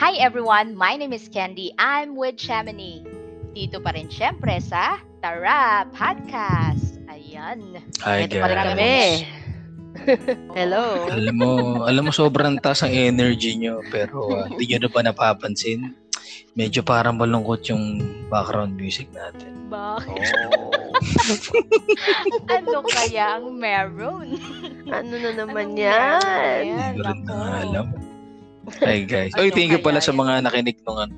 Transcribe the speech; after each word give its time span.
Hi 0.00 0.16
everyone, 0.16 0.72
my 0.80 0.96
name 0.96 1.12
is 1.12 1.28
Candy. 1.28 1.76
I'm 1.76 2.16
with 2.16 2.40
Chamonix. 2.40 3.04
Dito 3.52 3.84
pa 3.84 3.92
rin 3.92 4.08
syempre 4.08 4.56
sa 4.64 4.96
Tara 5.20 5.84
Podcast. 5.92 6.96
Ayan. 7.12 7.84
Hi 8.00 8.24
Ito 8.24 8.40
pa 8.40 8.48
rin 8.48 8.56
guys. 8.56 8.64
kami. 8.72 8.96
Hello. 10.56 11.04
Alam 11.04 11.34
mo, 11.36 11.50
alam 11.84 12.08
mo 12.08 12.12
sobrang 12.16 12.56
taas 12.64 12.80
ang 12.80 12.96
energy 12.96 13.60
nyo 13.60 13.84
pero 13.92 14.40
ah, 14.40 14.46
hindi 14.48 14.72
nyo 14.72 14.78
na 14.80 14.88
ba 14.88 15.00
napapansin? 15.04 15.92
Medyo 16.56 16.80
parang 16.80 17.20
malungkot 17.20 17.68
yung 17.68 18.00
background 18.32 18.80
music 18.80 19.12
natin. 19.12 19.68
Bakit? 19.68 20.32
Oh. 20.48 20.72
ano 22.56 22.88
kaya 22.88 23.36
ang 23.36 23.52
meron? 23.52 24.32
ano 24.88 25.12
na 25.12 25.30
naman 25.36 25.76
Anong 25.76 25.76
yan? 25.76 26.24
meron? 26.24 26.64
Hindi 26.64 26.88
ko 26.88 27.02
rin 27.04 27.20
na 27.28 27.36
alam. 27.68 28.09
Hi 28.78 29.02
guys. 29.02 29.34
Oy, 29.34 29.50
Ano 29.50 29.56
thank 29.56 29.70
you 29.70 29.82
pala 29.82 29.98
sa 29.98 30.14
mga 30.14 30.46
nakinig 30.46 30.78
nung, 30.86 30.98
ano, 31.02 31.14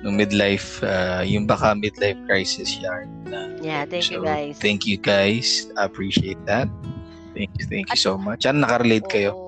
nung 0.00 0.16
midlife, 0.16 0.80
ah, 0.80 1.20
yung 1.20 1.44
baka 1.44 1.76
midlife 1.76 2.16
crisis 2.24 2.80
yarn. 2.80 3.12
na- 3.28 3.52
Yeah, 3.60 3.84
thank 3.84 4.08
you 4.08 4.22
So, 4.22 4.26
guys. 4.26 4.54
Thank 4.56 4.88
you 4.88 4.96
guys. 4.96 5.68
I 5.76 5.84
appreciate 5.84 6.40
that. 6.48 6.70
Thank 7.36 7.52
you, 7.60 7.64
thank 7.68 7.86
you 7.92 8.00
so 8.00 8.16
much. 8.16 8.48
Ano 8.48 8.64
nakarelate 8.64 9.06
kayo? 9.06 9.30
Oo. 9.34 9.46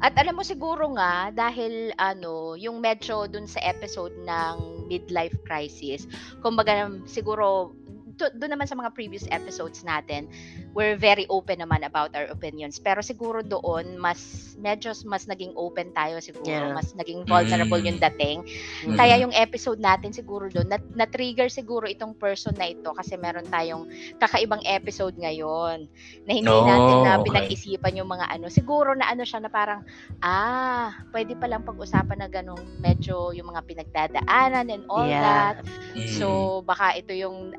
At 0.00 0.12
alam 0.20 0.36
mo 0.36 0.44
siguro 0.44 0.92
nga 0.92 1.32
dahil 1.32 1.88
ano, 1.96 2.56
yung 2.56 2.76
medyo 2.78 3.24
dun 3.24 3.48
sa 3.48 3.56
episode 3.64 4.12
ng 4.20 4.84
midlife 4.84 5.32
crisis, 5.42 6.04
kumbaga 6.40 6.92
siguro 7.04 7.72
do, 8.16 8.30
doon 8.34 8.54
naman 8.54 8.66
sa 8.66 8.74
mga 8.74 8.94
previous 8.94 9.26
episodes 9.30 9.82
natin, 9.82 10.26
we're 10.72 10.94
very 10.94 11.26
open 11.28 11.58
naman 11.58 11.82
about 11.82 12.14
our 12.14 12.26
opinions. 12.30 12.78
Pero 12.78 13.02
siguro 13.02 13.42
doon 13.42 13.98
mas 13.98 14.18
medyo 14.58 14.94
mas 15.04 15.26
naging 15.26 15.52
open 15.54 15.90
tayo 15.92 16.18
siguro, 16.18 16.46
Yeah. 16.46 16.74
mas 16.74 16.94
naging 16.94 17.26
vulnerable 17.26 17.80
Mm. 17.82 17.88
yung 17.90 18.00
dating. 18.00 18.38
Mm. 18.86 18.96
Kaya 18.96 19.14
yung 19.20 19.34
episode 19.34 19.78
natin 19.78 20.14
siguro 20.14 20.46
doon, 20.46 20.66
na, 20.66 20.78
na-trigger 20.94 21.50
siguro 21.50 21.86
itong 21.86 22.14
person 22.14 22.54
na 22.54 22.70
ito 22.70 22.90
kasi 22.94 23.18
meron 23.18 23.46
tayong 23.46 23.86
kakaibang 24.18 24.62
episode 24.64 25.14
ngayon 25.18 25.86
na 26.24 26.32
hindi 26.32 26.50
Oh, 26.50 26.62
natin 26.62 26.96
na 27.02 27.12
okay. 27.18 27.24
pinag-isipan 27.28 27.98
yung 27.98 28.06
mga 28.06 28.30
ano. 28.30 28.46
Siguro 28.46 28.94
na 28.94 29.10
ano 29.10 29.26
siya 29.26 29.42
na 29.42 29.50
parang, 29.50 29.82
ah, 30.20 30.94
pwede 31.10 31.34
palang 31.34 31.66
pag-usapan 31.66 32.18
na 32.18 32.28
ganong 32.30 32.62
medyo 32.78 33.34
yung 33.34 33.50
mga 33.50 33.62
pinagdadaanan 33.66 34.70
and 34.70 34.84
all 34.86 35.04
Yeah. 35.04 35.22
that. 35.22 35.54
Mm. 35.94 36.08
So, 36.14 36.26
baka 36.62 36.94
ito 36.94 37.10
yung 37.10 37.52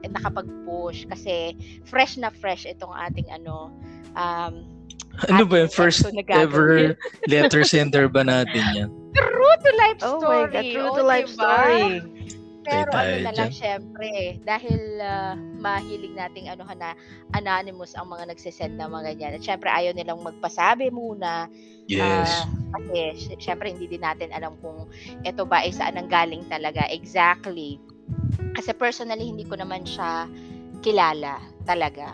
nakapag-push 0.45 1.09
kasi 1.09 1.57
fresh 1.85 2.17
na 2.17 2.29
fresh 2.29 2.65
itong 2.65 2.93
ating 2.93 3.27
ano, 3.33 3.73
um, 4.15 4.53
ano 5.31 5.43
ba 5.47 5.63
yung 5.63 5.71
first 5.71 6.03
ever 6.29 6.95
letter 7.25 7.63
sender 7.63 8.07
ba 8.11 8.23
natin 8.23 8.63
yan? 8.75 8.89
True 9.15 9.55
to 9.63 9.71
life 9.79 10.01
Oh 10.03 10.19
story. 10.19 10.27
my 10.27 10.43
God, 10.51 10.65
true 10.75 10.89
Oh, 10.91 10.97
to 10.99 11.03
life 11.03 11.29
diba? 11.31 11.39
story. 11.39 11.85
Pero 12.65 12.89
Tayo 12.91 13.13
ano 13.13 13.17
na 13.21 13.31
dyan. 13.31 13.37
lang, 13.37 13.51
syempre, 13.53 14.09
dahil 14.41 14.79
ah, 14.99 15.37
mahilig 15.37 16.17
nating 16.17 16.49
ano 16.49 16.65
na 16.73 16.97
anonymous 17.31 17.93
ang 17.93 18.09
mga 18.09 18.33
nagsisend 18.33 18.75
na 18.75 18.89
mga 18.89 19.15
ganyan. 19.15 19.37
At 19.37 19.45
syempre, 19.45 19.69
ayaw 19.69 19.93
nilang 19.93 20.25
magpasabi 20.25 20.89
muna. 20.89 21.45
Yes. 21.85 22.27
Ah, 22.27 22.49
kasi, 22.73 22.97
sy- 23.21 23.37
syempre, 23.39 23.69
hindi 23.69 23.85
din 23.85 24.01
natin 24.01 24.33
alam 24.33 24.57
kung 24.59 24.89
ito 25.21 25.45
ba 25.45 25.61
ay 25.61 25.71
saan 25.71 25.95
ang 25.95 26.09
galing 26.09 26.41
talaga. 26.49 26.89
Exactly. 26.89 27.77
Kasi 28.55 28.71
personally, 28.75 29.27
hindi 29.27 29.43
ko 29.43 29.59
naman 29.59 29.83
siya 29.83 30.29
kilala 30.85 31.41
talaga. 31.65 32.13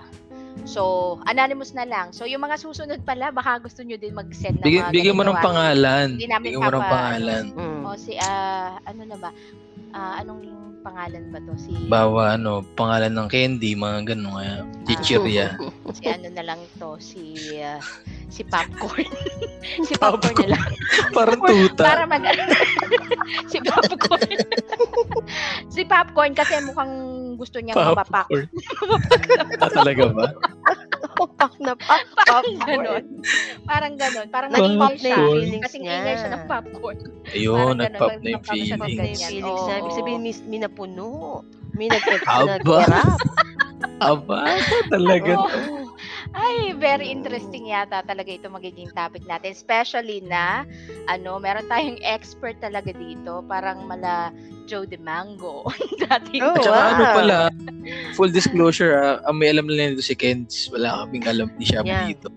So, 0.67 1.17
anonymous 1.25 1.71
na 1.73 1.87
lang. 1.87 2.11
So, 2.11 2.27
yung 2.27 2.43
mga 2.43 2.59
susunod 2.59 3.01
pala, 3.07 3.31
baka 3.31 3.57
gusto 3.63 3.81
nyo 3.81 3.95
din 3.95 4.13
mag-send 4.13 4.61
ng 4.61 4.67
Bigyan, 4.67 4.83
mga 4.87 4.93
bigyan 4.93 5.17
mo 5.17 5.23
ng 5.25 5.39
pangalan. 5.41 6.07
Hindi 6.15 6.27
namin 6.27 6.47
Bigyan 6.51 6.63
mo 6.63 6.71
ng 6.75 6.91
pangalan. 6.91 7.43
Mm. 7.55 7.81
O 7.87 7.95
si, 7.97 8.13
ah, 8.19 8.77
ano 8.83 9.01
na 9.07 9.17
ba? 9.17 9.29
Ah, 9.95 10.21
anong 10.21 10.70
pangalan 10.81 11.23
ba 11.29 11.39
to? 11.45 11.53
Si, 11.55 11.71
Bawa 11.87 12.35
ano, 12.35 12.65
pangalan 12.75 13.13
ng 13.13 13.29
candy, 13.29 13.77
mga 13.77 14.13
ganun 14.13 14.33
kaya. 14.35 14.55
Chichirya. 14.89 15.55
si 15.97 16.09
ano 16.09 16.27
na 16.33 16.43
lang 16.43 16.61
to? 16.81 16.97
Si, 16.97 17.37
ah, 17.61 17.79
si 18.27 18.41
Popcorn. 18.43 19.07
si 19.87 19.93
Popcorn, 19.95 20.49
na 20.49 20.57
lang. 20.57 20.69
Parang 21.17 21.41
tuta. 21.45 21.83
Para 21.85 22.03
mag, 22.09 22.25
si 23.47 23.57
Popcorn. 23.61 24.29
si 25.69 25.81
Popcorn 25.85 26.33
kasi 26.33 26.57
mukhang 26.65 26.93
gusto 27.37 27.61
niyang 27.61 27.77
mapapak. 27.77 28.25
Popcorn. 28.27 28.45
ah, 29.61 29.71
talaga 29.71 30.03
ba? 30.11 30.25
Pak 31.27 31.53
na 31.59 31.73
pak. 31.75 32.01
Parang 32.29 32.57
ganon. 32.57 33.03
Parang 33.67 33.93
ganon. 33.97 34.27
Parang 34.29 34.49
Naging 34.51 34.77
pop 34.79 34.93
na 34.97 35.09
yung 35.09 35.27
feelings 35.37 35.63
Kasing 35.65 35.83
niya. 35.85 35.95
ingay 36.01 36.15
siya 36.17 36.29
ng 36.31 36.43
popcorn. 36.47 36.97
Ayun, 37.31 37.75
nag-pop 37.77 38.11
na 38.21 38.29
yung 38.29 38.43
nag-pop 38.43 38.55
siya 38.57 38.77
ng 38.77 38.81
Pag 38.81 38.89
may 38.89 38.95
feelings. 38.97 39.21
feelings 39.27 39.63
na, 39.67 39.73
ibig 39.79 39.95
sabihin, 39.95 40.21
may 41.73 41.87
napuno. 41.87 42.59
May 42.63 42.85
nag- 42.87 43.19
Aba. 44.01 44.57
talaga. 44.93 45.37
Oo. 45.37 45.85
Ay, 46.31 46.71
very 46.73 47.11
interesting 47.11 47.69
yata 47.69 48.01
talaga 48.07 48.31
ito 48.33 48.47
magiging 48.49 48.89
topic 48.95 49.21
natin. 49.27 49.51
Especially 49.51 50.23
na, 50.25 50.63
ano, 51.05 51.37
meron 51.37 51.67
tayong 51.67 51.99
expert 52.01 52.57
talaga 52.57 52.95
dito. 52.95 53.43
Parang 53.45 53.85
mala 53.85 54.31
Joe 54.65 54.87
De 54.87 54.97
Mango. 54.97 55.67
Dati. 56.07 56.39
Oh, 56.39 56.55
At 56.55 56.63
saka 56.63 56.71
wow. 56.71 56.89
ano 56.89 57.03
pala, 57.13 57.37
full 58.15 58.31
disclosure, 58.31 58.95
ah, 58.95 59.19
ang 59.27 59.37
may 59.37 59.51
alam 59.51 59.67
na 59.67 59.91
nito 59.91 60.01
si 60.01 60.15
Kens, 60.15 60.71
wala 60.71 61.05
kaming 61.05 61.25
alam 61.27 61.47
ni 61.59 61.65
Shabu 61.67 61.85
Yeah. 61.91 62.07
dito. 62.09 62.31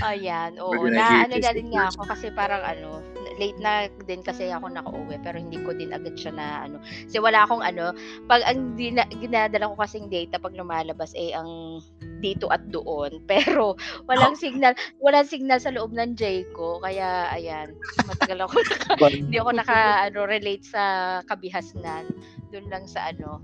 Ayan, 0.00 0.56
oo. 0.62 0.72
We're 0.72 0.94
gonna 0.94 1.02
Na 1.02 1.26
ano 1.26 1.34
na 1.36 1.50
din 1.52 1.68
nga 1.74 1.90
ako 1.90 2.00
kasi 2.06 2.30
parang 2.32 2.62
ano, 2.62 3.02
late 3.38 3.58
na 3.62 3.86
din 4.04 4.20
kasi 4.20 4.50
ako 4.50 4.68
nakauwi 4.68 5.16
pero 5.22 5.38
hindi 5.38 5.56
ko 5.62 5.72
din 5.72 5.94
agad 5.94 6.18
siya 6.18 6.34
na 6.34 6.46
ano. 6.66 6.76
Kasi 6.82 7.22
wala 7.22 7.46
akong 7.46 7.62
ano, 7.62 7.94
pag 8.26 8.42
ang 8.44 8.74
dina, 8.74 9.06
ginadala 9.08 9.70
ko 9.70 9.78
kasing 9.78 10.10
data 10.10 10.42
pag 10.42 10.58
lumalabas 10.58 11.14
eh 11.14 11.32
ang 11.32 11.80
dito 12.18 12.50
at 12.50 12.66
doon. 12.68 13.22
Pero 13.30 13.78
walang 14.10 14.34
signal, 14.34 14.74
walang 14.98 15.30
signal 15.30 15.62
sa 15.62 15.70
loob 15.70 15.94
ng 15.94 16.18
J 16.18 16.50
ko. 16.52 16.82
Kaya 16.82 17.30
ayan, 17.30 17.72
matagal 18.04 18.44
ako 18.44 18.58
naka, 18.58 19.06
hindi 19.22 19.36
ako 19.38 19.50
naka 19.54 19.78
ano 20.10 20.18
relate 20.26 20.66
sa 20.66 20.82
kabihasnan. 21.30 22.10
Doon 22.50 22.66
lang 22.68 22.84
sa 22.90 23.14
ano, 23.14 23.38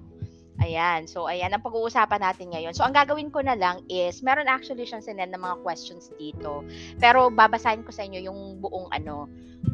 Ayan. 0.62 1.11
So, 1.11 1.26
ayan 1.26 1.50
ang 1.50 1.66
pag-uusapan 1.66 2.22
natin 2.22 2.55
ngayon. 2.55 2.78
So, 2.78 2.87
ang 2.87 2.94
gagawin 2.94 3.34
ko 3.34 3.43
na 3.43 3.59
lang 3.59 3.82
is, 3.91 4.22
meron 4.22 4.47
actually 4.47 4.87
siyang 4.87 5.03
sinend 5.03 5.34
ng 5.34 5.43
mga 5.43 5.66
questions 5.66 6.15
dito. 6.15 6.62
Pero, 7.03 7.26
babasahin 7.28 7.82
ko 7.82 7.91
sa 7.91 8.06
inyo 8.06 8.31
yung 8.31 8.62
buong, 8.62 8.87
ano, 8.94 9.26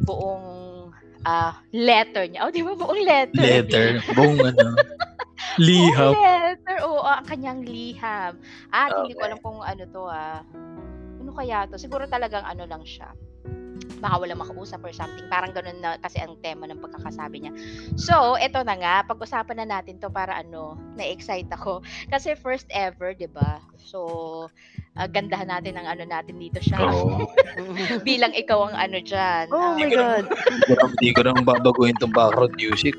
buong 0.02 0.46
ah, 1.24 1.52
letter 1.72 2.26
niya. 2.26 2.48
Oh, 2.48 2.52
di 2.52 2.62
ba? 2.64 2.72
Buong 2.74 3.00
letter. 3.04 3.42
Letter, 3.42 3.86
buong 4.12 4.40
ano, 4.50 4.68
Buong 5.70 5.92
liham. 5.92 6.12
letter. 6.14 6.76
Oo, 6.86 7.04
ang 7.04 7.26
kanyang 7.26 7.60
liham. 7.64 8.38
At 8.70 8.96
hindi 8.96 9.14
ko 9.14 9.20
Okay. 9.20 9.28
alam 9.28 9.38
kung 9.42 9.60
ano 9.62 9.82
to, 9.86 10.02
ah. 10.06 10.42
Ano 11.20 11.30
kaya 11.36 11.68
to? 11.68 11.76
Siguro 11.76 12.08
talagang 12.08 12.44
ano 12.44 12.64
lang 12.64 12.82
siya. 12.82 13.12
Baka 13.98 14.22
walang 14.22 14.38
makausap 14.38 14.80
or 14.86 14.94
something. 14.94 15.26
Parang 15.26 15.50
ganun 15.50 15.82
na 15.82 15.98
kasi 15.98 16.22
ang 16.22 16.38
tema 16.38 16.70
ng 16.70 16.78
pagkakasabi 16.78 17.42
niya. 17.42 17.52
So, 17.98 18.38
eto 18.38 18.62
na 18.62 18.78
nga. 18.78 18.94
Pag-usapan 19.02 19.64
na 19.64 19.66
natin 19.66 19.98
to 19.98 20.06
para 20.06 20.38
ano, 20.38 20.78
na-excite 20.94 21.50
ako. 21.50 21.82
Kasi 22.12 22.38
first 22.38 22.70
ever, 22.70 23.16
di 23.16 23.26
ba? 23.26 23.58
So, 23.80 24.46
ah, 24.94 25.08
gandahan 25.08 25.50
natin 25.50 25.80
ang 25.80 25.88
ano 25.96 26.04
natin 26.06 26.36
dito 26.38 26.60
siya. 26.62 26.78
Oo. 26.86 27.26
Bilang 28.08 28.36
ikaw 28.36 28.70
ang 28.70 28.76
ano 28.76 28.98
dyan. 29.02 29.50
oh 29.50 29.58
ah, 29.58 29.74
my 29.74 29.88
God. 29.90 30.24
Hindi 31.00 31.10
ko 31.16 31.20
nang 31.24 31.42
babaguhin 31.42 31.96
tong 31.98 32.14
background 32.14 32.54
music. 32.54 32.94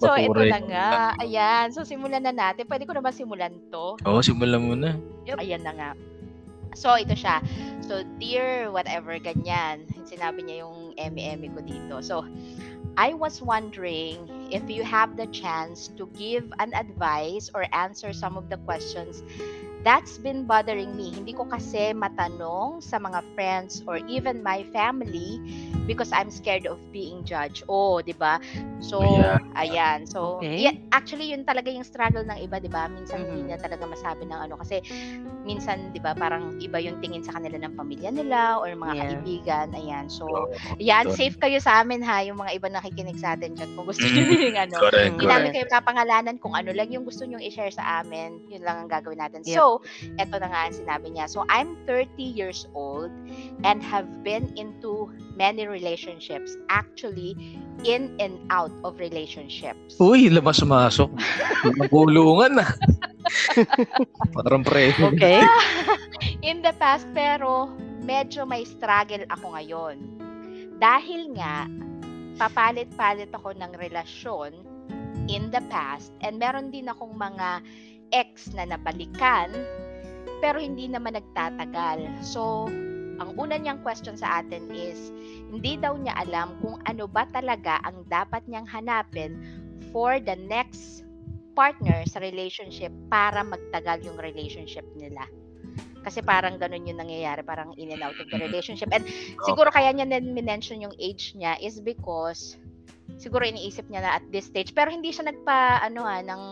so, 0.00 0.14
ito 0.14 0.32
Maturay. 0.32 0.50
na 0.54 0.60
nga. 0.64 0.88
Ayan. 1.20 1.74
So, 1.74 1.82
simulan 1.82 2.24
na 2.24 2.32
natin. 2.32 2.64
Pwede 2.64 2.86
ko 2.86 2.94
na 2.94 3.02
ba 3.02 3.10
simulan 3.12 3.52
to? 3.68 3.98
Oo, 4.06 4.22
simulan 4.22 4.62
mo 4.62 4.74
na. 4.78 4.96
Ayan 5.36 5.66
na 5.66 5.74
nga. 5.74 5.90
So, 6.74 6.94
ito 6.94 7.14
siya. 7.14 7.42
So, 7.84 8.06
dear 8.22 8.70
whatever, 8.70 9.18
ganyan. 9.18 9.90
Sinabi 10.06 10.46
niya 10.46 10.66
yung 10.66 10.94
eme-eme 10.94 11.50
ko 11.50 11.60
dito. 11.62 11.98
So, 12.02 12.22
I 12.96 13.14
was 13.14 13.40
wondering 13.42 14.28
if 14.50 14.66
you 14.68 14.82
have 14.82 15.16
the 15.16 15.26
chance 15.30 15.88
to 15.98 16.06
give 16.18 16.50
an 16.58 16.74
advice 16.74 17.50
or 17.54 17.66
answer 17.72 18.12
some 18.12 18.36
of 18.36 18.50
the 18.50 18.58
questions 18.66 19.22
that's 19.84 20.18
been 20.20 20.44
bothering 20.46 20.96
me. 20.96 21.12
Hindi 21.14 21.32
ko 21.32 21.48
kasi 21.48 21.92
matanong 21.96 22.80
sa 22.84 22.98
mga 23.00 23.24
friends 23.34 23.80
or 23.88 23.98
even 24.08 24.42
my 24.44 24.64
family 24.72 25.40
because 25.88 26.12
I'm 26.12 26.30
scared 26.30 26.66
of 26.68 26.78
being 26.92 27.24
judged. 27.24 27.64
Oh, 27.68 28.00
'di 28.04 28.14
ba? 28.16 28.38
So, 28.80 29.00
Ayan. 29.02 29.40
ayan. 29.56 29.98
So, 30.08 30.44
Okay. 30.44 30.68
yeah, 30.68 30.74
actually 30.92 31.32
yun 31.32 31.44
talaga 31.44 31.68
yung 31.72 31.84
struggle 31.86 32.24
ng 32.24 32.40
iba, 32.44 32.60
'di 32.60 32.68
ba? 32.72 32.88
Minsan 32.88 33.24
hindi 33.28 33.42
Mhm. 33.42 33.48
niya 33.52 33.58
talaga 33.60 33.84
masabi 33.88 34.24
ng 34.28 34.40
ano 34.50 34.54
kasi 34.60 34.80
minsan 35.44 35.92
'di 35.92 36.00
ba 36.04 36.12
parang 36.16 36.56
iba 36.60 36.76
yung 36.80 37.00
tingin 37.00 37.24
sa 37.24 37.32
kanila 37.36 37.56
ng 37.60 37.76
pamilya 37.76 38.10
nila 38.12 38.60
or 38.60 38.72
mga 38.76 38.94
Yeah. 38.94 39.06
kaibigan. 39.06 39.66
Ayan. 39.72 40.08
So, 40.10 40.26
Oo. 40.26 40.76
yan 40.80 41.08
Yun. 41.08 41.14
safe 41.14 41.36
kayo 41.40 41.60
sa 41.60 41.80
amin 41.80 42.02
ha, 42.04 42.20
yung 42.26 42.40
mga 42.40 42.56
iba 42.56 42.68
nakikinig 42.72 43.16
sa 43.20 43.36
atin 43.38 43.54
diyan. 43.56 43.70
Kung 43.78 43.86
gusto 43.88 44.04
niyo 44.08 44.24
Mhm. 44.24 44.28
din 44.28 44.56
ano, 44.58 44.88
hindi 45.04 45.24
namin 45.28 45.52
kayo 45.54 45.66
papangalanan 45.70 46.36
kung 46.42 46.56
ano 46.58 46.72
lang 46.74 46.90
yung 46.92 47.04
gusto 47.06 47.24
nyong 47.28 47.44
i-share 47.44 47.72
sa 47.72 48.02
amin. 48.02 48.42
Yun 48.50 48.64
lang 48.66 48.84
ang 48.86 48.90
gagawin 48.90 49.20
natin. 49.22 49.44
Yep. 49.44 49.54
So, 49.54 49.69
eto 50.18 50.34
na 50.42 50.48
nga 50.50 50.60
ang 50.66 50.74
sinabi 50.74 51.14
niya. 51.14 51.30
So, 51.30 51.46
I'm 51.46 51.78
30 51.86 52.18
years 52.18 52.66
old 52.74 53.12
and 53.62 53.78
have 53.84 54.08
been 54.26 54.50
into 54.58 55.12
many 55.38 55.68
relationships 55.70 56.58
actually 56.72 57.38
in 57.86 58.16
and 58.18 58.40
out 58.50 58.72
of 58.82 58.98
relationships. 58.98 60.00
Uy, 60.02 60.32
labas-masok. 60.32 61.12
Magulungan 61.78 62.58
na. 62.58 62.66
Parang 64.36 64.64
pre. 64.64 64.90
Okay. 64.96 65.44
in 66.48 66.64
the 66.64 66.72
past 66.80 67.06
pero 67.12 67.70
medyo 68.04 68.48
may 68.48 68.64
struggle 68.64 69.22
ako 69.28 69.54
ngayon. 69.56 69.96
Dahil 70.80 71.36
nga 71.36 71.68
papalit-palit 72.40 73.28
ako 73.36 73.52
ng 73.52 73.72
relasyon 73.76 74.56
in 75.28 75.52
the 75.52 75.60
past 75.68 76.10
and 76.24 76.40
meron 76.40 76.72
din 76.72 76.88
akong 76.88 77.12
mga 77.14 77.60
ex 78.10 78.50
na 78.52 78.66
nabalikan 78.66 79.50
pero 80.40 80.56
hindi 80.56 80.88
naman 80.88 81.14
nagtatagal. 81.14 82.24
So, 82.24 82.66
ang 83.20 83.36
una 83.36 83.60
niyang 83.60 83.84
question 83.84 84.16
sa 84.16 84.40
atin 84.40 84.72
is, 84.72 85.12
hindi 85.52 85.76
daw 85.76 85.92
niya 86.00 86.16
alam 86.24 86.56
kung 86.64 86.80
ano 86.88 87.04
ba 87.04 87.28
talaga 87.28 87.76
ang 87.84 88.08
dapat 88.08 88.40
niyang 88.48 88.64
hanapin 88.64 89.36
for 89.92 90.16
the 90.16 90.34
next 90.48 91.04
partner 91.52 92.08
sa 92.08 92.24
relationship 92.24 92.88
para 93.12 93.44
magtagal 93.44 94.00
yung 94.00 94.16
relationship 94.16 94.88
nila. 94.96 95.28
Kasi 96.00 96.24
parang 96.24 96.56
ganun 96.56 96.88
yung 96.88 96.96
nangyayari, 96.96 97.44
parang 97.44 97.76
in 97.76 97.92
and 97.92 98.00
out 98.00 98.16
of 98.16 98.24
the 98.32 98.40
relationship. 98.40 98.88
And 98.88 99.04
siguro 99.44 99.68
kaya 99.68 99.92
niya 99.92 100.08
mention 100.24 100.80
yung 100.80 100.96
age 100.96 101.36
niya 101.36 101.60
is 101.60 101.76
because 101.76 102.56
siguro 103.16 103.42
iniisip 103.42 103.88
niya 103.88 104.04
na 104.04 104.10
at 104.20 104.24
this 104.30 104.46
stage, 104.46 104.76
pero 104.76 104.92
hindi 104.92 105.10
siya 105.10 105.30
nagpa, 105.32 105.82
ano 105.82 106.06
ha, 106.06 106.22
ng, 106.22 106.42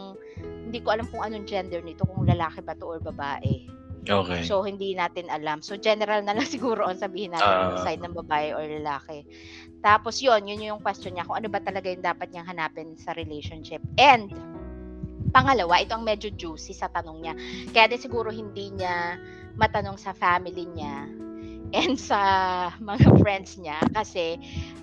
hindi 0.69 0.79
ko 0.83 0.97
alam 0.97 1.07
kung 1.07 1.23
anong 1.23 1.47
gender 1.47 1.85
nito, 1.85 2.09
kung 2.09 2.27
lalaki 2.27 2.65
ba 2.65 2.75
to 2.75 2.89
or 2.89 2.99
babae. 2.99 3.69
Okay. 4.09 4.41
So, 4.49 4.65
hindi 4.65 4.97
natin 4.97 5.29
alam. 5.29 5.61
So, 5.61 5.77
general 5.77 6.25
na 6.25 6.33
lang 6.33 6.49
siguro 6.55 6.89
ang 6.89 6.97
sabihin 6.97 7.37
natin 7.37 7.77
Ah. 7.77 7.85
side 7.85 8.01
ng 8.01 8.17
babae 8.17 8.57
or 8.57 8.65
lalaki. 8.65 9.29
Tapos, 9.85 10.19
yun, 10.25 10.49
yun 10.49 10.75
yung 10.75 10.81
question 10.81 11.15
niya, 11.15 11.29
kung 11.29 11.37
ano 11.37 11.53
ba 11.53 11.61
talaga 11.61 11.93
yung 11.93 12.03
dapat 12.03 12.33
niyang 12.33 12.49
hanapin 12.49 12.97
sa 12.97 13.13
relationship. 13.15 13.85
And, 14.01 14.33
pangalawa, 15.31 15.85
ito 15.85 15.93
ang 15.93 16.09
medyo 16.09 16.33
juicy 16.33 16.73
sa 16.73 16.89
tanong 16.89 17.19
niya. 17.21 17.35
Kaya 17.77 17.87
din 17.93 18.01
siguro 18.01 18.33
hindi 18.33 18.73
niya 18.73 19.21
matanong 19.61 20.01
sa 20.01 20.17
family 20.17 20.65
niya 20.73 21.28
and 21.75 21.99
sa 21.99 22.71
mga 22.81 23.09
friends 23.23 23.57
niya 23.61 23.87
kasi 23.93 24.39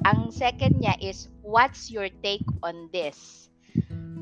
ang 0.05 0.29
second 0.31 0.79
niya 0.81 0.95
is 1.01 1.27
what's 1.41 1.89
your 1.91 2.09
take 2.23 2.45
on 2.63 2.89
this? 2.93 3.49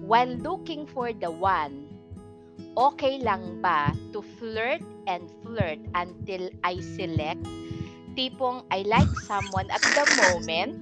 While 0.02 0.34
looking 0.40 0.86
for 0.88 1.12
the 1.14 1.32
one 1.32 1.90
okay 2.78 3.20
lang 3.22 3.60
ba 3.62 3.94
to 4.14 4.22
flirt 4.22 4.82
and 5.08 5.30
flirt 5.44 5.80
until 5.96 6.50
I 6.64 6.80
select? 6.82 7.44
Tipong 8.18 8.66
I 8.72 8.84
like 8.88 9.16
someone 9.16 9.70
at 9.72 9.84
the 9.96 10.06
moment 10.08 10.78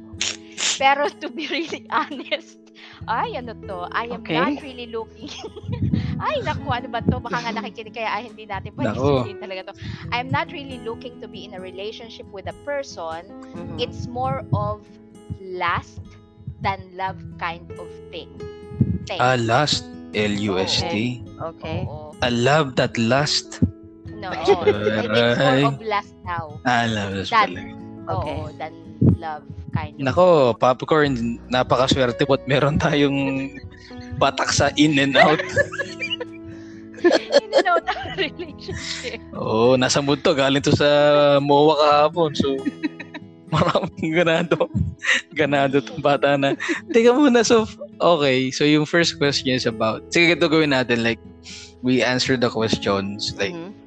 pero 0.79 1.07
to 1.21 1.29
be 1.29 1.47
really 1.47 1.85
honest 1.93 2.59
ay 3.07 3.35
ano 3.37 3.53
to 3.67 3.85
I 3.91 4.11
am 4.13 4.25
Okay. 4.25 4.31
not 4.31 4.61
really 4.63 4.87
looking 4.89 5.31
ay 6.19 6.41
naku 6.41 6.67
ano 6.67 6.87
ba 6.87 6.99
to 6.99 7.17
baka 7.17 7.37
nga 7.39 7.51
nakikinig 7.53 7.93
kaya 7.93 8.09
ay 8.11 8.27
hindi 8.27 8.43
natin 8.43 8.75
pwede 8.75 8.91
Naku. 8.91 9.07
sabihin 9.23 9.39
talaga 9.39 9.61
to 9.69 9.73
I'm 10.09 10.27
not 10.27 10.49
really 10.49 10.81
looking 10.81 11.21
to 11.21 11.27
be 11.27 11.45
in 11.45 11.55
a 11.55 11.61
relationship 11.61 12.27
with 12.29 12.45
a 12.45 12.57
person 12.65 13.23
Mhm. 13.55 13.79
it's 13.79 14.05
more 14.05 14.43
of 14.51 14.83
lust 15.39 16.03
than 16.59 16.81
love 16.93 17.17
kind 17.37 17.63
of 17.77 17.87
thing 18.09 18.29
Thanks. 19.09 19.17
Ah, 19.17 19.33
lust. 19.35 19.83
L-U-S-T. 20.13 20.93
Okay. 21.57 21.87
Oo. 21.89 22.13
I 22.21 22.29
love 22.29 22.75
that 22.77 22.93
lust. 22.99 23.63
No, 24.05 24.29
oh, 24.29 24.37
it's 24.37 24.51
more 25.57 25.73
of 25.73 25.81
lust 25.81 26.13
now. 26.21 26.61
Ah, 26.63 26.85
love 26.85 27.25
That- 27.27 27.49
pala. 27.49 27.63
Okay. 28.11 28.37
Oo, 28.37 28.51
than 28.59 28.73
love 29.17 29.41
kind 29.73 29.97
of. 29.97 30.03
Nako, 30.05 30.25
popcorn, 30.53 31.17
napakaswerte 31.49 32.27
po 32.27 32.37
at 32.37 32.45
meron 32.45 32.77
tayong 32.77 33.49
patak 34.21 34.53
sa 34.53 34.69
in 34.77 34.99
and 34.99 35.17
out. 35.17 35.39
In 37.41 37.49
and 37.53 37.67
out 37.67 37.85
of 37.85 37.97
relationship. 38.17 39.19
Oo, 39.33 39.75
nasa 39.75 39.99
mood 39.99 40.21
to. 40.21 40.33
Galing 40.37 40.63
to 40.63 40.73
sa 40.75 40.87
MOA 41.41 41.75
kahapon. 41.81 42.31
So, 42.37 42.55
maraming 43.53 44.13
ganado. 44.15 44.69
Ganado 45.35 45.83
tong 45.83 45.99
bata 45.99 46.37
na. 46.37 46.55
Teka 46.93 47.11
muna, 47.11 47.43
so, 47.43 47.67
okay. 47.99 48.51
So, 48.53 48.63
yung 48.63 48.85
first 48.87 49.17
question 49.17 49.51
is 49.57 49.65
about, 49.67 50.07
sige, 50.13 50.37
ito 50.37 50.47
gawin 50.47 50.71
natin. 50.71 51.03
Like, 51.03 51.19
we 51.81 52.05
answer 52.05 52.37
the 52.37 52.47
questions. 52.47 53.33
Like, 53.35 53.53
Mhm. 53.57 53.80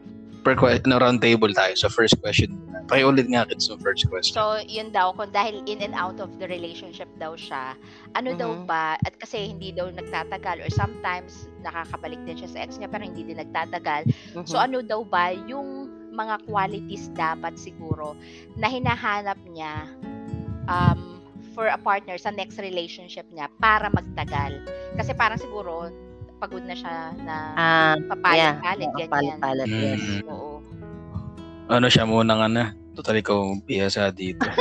Per 0.44 0.54
question, 0.54 0.92
no, 0.92 1.00
round 1.00 1.24
table 1.24 1.48
tayo. 1.56 1.72
So, 1.74 1.88
first 1.88 2.20
question. 2.20 2.60
Pakiulit 2.84 3.32
nga 3.32 3.48
kita 3.48 3.64
sa 3.64 3.80
first 3.80 4.04
question. 4.12 4.36
So, 4.36 4.60
yun 4.60 4.92
daw, 4.92 5.16
kung 5.16 5.32
dahil 5.32 5.64
in 5.64 5.80
and 5.80 5.96
out 5.96 6.20
of 6.20 6.28
the 6.36 6.44
relationship 6.44 7.08
daw 7.16 7.32
siya, 7.32 7.72
ano 8.12 8.36
daw 8.36 8.52
Mhm. 8.52 8.68
ba, 8.68 9.00
at 9.00 9.16
kasi 9.16 9.48
hindi 9.56 9.72
daw 9.72 9.88
nagtatagal, 9.88 10.60
or 10.60 10.68
sometimes 10.68 11.48
nakakabalik 11.64 12.20
din 12.28 12.44
siya 12.44 12.50
sa 12.52 12.58
ex 12.60 12.76
niya, 12.76 12.92
pero 12.92 13.08
hindi 13.08 13.24
din 13.24 13.40
nagtatagal. 13.40 14.04
Mhm. 14.36 14.44
So, 14.44 14.60
ano 14.60 14.84
daw 14.84 15.00
ba 15.02 15.32
yung 15.32 15.88
mga 16.14 16.44
qualities 16.46 17.08
dapat 17.16 17.56
siguro 17.58 18.14
na 18.54 18.70
hinahanap 18.70 19.40
niya 19.50 19.88
um, 20.70 21.18
for 21.56 21.66
a 21.66 21.80
partner 21.80 22.14
sa 22.20 22.30
next 22.30 22.60
relationship 22.60 23.24
niya 23.32 23.48
para 23.58 23.88
magtagal? 23.90 24.60
Kasi 24.94 25.16
parang 25.16 25.40
siguro, 25.40 25.88
pagod 26.44 26.60
na 26.68 26.76
siya 26.76 27.16
na 27.24 27.36
Ah, 27.56 27.96
papalit-palit, 28.04 28.84
yeah. 28.84 29.08
ganyan. 29.08 29.08
Palit-palit, 29.40 29.68
yes. 29.72 30.04
Mm. 30.04 30.28
Oo. 30.28 30.60
Ano 31.72 31.88
siya 31.88 32.04
muna 32.04 32.36
nga 32.36 32.48
na? 32.52 32.64
Total 32.92 33.16
ikaw 33.16 33.56
piyasa 33.64 34.12
dito. 34.12 34.44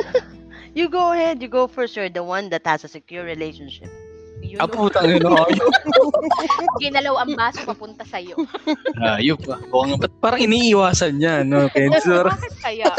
You 0.74 0.90
go 0.90 1.14
ahead. 1.14 1.38
You 1.38 1.54
go 1.54 1.70
first. 1.70 1.94
You're 1.94 2.10
the 2.10 2.26
one 2.26 2.50
that 2.50 2.66
has 2.66 2.82
a 2.82 2.90
secure 2.90 3.22
relationship. 3.22 3.94
Yun, 4.42 4.58
ah, 4.58 4.66
putang 4.66 5.06
ina. 5.06 5.30
Ayop. 5.46 5.70
ginalaw 6.82 7.22
ang 7.22 7.38
baso 7.38 7.62
papunta 7.62 8.02
sa'yo. 8.02 8.34
Ayop 8.98 9.38
ah. 9.54 9.62
Oo 9.70 9.86
nga, 9.86 10.02
ba't 10.02 10.14
parang 10.18 10.42
iniiwasan 10.42 11.22
niya, 11.22 11.46
no, 11.46 11.70
Pensor? 11.70 12.26
Bakit 12.34 12.54
kaya? 12.58 12.90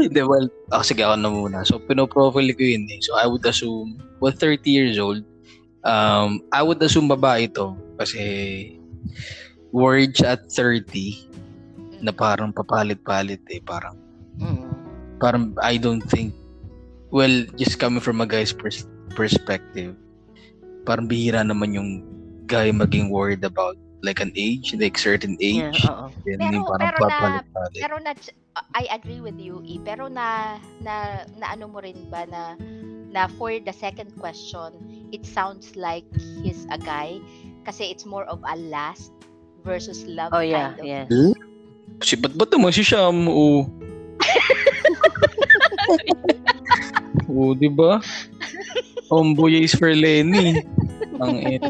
Hindi, 0.00 0.20
well, 0.22 0.46
oh, 0.72 0.84
sige 0.84 1.02
ako 1.02 1.16
na 1.18 1.30
muna. 1.30 1.58
So, 1.66 1.80
pinoprofile 1.80 2.54
ko 2.54 2.62
yun 2.62 2.86
eh. 2.88 3.00
So, 3.02 3.16
I 3.16 3.26
would 3.26 3.44
assume, 3.44 3.98
well, 4.22 4.34
30 4.34 4.70
years 4.70 4.96
old, 5.00 5.24
um, 5.84 6.44
I 6.52 6.60
would 6.62 6.80
assume 6.82 7.08
babae 7.08 7.48
ito 7.48 7.76
kasi 7.96 8.20
word 9.70 10.16
at 10.26 10.44
30 10.52 11.28
na 12.00 12.12
parang 12.12 12.52
papalit-palit 12.52 13.42
eh. 13.52 13.60
Parang, 13.62 13.96
Mm. 14.40 14.64
parang 15.20 15.52
I 15.60 15.76
don't 15.76 16.04
think, 16.04 16.32
well, 17.12 17.44
just 17.60 17.76
coming 17.76 18.00
from 18.00 18.24
a 18.24 18.28
guy's 18.28 18.56
pers- 18.56 18.88
perspective, 19.12 19.92
parang 20.88 21.04
bihira 21.04 21.44
naman 21.44 21.76
yung 21.76 21.90
guy 22.48 22.72
maging 22.72 23.12
worried 23.12 23.44
about 23.44 23.76
like 24.02 24.20
an 24.20 24.32
age, 24.34 24.74
like 24.76 24.96
certain 24.96 25.36
Yeah, 25.40 25.68
age. 25.70 25.84
oo. 25.84 26.08
Then 26.24 26.38
Pero- 26.40 26.64
parang 26.66 26.80
pero 26.80 26.98
na- 27.00 27.08
papalit-palit. 27.44 27.80
Pero 27.80 27.96
na 28.00 28.12
I 28.74 28.84
agree 28.90 29.20
with 29.22 29.38
you, 29.38 29.62
E. 29.62 29.78
Pero 29.80 30.08
na 30.10 30.58
na 30.82 31.22
na 31.38 31.54
ano 31.54 31.70
mo 31.70 31.78
rin 31.80 32.10
ba 32.10 32.26
na 32.26 32.58
na 33.10 33.30
for 33.38 33.50
the 33.54 33.72
second 33.72 34.10
question, 34.18 34.74
it 35.14 35.22
sounds 35.24 35.76
like 35.78 36.04
he's 36.42 36.66
a 36.70 36.78
guy 36.78 37.22
kasi 37.62 37.86
it's 37.88 38.04
more 38.04 38.26
of 38.26 38.42
a 38.42 38.56
last 38.58 39.12
versus 39.62 40.02
love 40.08 40.32
Oh, 40.34 40.42
yeah, 40.42 40.74
kind 40.74 40.80
of. 40.80 40.86
yes. 40.86 41.06
Si 42.02 42.16
ba't 42.16 42.32
ba't 42.34 42.50
naman 42.50 42.72
si 42.72 42.82
Sham? 42.82 43.28
Oo. 43.28 43.68
Oo, 47.30 47.54
di 47.54 47.70
ba? 47.70 48.02
Omboyays 49.10 49.74
for 49.74 49.90
Lenny. 49.94 50.62
Ang 51.18 51.36
eh. 51.46 51.58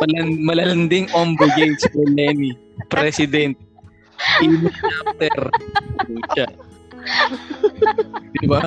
Malan, 0.00 0.28
malalanding 0.42 1.06
omboyays 1.12 1.82
for 1.92 2.06
Lenny. 2.12 2.56
President. 2.90 3.54
Team 4.38 4.68
chapter. 4.70 5.50
Pucha. 6.06 6.46
Di 8.38 8.46
ba? 8.46 8.62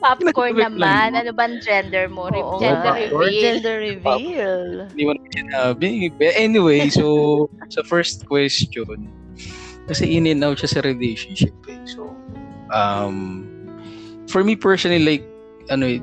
Popcorn 0.00 0.56
naman. 0.56 1.12
Ano 1.12 1.30
bang 1.36 1.60
gender 1.60 2.08
mo? 2.08 2.32
Re- 2.32 2.40
Oo 2.40 2.56
gender 2.56 2.94
nga. 2.96 2.96
reveal. 2.96 3.42
Gender 3.44 3.76
reveal. 3.80 4.62
Hindi 4.88 5.02
mo 5.04 5.12
naman 5.16 5.32
sinabi. 5.36 5.88
But 6.16 6.32
Anyway, 6.40 6.88
so 6.88 7.04
sa 7.68 7.84
first 7.84 8.24
question, 8.24 9.12
kasi 9.84 10.06
in 10.16 10.30
and 10.30 10.40
out 10.40 10.56
siya 10.62 10.70
sa 10.78 10.80
relationship 10.80 11.52
eh. 11.68 11.80
So, 11.84 12.08
um, 12.72 13.44
for 14.30 14.40
me 14.40 14.56
personally, 14.56 15.02
like, 15.04 15.24
ano 15.68 15.84
eh, 15.84 16.00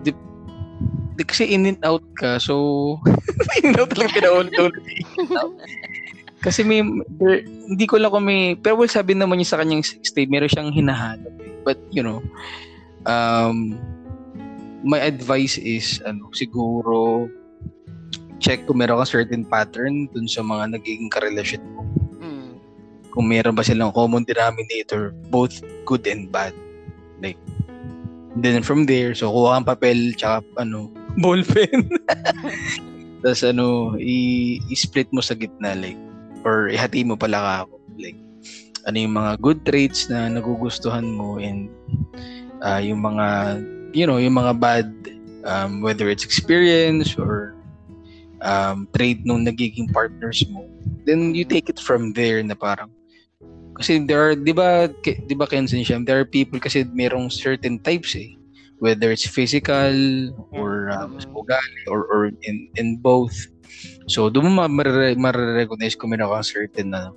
di, 1.18 1.26
kasi 1.26 1.50
in 1.50 1.66
and 1.66 1.82
out 1.82 2.06
ka, 2.14 2.38
so, 2.38 2.96
in 3.60 3.74
and 3.74 3.82
out 3.82 3.92
lang 3.98 4.14
pinaulit-ulit. 4.14 5.02
Kasi 6.46 6.62
may, 6.62 6.86
there, 7.18 7.42
hindi 7.42 7.90
ko 7.90 7.98
lang 7.98 8.14
kung 8.14 8.30
may, 8.30 8.54
pero 8.54 8.78
well, 8.78 8.88
sabi 8.88 9.18
naman 9.18 9.42
niya 9.42 9.58
sa 9.58 9.60
kanyang 9.60 9.82
stay, 9.82 10.30
meron 10.30 10.48
siyang 10.48 10.70
hinahanap 10.70 11.34
eh. 11.42 11.54
But, 11.66 11.82
you 11.90 12.06
know, 12.06 12.22
um, 13.10 13.74
my 14.86 15.02
advice 15.02 15.58
is, 15.58 15.98
ano, 16.06 16.30
siguro, 16.38 17.26
check 18.38 18.70
kung 18.70 18.78
meron 18.78 19.02
kang 19.02 19.18
certain 19.18 19.44
pattern 19.44 20.06
dun 20.14 20.30
sa 20.30 20.46
mga 20.46 20.78
nagiging 20.78 21.10
karelasyon 21.10 21.66
mo. 21.74 21.82
Mm. 22.22 22.54
kung 23.18 23.34
meron 23.34 23.58
ba 23.58 23.66
silang 23.66 23.90
common 23.90 24.22
denominator, 24.22 25.10
both 25.34 25.66
good 25.90 26.06
and 26.06 26.30
bad. 26.30 26.54
Like, 27.18 27.42
then 28.38 28.62
from 28.62 28.86
there, 28.86 29.18
so 29.18 29.34
kuha 29.34 29.58
kang 29.58 29.66
papel, 29.66 30.14
tsaka 30.14 30.46
ano, 30.62 30.94
ball 31.22 31.42
pen. 31.42 31.90
Tapos 33.26 33.42
ano, 33.42 33.98
i-split 33.98 35.10
mo 35.10 35.22
sa 35.22 35.34
gitna, 35.34 35.74
like, 35.74 36.00
or 36.46 36.70
ihati 36.70 37.02
mo 37.02 37.18
pala 37.18 37.66
ako. 37.66 37.82
Like, 37.98 38.18
ano 38.86 38.98
yung 39.02 39.16
mga 39.18 39.32
good 39.42 39.60
traits 39.66 40.08
na 40.08 40.30
nagugustuhan 40.30 41.04
mo 41.04 41.42
and 41.42 41.68
uh, 42.62 42.80
yung 42.80 43.02
mga, 43.04 43.60
you 43.92 44.06
know, 44.06 44.22
yung 44.22 44.38
mga 44.38 44.54
bad, 44.62 44.88
um, 45.44 45.82
whether 45.82 46.08
it's 46.08 46.24
experience 46.24 47.18
or 47.18 47.58
um, 48.42 48.88
trait 48.94 49.20
nung 49.26 49.44
nagiging 49.44 49.92
partners 49.92 50.46
mo, 50.48 50.64
then 51.04 51.34
you 51.34 51.44
take 51.44 51.68
it 51.68 51.82
from 51.82 52.14
there 52.14 52.40
na 52.44 52.54
parang, 52.56 52.94
kasi 53.76 54.02
there 54.06 54.22
are, 54.22 54.36
di 54.36 54.54
ba, 54.54 54.90
di 55.04 55.36
ba 55.36 55.46
Kenson 55.46 55.84
Shem, 55.84 56.06
there 56.06 56.22
are 56.22 56.26
people 56.26 56.60
kasi 56.60 56.86
merong 56.96 57.30
certain 57.30 57.78
types 57.82 58.16
eh. 58.16 58.34
Whether 58.80 59.12
it's 59.12 59.26
physical 59.26 59.94
or 60.54 60.90
um, 60.94 61.18
Mhm. 61.18 61.34
ugali 61.34 61.82
or, 61.90 62.06
or 62.06 62.22
in, 62.46 62.70
in 62.78 62.98
both. 63.02 63.34
So, 64.08 64.30
doon 64.30 64.54
mo 64.54 64.68
ma- 64.68 64.72
marirecognize 65.18 65.98
kung 65.98 66.14
meron 66.14 66.30
kang 66.30 66.46
certain 66.46 66.88
na 66.94 67.12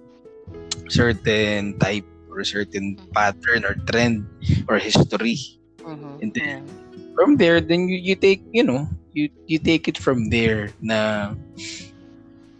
certain 0.89 1.77
type 1.79 2.07
or 2.33 2.43
certain 2.45 2.99
pattern 3.15 3.63
or 3.69 3.77
trend 3.87 4.25
or 4.69 4.81
history. 4.81 5.39
Mhm. 5.85 6.23
And 6.23 6.31
then, 6.35 6.49
Yeah. 6.49 6.63
from 7.15 7.37
there, 7.37 7.61
then 7.61 7.89
you, 7.89 8.01
you 8.01 8.17
take, 8.17 8.41
you 8.51 8.65
know, 8.65 8.89
you 9.13 9.29
you 9.47 9.59
take 9.59 9.87
it 9.91 9.99
from 9.99 10.31
there 10.31 10.71
na 10.81 11.35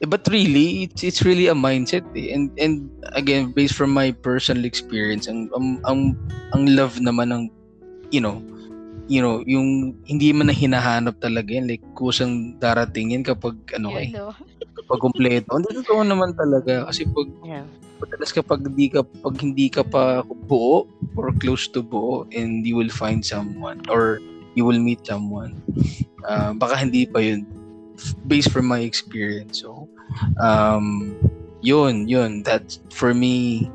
but 0.09 0.25
really 0.33 0.89
it's 0.89 1.05
it's 1.05 1.23
really 1.23 1.47
a 1.47 1.55
mindset 1.55 2.03
eh. 2.17 2.33
and 2.33 2.51
and 2.59 2.89
again 3.13 3.53
based 3.53 3.77
from 3.77 3.93
my 3.93 4.11
personal 4.25 4.65
experience 4.65 5.29
ang 5.29 5.47
ang 5.55 5.79
ang, 5.87 6.01
ang 6.57 6.63
love 6.73 6.97
naman 6.99 7.29
ng 7.31 7.43
you 8.11 8.19
know 8.21 8.41
you 9.11 9.19
know 9.19 9.43
yung 9.43 9.99
hindi 10.07 10.31
man 10.31 10.47
na 10.47 10.55
hinahanap 10.55 11.19
talaga 11.19 11.51
yan 11.51 11.67
like 11.67 11.83
kusang 11.99 12.55
darating 12.63 13.11
yan 13.11 13.27
kapag 13.27 13.59
ano 13.75 13.91
Yun, 13.91 13.99
eh 13.99 14.09
no? 14.15 14.31
kapag 14.79 14.99
kumpleto 15.03 15.51
hindi 15.59 15.83
totoo 15.83 16.07
naman 16.07 16.31
talaga 16.39 16.87
kasi 16.87 17.11
pag 17.11 17.29
Yeah. 17.43 17.67
kapag 18.23 18.63
hindi 18.71 18.87
ka 18.87 19.03
pag 19.03 19.35
hindi 19.43 19.67
ka 19.67 19.83
pa 19.83 20.23
buo 20.47 20.87
or 21.19 21.35
close 21.43 21.67
to 21.67 21.83
buo 21.83 22.23
and 22.31 22.63
you 22.63 22.79
will 22.79 22.89
find 22.89 23.27
someone 23.27 23.83
or 23.91 24.23
you 24.55 24.63
will 24.63 24.79
meet 24.79 25.03
someone 25.03 25.59
uh, 26.31 26.55
baka 26.55 26.79
hindi 26.79 27.03
pa 27.05 27.19
yun 27.19 27.43
based 28.31 28.55
from 28.55 28.71
my 28.71 28.81
experience 28.81 29.61
so 29.67 29.91
um 30.39 31.13
yun 31.61 32.07
yun 32.09 32.47
that 32.47 32.65
for 32.95 33.13
me 33.13 33.67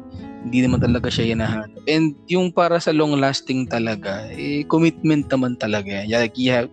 hindi 0.45 0.61
naman 0.61 0.77
talaga 0.77 1.09
siya 1.09 1.33
hinahanap. 1.33 1.81
And 1.89 2.13
yung 2.29 2.53
para 2.53 2.77
sa 2.77 2.93
long 2.93 3.17
lasting 3.17 3.65
talaga 3.65 4.29
eh 4.29 4.61
commitment 4.69 5.25
naman 5.25 5.57
talaga 5.57 6.05
like 6.05 6.37
you 6.37 6.53
have 6.53 6.69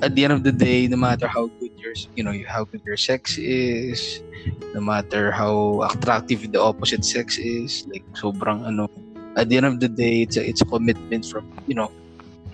at 0.00 0.16
the 0.16 0.24
end 0.24 0.32
of 0.32 0.42
the 0.42 0.52
day 0.52 0.88
no 0.88 0.96
matter 0.96 1.28
how 1.28 1.52
good 1.60 1.72
your 1.76 1.92
you 2.16 2.24
know 2.24 2.32
how 2.48 2.64
good 2.64 2.80
your 2.88 2.96
sex 2.96 3.36
is 3.36 4.24
no 4.72 4.80
matter 4.80 5.28
how 5.28 5.84
attractive 5.92 6.40
the 6.48 6.60
opposite 6.60 7.04
sex 7.04 7.36
is 7.36 7.84
like 7.92 8.04
sobrang 8.16 8.64
ano 8.64 8.88
at 9.36 9.52
the 9.52 9.60
end 9.60 9.68
of 9.68 9.76
the 9.84 9.88
day 9.88 10.24
it's 10.24 10.40
a, 10.40 10.42
it's 10.42 10.64
a 10.64 10.68
commitment 10.68 11.28
from 11.28 11.44
you 11.68 11.76
know 11.76 11.92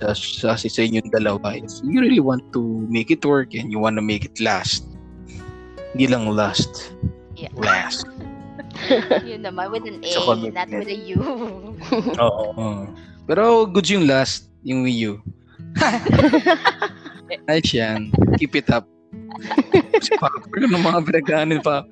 sa, 0.00 0.57
sa, 0.57 0.57
sa 0.57 0.80
inyong 0.80 1.12
dalawa. 1.12 1.52
If 1.61 1.85
you 1.85 2.00
really 2.00 2.25
want 2.25 2.40
to 2.57 2.88
make 2.88 3.12
it 3.12 3.21
work 3.21 3.52
and 3.52 3.69
you 3.69 3.76
want 3.76 4.00
to 4.00 4.04
make 4.04 4.25
it 4.25 4.40
last 4.40 4.88
hindi 5.92 6.07
lang 6.11 6.26
last 6.30 6.95
Yeah. 7.40 7.49
last 7.57 8.10
Yun 9.31 9.41
naman, 9.45 9.71
with 9.71 9.87
an 9.87 10.01
A, 10.03 10.11
commitment. 10.25 10.55
not 10.55 10.69
with 10.71 10.89
a 10.91 10.99
U. 11.13 11.19
oo 12.25 12.45
oo. 12.57 12.87
pero 13.27 13.65
good 13.67 13.87
yung 13.89 14.05
last 14.07 14.51
yung 14.67 14.85
Wii 14.85 15.09
U 15.11 15.13
nice 17.49 17.71
yan 17.73 18.11
keep 18.37 18.53
it 18.59 18.67
up 18.69 18.85
si 20.04 20.12
Papa 20.20 20.56
ng 20.56 20.85
mga 20.85 21.00
pinagkanin 21.09 21.61
pa 21.64 21.85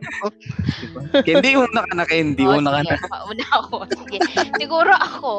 diba? 0.80 1.22
Candy 1.24 1.56
una 1.56 1.80
ka 1.86 1.92
na 1.94 2.06
Candy 2.06 2.44
Oh, 2.48 2.58
una 2.58 2.70
ka 2.70 2.80
sige, 2.82 2.94
na 2.94 3.08
mauna 3.12 3.46
ako. 3.52 3.76
Sige. 3.88 4.18
Siguro 4.56 4.92
ako, 4.94 5.34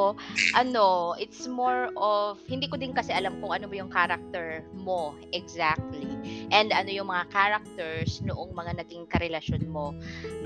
ano, 0.55 1.15
it's 1.17 1.49
more 1.49 1.89
of, 1.97 2.37
hindi 2.47 2.69
ko 2.69 2.77
din 2.77 2.93
kasi 2.93 3.11
alam 3.13 3.39
kung 3.41 3.55
ano 3.55 3.65
ba 3.67 3.75
yung 3.75 3.91
character 3.91 4.63
mo 4.75 5.15
exactly. 5.33 6.07
And 6.53 6.71
ano 6.71 6.89
yung 6.89 7.09
mga 7.09 7.29
characters 7.33 8.21
noong 8.25 8.53
mga 8.53 8.85
naging 8.85 9.05
karelasyon 9.09 9.65
mo. 9.69 9.95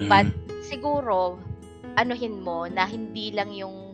But 0.08 0.30
siguro, 0.64 1.40
anuhin 2.00 2.42
mo 2.42 2.66
na 2.66 2.90
hindi 2.90 3.30
lang 3.30 3.54
yung 3.54 3.93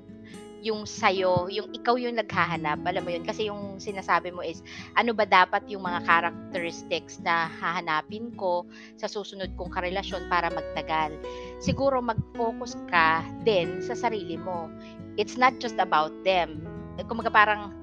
yung 0.59 0.83
sayo, 0.83 1.47
yung 1.47 1.71
ikaw 1.71 1.95
yung 1.95 2.19
naghahanap, 2.19 2.83
alam 2.83 3.03
mo 3.03 3.11
yun, 3.11 3.23
kasi 3.23 3.47
yung 3.47 3.79
sinasabi 3.79 4.31
mo 4.31 4.43
is, 4.43 4.59
ano 4.99 5.15
ba 5.15 5.23
dapat 5.23 5.63
yung 5.71 5.87
mga 5.87 6.03
characteristics 6.03 7.19
na 7.23 7.47
hahanapin 7.59 8.31
ko 8.35 8.67
sa 8.99 9.07
susunod 9.07 9.51
kong 9.55 9.71
karelasyon 9.71 10.27
para 10.27 10.51
magtagal. 10.51 11.15
Siguro 11.63 12.03
mag-focus 12.03 12.75
ka 12.91 13.23
din 13.47 13.79
sa 13.79 13.95
sarili 13.95 14.35
mo. 14.35 14.67
It's 15.15 15.39
not 15.39 15.55
just 15.63 15.79
about 15.79 16.11
them. 16.27 16.63
Kumaga 17.07 17.31
parang 17.31 17.75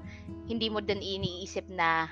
hindi 0.47 0.71
mo 0.71 0.79
din 0.79 1.01
iniisip 1.01 1.67
na 1.73 2.07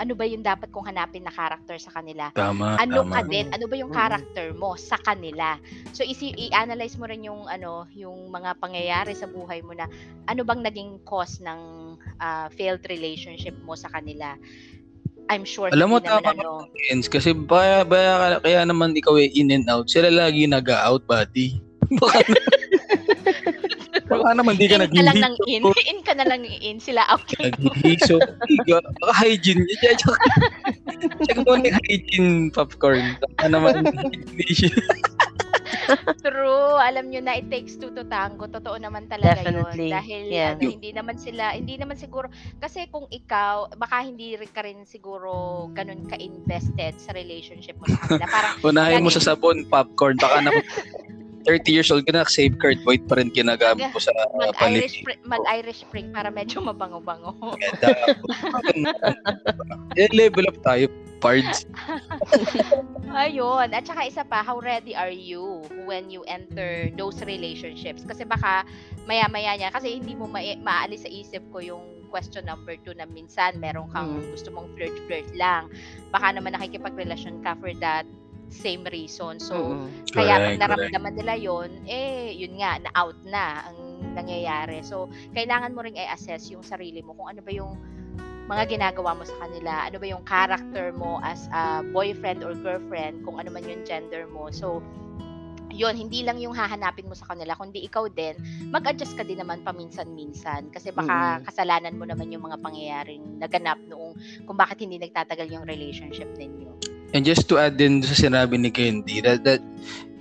ano 0.00 0.16
ba 0.16 0.24
yung 0.24 0.40
dapat 0.40 0.72
kong 0.72 0.88
hanapin 0.88 1.20
na 1.20 1.30
character 1.30 1.76
sa 1.76 1.92
kanila 1.92 2.32
tama 2.32 2.80
ano 2.80 3.04
tama 3.04 3.20
ka 3.20 3.22
din, 3.28 3.46
ano 3.52 3.64
ba 3.68 3.76
yung 3.76 3.92
Mm. 3.92 3.98
character 4.00 4.46
mo 4.56 4.72
sa 4.80 4.96
kanila. 4.96 5.60
So 5.92 6.00
isi 6.00 6.32
i-analyze 6.48 6.96
mo 6.96 7.04
rin 7.04 7.28
yung 7.28 7.44
ano, 7.44 7.84
yung 7.92 8.32
mga 8.32 8.56
pangyayari 8.56 9.12
sa 9.12 9.28
buhay 9.28 9.60
mo 9.60 9.76
na 9.76 9.84
ano 10.24 10.40
bang 10.48 10.64
naging 10.64 11.04
cause 11.04 11.44
ng 11.44 11.60
ah, 12.22 12.48
failed 12.56 12.80
relationship 12.88 13.52
mo 13.60 13.76
sa 13.76 13.92
kanila. 13.92 14.32
I'm 15.30 15.46
sure 15.46 15.70
Alam 15.70 15.94
mo, 15.94 15.96
hindi 16.02 16.10
naman 16.10 16.34
tama 16.34 16.42
ano. 16.42 16.66
Ends, 16.90 17.06
kasi 17.06 17.30
baya, 17.30 17.86
baya, 17.86 18.42
kaya 18.42 18.66
naman 18.66 18.98
ikaw 18.98 19.14
eh, 19.14 19.30
in 19.30 19.54
and 19.54 19.70
out. 19.70 19.86
Sila 19.86 20.10
lagi 20.10 20.42
nag-out, 20.50 21.06
buddy. 21.06 21.62
Baka, 22.02 22.18
baka 24.10 24.34
naman 24.34 24.54
di 24.58 24.66
ka 24.66 24.82
In 24.82 24.90
ka 24.90 25.02
lang 25.06 25.22
ng 25.22 25.34
in, 25.46 25.62
in 25.86 26.00
ka 26.02 26.12
na 26.18 26.24
lang 26.26 26.42
in, 26.42 26.82
sila 26.82 27.06
Nag-hiso. 27.38 28.18
Higa. 28.50 28.82
Baka 28.98 29.12
hygiene. 29.22 29.62
Check, 29.80 30.02
check 31.26 31.38
mo 31.46 31.54
na 31.56 31.70
yung 31.70 31.78
hygiene 31.86 32.32
popcorn. 32.50 33.14
Baka 33.22 33.46
naman 33.46 33.86
hindi 34.14 34.48
siya. 34.50 34.74
True, 36.22 36.78
alam 36.78 37.10
nyo 37.10 37.18
na 37.22 37.38
it 37.38 37.50
takes 37.50 37.74
two 37.74 37.90
to 37.94 38.06
tango. 38.06 38.46
Totoo 38.46 38.78
naman 38.78 39.10
talaga 39.10 39.42
Definitely. 39.42 39.90
yun. 39.90 39.94
Dahil 39.94 40.24
Yeah. 40.30 40.54
ano, 40.54 40.70
hindi 40.78 40.90
naman 40.94 41.16
sila, 41.18 41.54
hindi 41.56 41.74
naman 41.74 41.98
siguro, 41.98 42.30
kasi 42.62 42.86
kung 42.90 43.10
ikaw, 43.10 43.70
baka 43.74 44.06
hindi 44.06 44.38
rin 44.38 44.50
ka 44.50 44.62
rin 44.62 44.86
siguro 44.86 45.66
ganun 45.74 46.06
ka-invested 46.06 46.94
sa 46.98 47.10
relationship 47.10 47.74
mo 47.78 47.86
sa 47.90 47.98
kanila. 48.06 48.26
Parang, 48.30 48.54
Unahin 48.70 49.02
mo 49.02 49.10
sa 49.10 49.22
sabon, 49.22 49.66
popcorn. 49.66 50.14
Baka 50.18 50.38
naman 50.46 50.62
30 51.44 51.72
years 51.72 51.88
old 51.88 52.04
ka 52.04 52.12
na, 52.12 52.24
safeguard 52.28 52.78
white 52.84 53.04
pa 53.08 53.16
rin 53.16 53.32
ginagamit 53.32 53.88
mo 53.90 54.00
sa 54.00 54.12
uh, 54.12 54.28
mag-Irish, 54.36 54.58
paligid. 54.60 55.00
spring, 55.02 55.20
mag-Irish 55.24 55.80
spring 55.82 56.06
para 56.12 56.28
medyo 56.28 56.60
mabango-bango. 56.60 57.32
Eh, 59.96 60.08
level 60.20 60.46
up 60.48 60.58
tayo, 60.60 60.86
pards. 61.20 61.64
Ayun. 63.10 63.68
At 63.72 63.84
saka 63.84 64.06
isa 64.06 64.22
pa, 64.24 64.40
how 64.44 64.60
ready 64.60 64.94
are 64.94 65.12
you 65.12 65.64
when 65.84 66.08
you 66.08 66.22
enter 66.28 66.88
those 66.94 67.20
relationships? 67.24 68.04
Kasi 68.06 68.24
baka 68.24 68.64
maya-maya 69.04 69.56
niya, 69.58 69.70
kasi 69.72 69.98
hindi 69.98 70.14
mo 70.14 70.28
ma- 70.30 70.60
maalis 70.62 71.04
sa 71.04 71.10
isip 71.10 71.42
ko 71.50 71.60
yung 71.60 71.84
question 72.10 72.42
number 72.42 72.74
two 72.82 72.90
na 72.98 73.06
minsan 73.06 73.54
meron 73.62 73.86
kang 73.94 74.18
Mm. 74.18 74.34
gusto 74.34 74.50
mong 74.50 74.66
flirt-flirt 74.74 75.30
lang. 75.38 75.70
Baka 76.10 76.34
naman 76.34 76.58
nakikipagrelasyon 76.58 77.38
ka 77.46 77.54
for 77.62 77.70
that 77.78 78.02
same 78.50 78.82
reason. 78.90 79.38
So, 79.38 79.54
Mm-mm. 79.54 80.10
kaya 80.10 80.34
pag 80.36 80.42
Correct, 80.42 80.60
naramdaman 80.60 81.14
nila 81.16 81.34
yon 81.38 81.70
eh, 81.86 82.34
yun 82.34 82.58
nga, 82.58 82.82
na-out 82.82 83.18
na 83.24 83.70
ang 83.70 83.78
nangyayari. 84.18 84.82
So, 84.82 85.06
kailangan 85.32 85.72
mo 85.72 85.86
ring 85.86 85.96
i-assess 85.96 86.50
yung 86.50 86.66
sarili 86.66 87.00
mo 87.00 87.14
kung 87.14 87.30
ano 87.30 87.40
ba 87.40 87.50
yung 87.54 87.78
mga 88.50 88.66
ginagawa 88.66 89.14
mo 89.14 89.22
sa 89.22 89.38
kanila, 89.46 89.86
ano 89.86 89.96
ba 90.02 90.06
yung 90.10 90.26
character 90.26 90.90
mo 90.90 91.22
as 91.22 91.46
a 91.54 91.86
boyfriend 91.94 92.42
or 92.42 92.50
girlfriend, 92.58 93.22
kung 93.22 93.38
ano 93.38 93.54
man 93.54 93.62
yung 93.62 93.86
gender 93.86 94.26
mo. 94.26 94.50
So, 94.50 94.82
yun, 95.70 95.94
hindi 95.94 96.26
lang 96.26 96.42
yung 96.42 96.52
hahanapin 96.52 97.06
mo 97.06 97.14
sa 97.14 97.30
kanila, 97.30 97.54
kundi 97.54 97.86
ikaw 97.86 98.10
din, 98.10 98.34
mag-adjust 98.74 99.14
ka 99.14 99.22
din 99.22 99.38
naman 99.38 99.62
paminsan-minsan. 99.62 100.74
Kasi 100.74 100.90
baka 100.90 101.38
Mm. 101.38 101.46
kasalanan 101.46 101.94
mo 101.94 102.04
naman 102.04 102.34
yung 102.34 102.42
mga 102.42 102.58
pangyayaring 102.58 103.22
naganap 103.38 103.78
noong 103.86 104.18
kung 104.44 104.58
bakit 104.58 104.82
hindi 104.82 104.98
nagtatagal 104.98 105.46
yung 105.46 105.62
relationship 105.62 106.28
ninyo. 106.34 106.99
And 107.14 107.26
just 107.26 107.48
to 107.50 107.58
add 107.58 107.76
din 107.76 108.02
sa 108.02 108.14
sinabi 108.14 108.58
ni 108.58 108.70
Candy, 108.70 109.20
that, 109.20 109.42
that, 109.42 109.60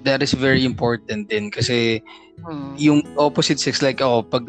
that 0.03 0.24
is 0.24 0.34
very 0.34 0.65
important 0.65 1.29
din 1.29 1.51
kasi 1.51 2.01
Mm. 2.48 2.72
yung 2.79 3.00
opposite 3.19 3.60
sex 3.60 3.84
like 3.84 4.00
ako 4.00 4.24
pag 4.24 4.48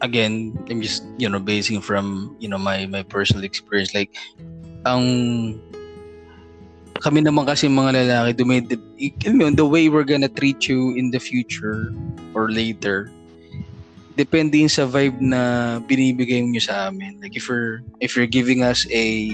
again 0.00 0.56
I'm 0.72 0.80
just 0.80 1.04
you 1.20 1.28
know 1.28 1.40
basing 1.40 1.84
from 1.84 2.36
you 2.40 2.48
know 2.48 2.56
my 2.56 2.88
my 2.88 3.04
personal 3.04 3.44
experience 3.44 3.92
like 3.92 4.16
ang 4.88 5.04
kami 6.98 7.22
naman 7.22 7.46
kasi 7.46 7.70
mga 7.70 7.94
lalaki, 7.94 8.42
dumid, 8.42 8.74
yun, 8.98 9.54
the 9.54 9.62
way 9.62 9.86
we're 9.86 10.02
gonna 10.02 10.26
treat 10.26 10.66
you 10.66 10.98
in 10.98 11.14
the 11.14 11.22
future 11.22 11.94
or 12.34 12.50
later, 12.50 13.06
depende 14.18 14.58
yun 14.58 14.66
sa 14.66 14.82
vibe 14.82 15.14
na 15.22 15.78
binibigay 15.86 16.42
mo 16.42 16.58
sa 16.58 16.90
amin. 16.90 17.22
Like 17.22 17.38
if 17.38 17.46
you're, 17.46 17.86
if 18.02 18.18
you're 18.18 18.26
giving 18.26 18.66
us 18.66 18.82
a, 18.90 19.30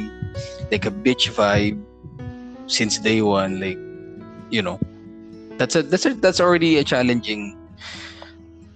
like 0.69 0.85
a 0.85 0.93
bitch 0.93 1.33
vibe 1.33 1.81
since 2.67 2.99
day 2.99 3.23
one, 3.23 3.61
like, 3.61 3.79
you 4.51 4.63
know, 4.63 4.79
that's 5.59 5.77
a, 5.77 5.83
that's 5.83 6.07
a, 6.07 6.15
that's 6.15 6.41
already 6.41 6.79
a 6.79 6.85
challenging 6.85 7.59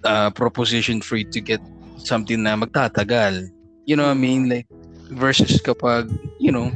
uh, 0.05 0.31
proposition 0.31 1.01
for 1.01 1.17
you 1.17 1.25
to 1.31 1.41
get 1.41 1.61
something 1.99 2.43
na 2.43 2.57
magtatagal. 2.57 3.51
You 3.87 3.97
know 3.97 4.07
what 4.07 4.17
I 4.17 4.21
mean? 4.21 4.49
Like, 4.49 4.67
versus 5.11 5.61
kapag, 5.61 6.13
you 6.39 6.53
know, 6.53 6.73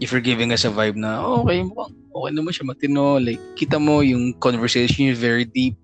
if 0.00 0.12
you're 0.12 0.24
giving 0.24 0.52
us 0.52 0.64
a 0.64 0.70
vibe 0.70 0.96
na, 0.96 1.22
oh, 1.22 1.42
okay, 1.46 1.62
mukhang 1.62 1.94
okay 2.14 2.30
naman 2.34 2.50
siya 2.54 2.66
matino. 2.66 3.18
Like, 3.22 3.40
kita 3.54 3.78
mo 3.78 4.02
yung 4.02 4.34
conversation 4.38 5.06
is 5.10 5.18
very 5.18 5.46
deep. 5.46 5.78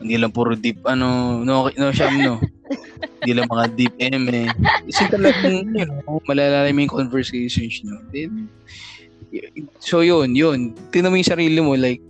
Hindi 0.00 0.16
lang 0.16 0.32
puro 0.32 0.56
deep, 0.56 0.80
ano, 0.86 1.42
no, 1.44 1.68
no, 1.76 1.92
siya, 1.92 2.08
no. 2.08 2.40
Hindi 3.20 3.32
lang 3.36 3.52
mga 3.52 3.66
deep 3.76 3.94
M 4.00 4.32
eh. 4.32 4.48
Kasi 4.88 5.12
talagang, 5.12 5.76
you 5.76 5.84
know, 5.84 6.22
malalalim 6.24 6.86
yung 6.86 6.94
conversations, 7.04 7.84
no. 7.84 8.00
Then, 8.08 8.48
so 9.78 10.00
yun, 10.00 10.34
yun. 10.34 10.74
Tingnan 10.90 11.10
mo 11.10 11.18
yung 11.18 11.30
sarili 11.30 11.58
mo, 11.58 11.74
like, 11.74 12.02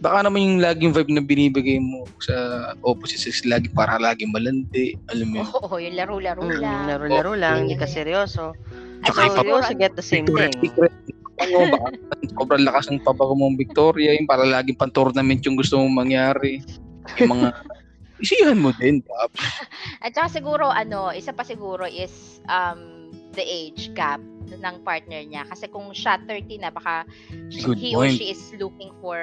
baka 0.00 0.24
naman 0.24 0.40
yung 0.40 0.58
laging 0.64 0.92
vibe 0.96 1.12
na 1.12 1.22
binibigay 1.22 1.76
mo 1.76 2.08
sa 2.24 2.34
opposite 2.80 3.20
sex 3.20 3.44
lagi 3.44 3.68
para 3.68 4.00
laging 4.00 4.32
malandi. 4.32 4.96
Alam 5.12 5.26
mo 5.28 5.34
yun? 5.40 5.46
Oo, 5.60 5.74
yung 5.76 5.96
laro-laro 5.96 6.40
Mm, 6.40 6.56
lang. 6.56 6.82
laro-laro 6.88 7.32
lang, 7.36 7.56
hindi 7.68 7.76
ka 7.76 7.84
seryoso. 7.84 8.56
At 9.04 9.12
So, 9.16 9.24
also 9.48 9.72
get 9.76 9.96
the 9.96 10.04
same 10.04 10.24
thing. 10.28 10.52
Secret. 10.60 10.92
Ano 11.40 11.72
ba? 11.72 11.78
Sobrang 12.36 12.64
lakas 12.64 12.92
ng 12.92 13.00
pabago 13.00 13.32
mong 13.32 13.56
Victoria, 13.56 14.12
yung 14.16 14.28
para 14.28 14.44
laging 14.44 14.76
pan-tournament 14.76 15.40
yung 15.44 15.56
gusto 15.56 15.80
mong 15.80 16.04
mangyari. 16.04 16.60
Yung 17.16 17.32
mga 17.32 17.48
isihan 18.24 18.60
mo 18.60 18.72
din, 18.76 19.00
Pops. 19.00 19.40
At 20.04 20.12
saka 20.12 20.28
siguro 20.28 20.68
ano, 20.68 21.12
isa 21.12 21.32
pa 21.32 21.44
siguro 21.44 21.88
is 21.88 22.40
um 22.44 22.99
the 23.34 23.44
age 23.44 23.94
gap 23.94 24.18
ng 24.50 24.76
partner 24.82 25.22
niya. 25.22 25.46
Kasi 25.46 25.70
kung 25.70 25.94
siya 25.94 26.18
30 26.26 26.58
na 26.58 26.70
baka 26.74 27.06
Good 27.62 27.78
he 27.78 27.94
or 27.94 28.10
point. 28.10 28.18
she 28.18 28.34
is 28.34 28.42
looking 28.58 28.90
for 28.98 29.18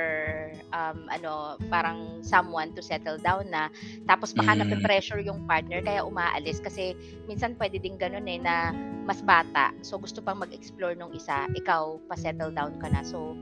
um 0.71 1.11
ano 1.11 1.59
parang 1.67 2.23
someone 2.23 2.71
to 2.75 2.81
settle 2.81 3.19
down 3.19 3.51
na. 3.51 3.67
Tapos 4.07 4.31
baka 4.31 4.55
Mm. 4.55 4.59
nape-pressure 4.63 5.19
yung 5.19 5.43
partner 5.43 5.83
kaya 5.83 6.03
umaalis. 6.07 6.63
Kasi 6.63 6.95
minsan 7.27 7.59
pwede 7.59 7.83
din 7.83 7.99
ganun 7.99 8.27
eh 8.27 8.39
na 8.39 8.71
mas 9.03 9.19
bata. 9.19 9.75
So 9.83 9.99
gusto 9.99 10.23
pang 10.23 10.39
mag-explore 10.39 10.95
nung 10.95 11.11
isa. 11.11 11.47
Ikaw 11.55 12.07
pa 12.07 12.15
settle 12.15 12.51
down 12.55 12.79
ka 12.79 12.87
na. 12.87 13.03
So 13.03 13.35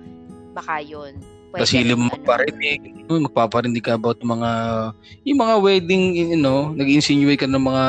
baka 0.58 0.82
yun 0.82 1.20
Kasi 1.62 1.86
mo 1.86 1.96
ano. 1.96 2.12
magparinig, 2.12 2.80
no, 3.06 3.22
magpaparinig 3.24 3.84
ka 3.84 3.96
about 3.96 4.20
mga, 4.20 4.50
yung 5.24 5.40
mga 5.40 5.56
wedding, 5.62 6.04
you 6.16 6.36
know, 6.36 6.74
nag-insinuate 6.74 7.40
ka 7.40 7.48
ng 7.48 7.62
mga 7.62 7.84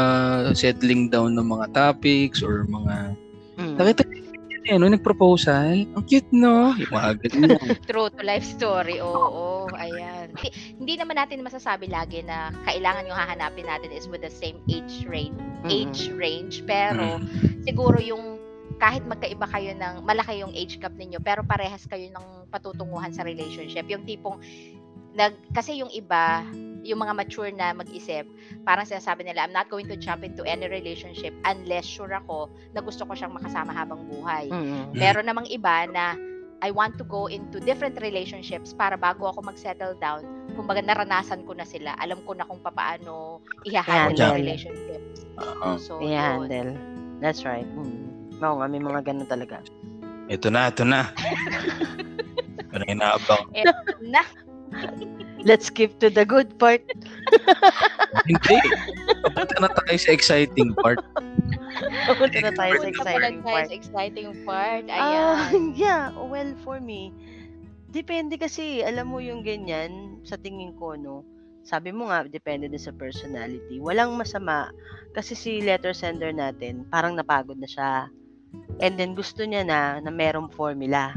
settling 0.55 1.09
down 1.09 1.35
ng 1.35 1.47
mga 1.47 1.67
topics 1.73 2.41
or 2.41 2.69
mga, 2.69 3.17
Mm. 3.57 3.75
nakita 3.81 4.03
yun, 4.05 4.65
eh, 4.67 4.75
ano, 4.77 4.91
nag-proposal? 4.91 5.87
Ang 5.95 6.05
cute, 6.05 6.29
no? 6.35 6.75
Yung 6.77 6.93
mga 6.93 7.11
ganyan. 7.23 7.57
True 7.89 8.11
to 8.11 8.21
life 8.21 8.43
story. 8.43 8.99
Oo, 8.99 9.71
ayan. 9.73 10.29
Hindi, 10.35 10.49
hindi 10.77 10.95
naman 10.99 11.17
natin 11.17 11.41
masasabi 11.41 11.87
lagi 11.87 12.21
na 12.27 12.51
kailangan 12.67 13.07
yung 13.07 13.15
hahanapin 13.15 13.65
natin 13.65 13.95
is 13.95 14.11
with 14.11 14.21
the 14.21 14.29
same 14.29 14.59
age 14.67 15.07
range, 15.07 15.39
Mm. 15.65 15.71
age 15.71 16.11
range. 16.13 16.67
Pero 16.67 17.23
Mm. 17.23 17.63
siguro 17.63 17.97
yung 17.97 18.37
kahit 18.77 19.07
magkaiba 19.09 19.49
kayo 19.49 19.73
ng 19.73 20.05
malaki 20.05 20.45
yung 20.45 20.53
age 20.53 20.77
gap 20.77 20.93
ninyo 20.93 21.17
pero 21.17 21.41
parehas 21.41 21.89
kayo 21.89 22.13
ng 22.13 22.36
patutunguhan 22.51 23.13
sa 23.13 23.23
relationship. 23.23 23.87
Yung 23.91 24.07
tipong 24.07 24.39
nag 25.17 25.33
kasi 25.57 25.81
yung 25.81 25.89
iba, 25.91 26.45
yung 26.85 27.01
mga 27.01 27.17
mature 27.17 27.51
na 27.51 27.73
mag-isip, 27.73 28.29
parang 28.63 28.85
sinasabi 28.85 29.25
nila, 29.25 29.49
I'm 29.49 29.55
not 29.57 29.73
going 29.73 29.89
to 29.89 29.97
jump 29.97 30.23
into 30.23 30.45
any 30.45 30.69
relationship 30.69 31.33
unless 31.49 31.89
sure 31.89 32.13
ako 32.13 32.53
na 32.77 32.85
gusto 32.85 33.09
ko 33.09 33.17
siyang 33.17 33.33
makasama 33.33 33.73
habang 33.73 34.05
buhay. 34.07 34.53
Mm. 34.53 34.93
Meron 34.95 35.27
namang 35.27 35.49
iba 35.49 35.89
na 35.89 36.15
I 36.65 36.73
want 36.73 36.97
to 36.97 37.05
go 37.05 37.29
into 37.29 37.61
different 37.61 38.01
relationships 38.01 38.73
para 38.73 38.97
bago 38.97 39.29
ako 39.29 39.45
mag-settle 39.45 39.93
down, 40.01 40.25
kumbaga 40.57 40.81
naranasan 40.81 41.45
ko 41.45 41.53
na 41.53 41.69
sila. 41.69 41.93
Alam 42.01 42.25
ko 42.25 42.33
na 42.33 42.49
kung 42.49 42.61
paano 42.65 43.45
i-handle 43.69 44.17
Yeah, 44.17 44.33
yung 44.33 44.41
relationships. 44.41 45.29
Oo. 45.37 45.77
So, 45.77 46.01
Yeah, 46.01 46.41
yun. 46.41 46.49
handle. 46.49 46.71
That's 47.21 47.45
right. 47.45 47.69
Mm. 47.69 48.37
Oo 48.41 48.61
nga, 48.61 48.67
may 48.69 48.81
mga 48.81 49.01
ganun 49.05 49.29
talaga. 49.29 49.61
Ito 50.29 50.49
na, 50.53 50.69
ito 50.73 50.85
na. 50.85 51.09
Ito 52.77 52.85
na 52.85 52.93
inaabang. 52.93 53.45
Na, 54.13 54.21
Let's 55.47 55.71
skip 55.71 55.97
to 56.03 56.11
the 56.11 56.27
good 56.27 56.59
part. 56.59 56.83
Hindi. 58.29 58.59
Papunta 59.23 59.55
na 59.63 59.71
tayo 59.71 59.97
sa 59.97 60.11
exciting 60.13 60.75
part. 60.83 60.99
Pupunta 62.11 62.39
na 62.43 62.53
tayo 62.53 62.73
sa 62.83 62.91
punta 62.91 62.91
exciting 62.91 63.39
tayo 63.41 63.55
part. 63.55 63.69
sa 63.71 63.77
exciting 63.79 64.31
part. 64.43 64.85
Ah, 64.91 64.99
Ayan. 64.99 65.73
yeah, 65.79 66.11
well, 66.19 66.51
for 66.67 66.83
me, 66.83 67.15
depende 67.95 68.35
kasi, 68.43 68.83
alam 68.83 69.07
mo 69.09 69.23
yung 69.23 69.47
ganyan, 69.47 70.19
sa 70.27 70.35
tingin 70.35 70.75
ko, 70.75 70.99
no, 70.99 71.23
sabi 71.63 71.95
mo 71.95 72.11
nga, 72.11 72.27
depende 72.27 72.67
din 72.67 72.83
sa 72.83 72.91
personality. 72.91 73.79
Walang 73.79 74.19
masama, 74.19 74.75
kasi 75.15 75.39
si 75.39 75.63
letter 75.63 75.95
sender 75.95 76.35
natin, 76.35 76.83
parang 76.91 77.15
napagod 77.15 77.57
na 77.57 77.71
siya. 77.71 78.11
And 78.83 78.99
then, 78.99 79.15
gusto 79.15 79.47
niya 79.47 79.63
na, 79.63 80.03
na 80.03 80.11
merong 80.11 80.51
formula. 80.51 81.15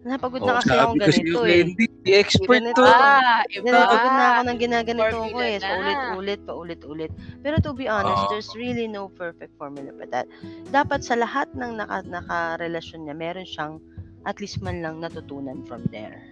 Napagod 0.00 0.40
na 0.40 0.64
kasi 0.64 0.72
akong 0.72 0.96
sabi 0.96 0.96
ko 0.96 1.04
ganito 1.04 1.40
eh. 1.44 1.60
Hindi, 1.68 1.84
expert 2.16 2.64
Ganito. 2.64 2.80
to. 2.80 2.88
Ah, 2.88 3.44
iba. 3.52 3.68
Napagod 3.68 4.12
na 4.16 4.24
ako 4.24 4.40
ng 4.40 4.58
ginaganito 4.64 5.04
ko 5.04 5.20
Formula 5.28 5.44
eh. 5.44 5.58
na. 5.60 5.68
Paulit-ulit, 5.68 6.40
paulit-ulit. 6.48 7.12
Pero 7.44 7.56
to 7.60 7.76
be 7.76 7.84
honest, 7.84 8.24
Oo. 8.24 8.30
there's 8.32 8.50
really 8.56 8.88
no 8.88 9.12
perfect 9.12 9.52
formula 9.60 9.92
for 10.00 10.08
that. 10.08 10.24
Dapat 10.72 11.04
sa 11.04 11.20
lahat 11.20 11.52
ng 11.52 11.76
naka, 11.76 12.00
naka-relasyon 12.08 13.04
niya, 13.04 13.16
meron 13.16 13.44
siyang 13.44 13.76
at 14.24 14.40
least 14.40 14.64
man 14.64 14.80
lang 14.80 15.04
natutunan 15.04 15.60
from 15.68 15.84
there. 15.92 16.24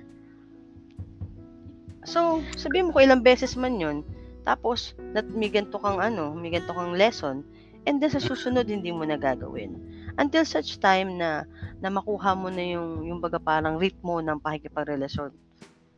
So, 2.08 2.40
sabihin 2.56 2.88
mo 2.88 2.96
ko 2.96 3.04
ilang 3.04 3.20
beses 3.20 3.52
man 3.52 3.76
yun, 3.76 4.00
tapos, 4.48 4.96
nat 5.12 5.28
may 5.28 5.52
ganito 5.52 5.76
kang 5.76 6.00
ano, 6.00 6.32
may 6.32 6.48
ganito 6.48 6.72
kang 6.72 6.96
lesson, 6.96 7.44
and 7.84 8.00
then 8.00 8.08
sa 8.08 8.16
susunod, 8.16 8.64
hindi 8.64 8.88
mo 8.88 9.04
na 9.04 9.20
gagawin. 9.20 9.76
Until 10.18 10.42
such 10.42 10.82
time 10.82 11.16
na, 11.16 11.46
na 11.78 11.88
makuha 11.88 12.34
mo 12.34 12.50
na 12.50 12.64
yung, 12.74 13.06
yung 13.06 13.22
baga 13.22 13.38
parang 13.38 13.78
ritmo 13.78 14.18
ng 14.18 14.42
pakikipagrelasyon. 14.42 15.30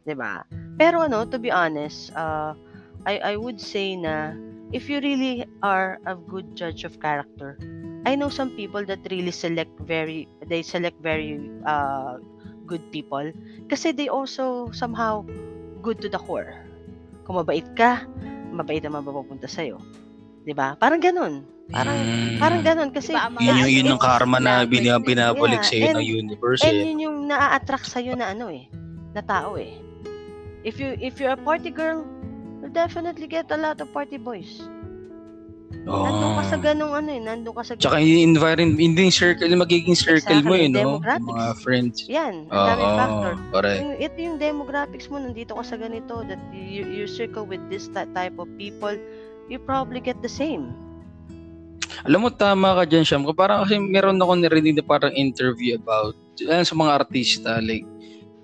'di 0.05 0.15
ba? 0.17 0.45
Pero 0.81 1.05
ano, 1.05 1.25
to 1.29 1.37
be 1.37 1.53
honest, 1.53 2.13
uh, 2.17 2.57
I, 3.05 3.35
I 3.35 3.35
would 3.37 3.61
say 3.61 3.97
na, 3.97 4.33
if 4.73 4.89
you 4.89 5.01
really 5.01 5.45
are 5.65 6.01
a 6.05 6.17
good 6.17 6.57
judge 6.57 6.85
of 6.85 7.01
character, 7.01 7.57
I 8.05 8.17
know 8.17 8.33
some 8.33 8.57
people 8.57 8.85
that 8.89 9.05
really 9.13 9.33
select 9.33 9.73
very, 9.85 10.25
they 10.49 10.65
select 10.65 10.97
very 11.05 11.37
uh, 11.69 12.17
good 12.65 12.85
people 12.93 13.29
kasi 13.69 13.93
they 13.93 14.09
also 14.09 14.73
somehow 14.73 15.25
good 15.85 16.01
to 16.01 16.09
the 16.09 16.21
core. 16.21 16.65
Kung 17.29 17.37
mabait 17.37 17.67
ka, 17.77 18.05
mabait 18.51 18.81
ang 18.85 18.97
mapapunta 18.97 19.49
sa'yo. 19.49 19.81
'Di 20.45 20.57
ba? 20.57 20.77
Parang 20.81 21.01
ganun. 21.01 21.45
Parang, 21.71 21.97
Mm. 21.97 22.37
parang 22.37 22.61
ganun 22.61 22.91
kasi 22.91 23.15
Iba 23.15 23.23
ang 23.25 23.33
mga 23.35 23.43
Yun 23.43 23.55
yung, 23.57 23.71
yun 23.71 23.87
yung 23.95 24.03
karma 24.03 24.37
na 24.37 24.51
language 24.61 24.71
bin- 24.73 24.85
nila. 24.85 24.99
binabalik 24.99 25.63
Yeah, 25.63 25.71
sa'yo 25.71 25.87
and- 25.87 25.97
ng 25.97 26.07
universe 26.09 26.61
And 26.61 26.75
eh. 26.75 26.83
yun 26.83 26.99
yung 26.99 27.17
naa-attract 27.27 27.87
sa'yo 27.87 28.13
na 28.13 28.27
ano 28.29 28.51
eh, 28.51 28.67
na 29.13 29.23
tao 29.23 29.55
eh. 29.55 29.79
If 30.61 30.77
you 30.77 30.99
if 30.99 31.17
you're 31.17 31.33
a 31.33 31.41
party 31.41 31.71
girl, 31.71 32.03
you'll 32.59 32.75
definitely 32.75 33.25
get 33.25 33.49
a 33.49 33.57
lot 33.57 33.79
of 33.79 33.89
party 33.91 34.19
boys. 34.19 34.61
Nandun 35.81 36.37
ka 36.37 36.43
sa 36.45 36.57
Oh. 36.59 36.61
ganung 36.61 36.93
ano 36.93 37.09
eh, 37.09 37.23
nandun 37.23 37.55
ka 37.55 37.63
sa 37.63 37.73
Tsaka 37.73 37.97
yung 37.99 38.35
environment, 38.35 38.77
hindi 38.77 39.07
yung 39.07 39.15
circle, 39.15 39.49
magiging 39.57 39.97
circle 39.97 40.43
mo 40.43 40.53
Exactly, 40.53 40.61
yun, 40.61 40.71
no? 40.71 40.79
demographics. 41.01 41.25
Yung 41.25 41.39
mga 41.39 41.57
friends. 41.57 41.97
Yan, 42.05 42.35
ang 42.51 42.67
daming 42.69 42.93
factor. 42.99 43.33
pare. 43.49 43.73
Yung, 43.79 43.93
ito 43.97 44.17
yung 44.19 44.37
demographics 44.37 45.07
mo, 45.07 45.17
nandito 45.17 45.55
ka 45.55 45.63
sa 45.63 45.79
ganito, 45.79 46.21
that 46.27 46.43
you, 46.53 46.85
you 46.85 47.07
circle 47.07 47.47
with 47.47 47.63
this 47.71 47.89
type 47.89 48.37
of 48.37 48.51
people, 48.59 48.93
you 49.49 49.57
probably 49.57 50.03
get 50.03 50.19
the 50.21 50.29
same. 50.29 50.75
Alam 52.09 52.27
mo, 52.27 52.29
tama 52.33 52.77
ka 52.81 52.85
dyan, 52.89 53.05
Sham. 53.05 53.27
Parang 53.37 53.65
kasi 53.65 53.77
meron 53.77 54.21
ako 54.21 54.33
narinig 54.41 54.81
na 54.81 54.85
parang 54.85 55.13
interview 55.13 55.77
about, 55.77 56.17
yan 56.41 56.65
sa 56.65 56.73
mga 56.73 57.05
artista, 57.05 57.61
like, 57.61 57.85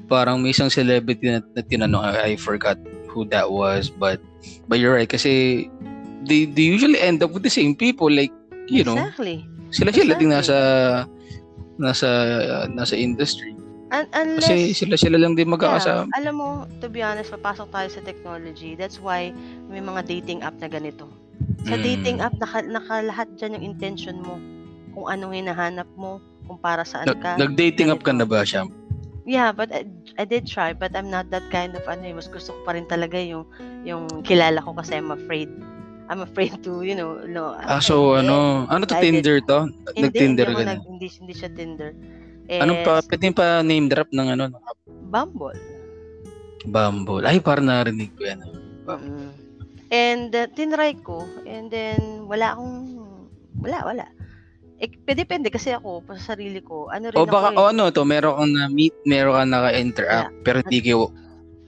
parang 0.07 0.45
may 0.45 0.53
isang 0.53 0.69
celebrity 0.69 1.33
na, 1.33 1.41
na 1.57 1.63
tinanong, 1.65 2.05
I, 2.05 2.13
I 2.13 2.31
forgot 2.37 2.77
who 3.09 3.25
that 3.33 3.49
was, 3.49 3.89
but, 3.89 4.21
but 4.69 4.77
you're 4.77 4.95
right, 4.95 5.09
kasi 5.09 5.67
they, 6.29 6.45
they 6.45 6.67
usually 6.69 7.01
end 7.01 7.25
up 7.25 7.33
with 7.33 7.43
the 7.43 7.53
same 7.53 7.73
people, 7.73 8.13
like, 8.13 8.33
you 8.69 8.85
know, 8.85 8.99
exactly. 8.99 9.47
sila 9.73 9.91
sila 9.91 10.15
Exactly. 10.15 10.21
ding 10.21 10.33
nasa, 10.33 10.57
nasa, 11.81 12.09
nasa 12.71 12.95
industry. 12.95 13.57
Un- 13.87 14.11
unless, 14.11 14.51
Kasi 14.51 14.75
sila 14.75 14.99
sila 14.99 15.17
lang 15.17 15.39
din 15.39 15.47
magkakasama. 15.47 16.11
Yeah, 16.11 16.19
alam 16.19 16.35
mo, 16.43 16.49
to 16.83 16.91
be 16.91 17.07
honest, 17.07 17.31
papasok 17.31 17.71
tayo 17.71 17.89
sa 17.89 18.03
technology. 18.03 18.75
That's 18.75 18.99
why 18.99 19.31
may 19.71 19.79
mga 19.79 20.11
dating 20.11 20.43
app 20.43 20.59
na 20.59 20.67
ganito. 20.67 21.07
Sa 21.67 21.75
Mm. 21.75 21.83
dating 21.83 22.17
app, 22.21 22.35
naka, 22.37 22.63
nakalahat 22.63 23.29
dyan 23.35 23.59
yung 23.59 23.67
intention 23.67 24.23
mo. 24.23 24.39
Kung 24.93 25.07
anong 25.07 25.35
hinahanap 25.35 25.89
mo, 25.95 26.19
kung 26.47 26.57
para 26.57 26.87
saan 26.87 27.05
Nag- 27.05 27.21
ka. 27.21 27.35
Nag-dating 27.37 27.91
up 27.91 28.01
ka 28.01 28.15
na 28.15 28.25
ba 28.25 28.47
siya? 28.47 28.65
Yeah, 29.27 29.51
but 29.51 29.75
I, 29.75 29.83
I 30.15 30.25
did 30.25 30.47
try, 30.47 30.71
but 30.71 30.95
I'm 30.95 31.11
not 31.11 31.27
that 31.35 31.43
kind 31.51 31.75
of 31.75 31.83
ano, 31.85 32.07
eh, 32.07 32.15
mas 32.15 32.31
gusto 32.31 32.55
ko 32.55 32.61
pa 32.63 32.79
rin 32.79 32.87
talaga 32.87 33.19
yung 33.19 33.43
yung 33.83 34.07
kilala 34.23 34.63
ko 34.63 34.71
kasi 34.71 34.95
I'm 34.95 35.11
afraid. 35.11 35.51
I'm 36.07 36.23
afraid 36.23 36.55
to, 36.63 36.87
you 36.87 36.95
know, 36.95 37.19
no. 37.27 37.59
Ah, 37.59 37.83
so 37.83 38.15
ano, 38.15 38.63
ano 38.71 38.87
to 38.87 38.95
I 38.95 39.03
did- 39.03 39.27
Tinder 39.27 39.43
to? 39.43 39.67
Nag-Tinder 39.99 40.47
hindi, 40.47 40.55
ka 40.55 40.63
na? 40.63 40.71
nag, 40.79 40.83
hindi, 40.87 41.07
hindi 41.11 41.35
siya 41.35 41.51
Tinder. 41.51 41.91
Anong 42.47 42.87
pa, 42.87 43.03
Eh, 43.03 43.07
pwede 43.11 43.27
pa 43.35 43.47
name 43.61 43.91
drop 43.91 44.07
ng 44.15 44.29
ano, 44.31 44.55
app? 44.55 44.79
Bumble. 45.11 45.59
Bumble. 46.63 47.27
Ay, 47.27 47.43
parang 47.43 47.67
narinig 47.67 48.15
ko 48.15 48.23
yan. 48.23 48.39
Mm. 48.87 49.31
And 49.91 50.35
uh, 50.35 50.51
tinry 50.51 50.99
ko, 50.99 51.23
and 51.47 51.71
then 51.71 52.27
wala 52.27 52.59
akong, 52.59 53.07
wala, 53.63 53.79
wala. 53.87 54.07
Eh, 54.77 54.93
depende 55.15 55.49
kasi 55.49 55.73
ako, 55.73 56.05
sa 56.21 56.37
sarili 56.37 56.61
ko, 56.61 56.93
ano 56.93 57.09
rin 57.09 57.17
O 57.17 57.25
baka, 57.25 57.55
ako 57.55 57.61
o 57.61 57.65
eh. 57.65 57.73
ano 57.73 57.83
to, 57.89 58.03
meron 58.05 58.37
kang 58.37 58.53
na-meet, 58.53 58.93
meron 59.09 59.33
kang 59.39 59.53
naka-interact, 59.55 60.33
pero 60.45 60.57
hindi 60.61 60.79
kayo, 60.85 61.09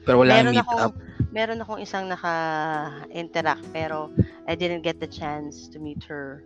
pero 0.04 0.20
wala 0.20 0.44
meron 0.44 0.52
meet 0.52 0.66
akong, 0.66 0.82
up. 0.82 0.94
meron 1.32 1.62
akong 1.64 1.80
isang 1.80 2.04
naka-interact, 2.12 3.64
pero 3.72 4.12
I 4.44 4.58
didn't 4.58 4.84
get 4.84 5.00
the 5.00 5.08
chance 5.08 5.70
to 5.72 5.80
meet 5.80 6.04
her. 6.04 6.44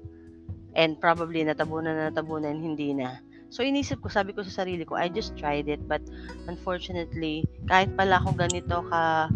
And 0.78 1.00
probably 1.02 1.42
natabunan 1.42 1.98
na 1.98 2.14
natabunan, 2.14 2.62
hindi 2.62 2.94
na. 2.94 3.18
So 3.52 3.66
inisip 3.66 4.00
ko, 4.00 4.08
sabi 4.08 4.32
ko 4.32 4.46
sa 4.46 4.62
sarili 4.64 4.86
ko, 4.86 4.94
I 4.94 5.10
just 5.10 5.34
tried 5.34 5.66
it, 5.66 5.82
but 5.90 6.00
unfortunately, 6.46 7.44
kahit 7.66 7.92
pala 7.98 8.22
ako 8.22 8.38
ganito 8.38 8.86
ka, 8.86 9.28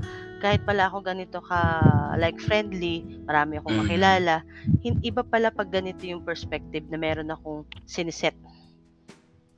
kahit 0.47 0.63
pala 0.63 0.87
ako 0.87 1.03
ganito 1.03 1.43
ka, 1.43 1.59
like 2.15 2.39
friendly, 2.39 3.03
marami 3.27 3.59
akong 3.59 3.75
Mm. 3.75 3.83
makilala, 3.83 4.35
iba 5.03 5.23
pala 5.27 5.51
pag 5.51 5.75
ganito 5.75 6.07
yung 6.07 6.23
perspective 6.23 6.87
na 6.87 6.95
meron 6.95 7.35
akong 7.35 7.67
siniset. 7.83 8.39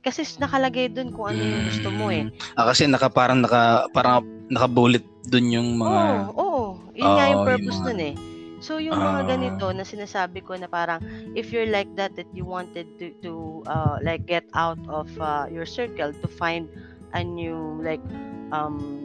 Kasi 0.01 0.25
nakalagay 0.41 0.89
dun 0.89 1.13
kung 1.13 1.29
ano 1.29 1.41
yung 1.43 1.63
gusto 1.69 1.93
mo 1.93 2.09
eh. 2.09 2.25
Ah, 2.57 2.65
kasi 2.65 2.89
naka, 2.89 3.11
parang 3.11 3.45
naka, 3.45 3.85
parang 3.93 4.25
naka-bullet 4.49 5.05
dun 5.29 5.53
yung 5.53 5.77
mga, 5.77 6.33
Oo, 6.33 6.41
oo. 6.41 6.63
Yun 6.97 7.11
nga 7.13 7.25
yung 7.29 7.33
yung 7.37 7.45
purpose 7.45 7.77
mga- 7.77 7.85
nun 7.85 7.99
eh. 8.01 8.15
So 8.59 8.75
yung 8.75 8.99
mga 8.99 9.21
Ah. 9.23 9.27
ganito 9.27 9.65
na 9.71 9.87
sinasabi 9.87 10.43
ko 10.43 10.51
na 10.59 10.67
parang 10.67 10.99
if 11.31 11.47
you're 11.47 11.69
like 11.69 11.87
that 11.95 12.11
that 12.19 12.27
you 12.35 12.43
wanted 12.43 12.83
to 12.99 13.15
to 13.23 13.63
uh, 13.71 13.95
like 14.03 14.27
get 14.27 14.43
out 14.51 14.79
of 14.91 15.07
uh, 15.15 15.47
your 15.47 15.63
circle 15.63 16.11
to 16.11 16.27
find 16.27 16.67
a 17.15 17.23
new 17.23 17.79
like 17.79 18.03
um 18.51 18.99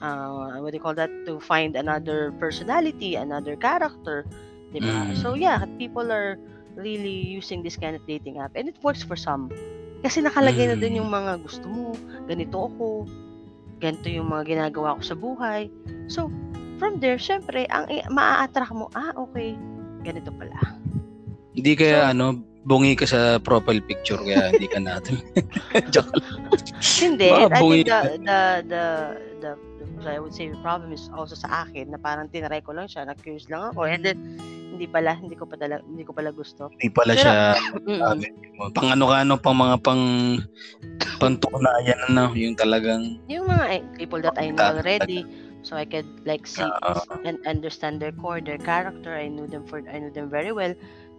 uh, 0.00 0.58
what 0.60 0.72
do 0.72 0.76
you 0.76 0.82
call 0.82 0.94
that 0.94 1.10
to 1.24 1.38
find 1.38 1.76
another 1.76 2.32
personality, 2.40 3.14
another 3.14 3.56
character, 3.56 4.24
'di 4.72 4.80
ba? 4.82 5.10
Mm. 5.10 5.16
So 5.20 5.34
yeah, 5.34 5.62
people 5.76 6.08
are 6.10 6.36
really 6.76 7.24
using 7.24 7.64
this 7.64 7.76
kind 7.76 7.96
of 7.96 8.04
dating 8.04 8.36
app 8.38 8.52
and 8.52 8.68
it 8.68 8.76
works 8.84 9.00
for 9.00 9.16
some. 9.16 9.48
Kasi 10.04 10.20
nakalagay 10.20 10.68
na 10.68 10.76
Mm. 10.76 10.82
dun 10.84 10.94
yung 11.00 11.10
mga 11.10 11.32
gusto 11.40 11.66
mo, 11.66 11.96
ganito 12.28 12.68
ako, 12.68 13.08
ganito 13.80 14.08
yung 14.12 14.28
mga 14.28 14.44
ginagawa 14.44 15.00
ko 15.00 15.02
sa 15.02 15.16
buhay. 15.16 15.72
So, 16.06 16.28
from 16.76 17.00
there, 17.00 17.16
syempre, 17.16 17.64
ang 17.72 17.88
maa-attract 18.12 18.76
mo, 18.76 18.92
ah, 18.92 19.16
okay, 19.16 19.56
ganito 20.04 20.28
pala. 20.36 20.56
hindi 21.56 21.72
kaya 21.72 22.04
So- 22.04 22.08
ano, 22.12 22.26
bungi 22.66 22.98
ka 22.98 23.06
sa 23.06 23.38
profile 23.38 23.78
picture 23.78 24.18
kaya 24.18 24.50
hindi 24.50 24.66
ka 24.66 24.82
natin. 24.82 25.22
Joke 25.94 26.10
lang. 26.18 26.50
Hindi, 26.82 27.30
I 27.30 27.46
bungi 27.62 27.86
think 27.86 27.88
the, 27.88 28.00
the, 28.26 28.40
the, 28.66 28.82
the, 29.40 29.50
the, 30.02 30.10
I 30.10 30.18
would 30.18 30.34
say 30.34 30.50
the 30.50 30.58
problem 30.60 30.90
is 30.90 31.06
also 31.14 31.38
sa 31.38 31.62
akin 31.64 31.94
na 31.94 31.98
parang 32.02 32.26
tinry 32.28 32.58
ko 32.60 32.74
lang 32.74 32.90
siya, 32.90 33.06
na-curious 33.06 33.46
lang 33.46 33.70
ako, 33.70 33.86
and 33.86 34.02
then, 34.02 34.18
hindi 34.76 34.92
pala, 34.92 35.16
hindi 35.16 35.32
ko 35.32 35.48
pa 35.48 35.56
talaga, 35.56 35.80
hindi 35.88 36.04
ko 36.04 36.12
pala 36.12 36.28
gusto. 36.34 36.68
Hindi 36.76 36.92
pala 36.92 37.16
Pero- 37.16 37.22
siya, 37.24 37.34
mo, 38.60 38.68
pang 38.76 38.92
ano 38.92 39.04
ka 39.08 39.16
ano, 39.24 39.34
pang 39.40 39.56
mga 39.56 39.76
pang, 39.80 40.02
pang 41.16 41.34
tunayan 41.40 41.96
ano, 42.12 42.36
yung 42.36 42.52
talagang, 42.52 43.16
yung 43.24 43.48
mga 43.48 43.64
eh, 43.72 43.82
people 43.96 44.20
that 44.20 44.36
I 44.36 44.52
know 44.52 44.76
already, 44.76 45.24
so 45.64 45.80
I 45.80 45.88
could 45.88 46.04
like 46.28 46.44
see 46.44 46.62
Ah. 46.62 47.00
and 47.24 47.40
understand 47.48 48.04
their 48.04 48.12
core, 48.12 48.44
their 48.44 48.60
character. 48.60 49.16
I 49.16 49.32
knew 49.32 49.48
them 49.48 49.64
for 49.64 49.80
I 49.88 49.96
knew 49.96 50.12
them 50.12 50.28
very 50.28 50.52
well. 50.52 50.76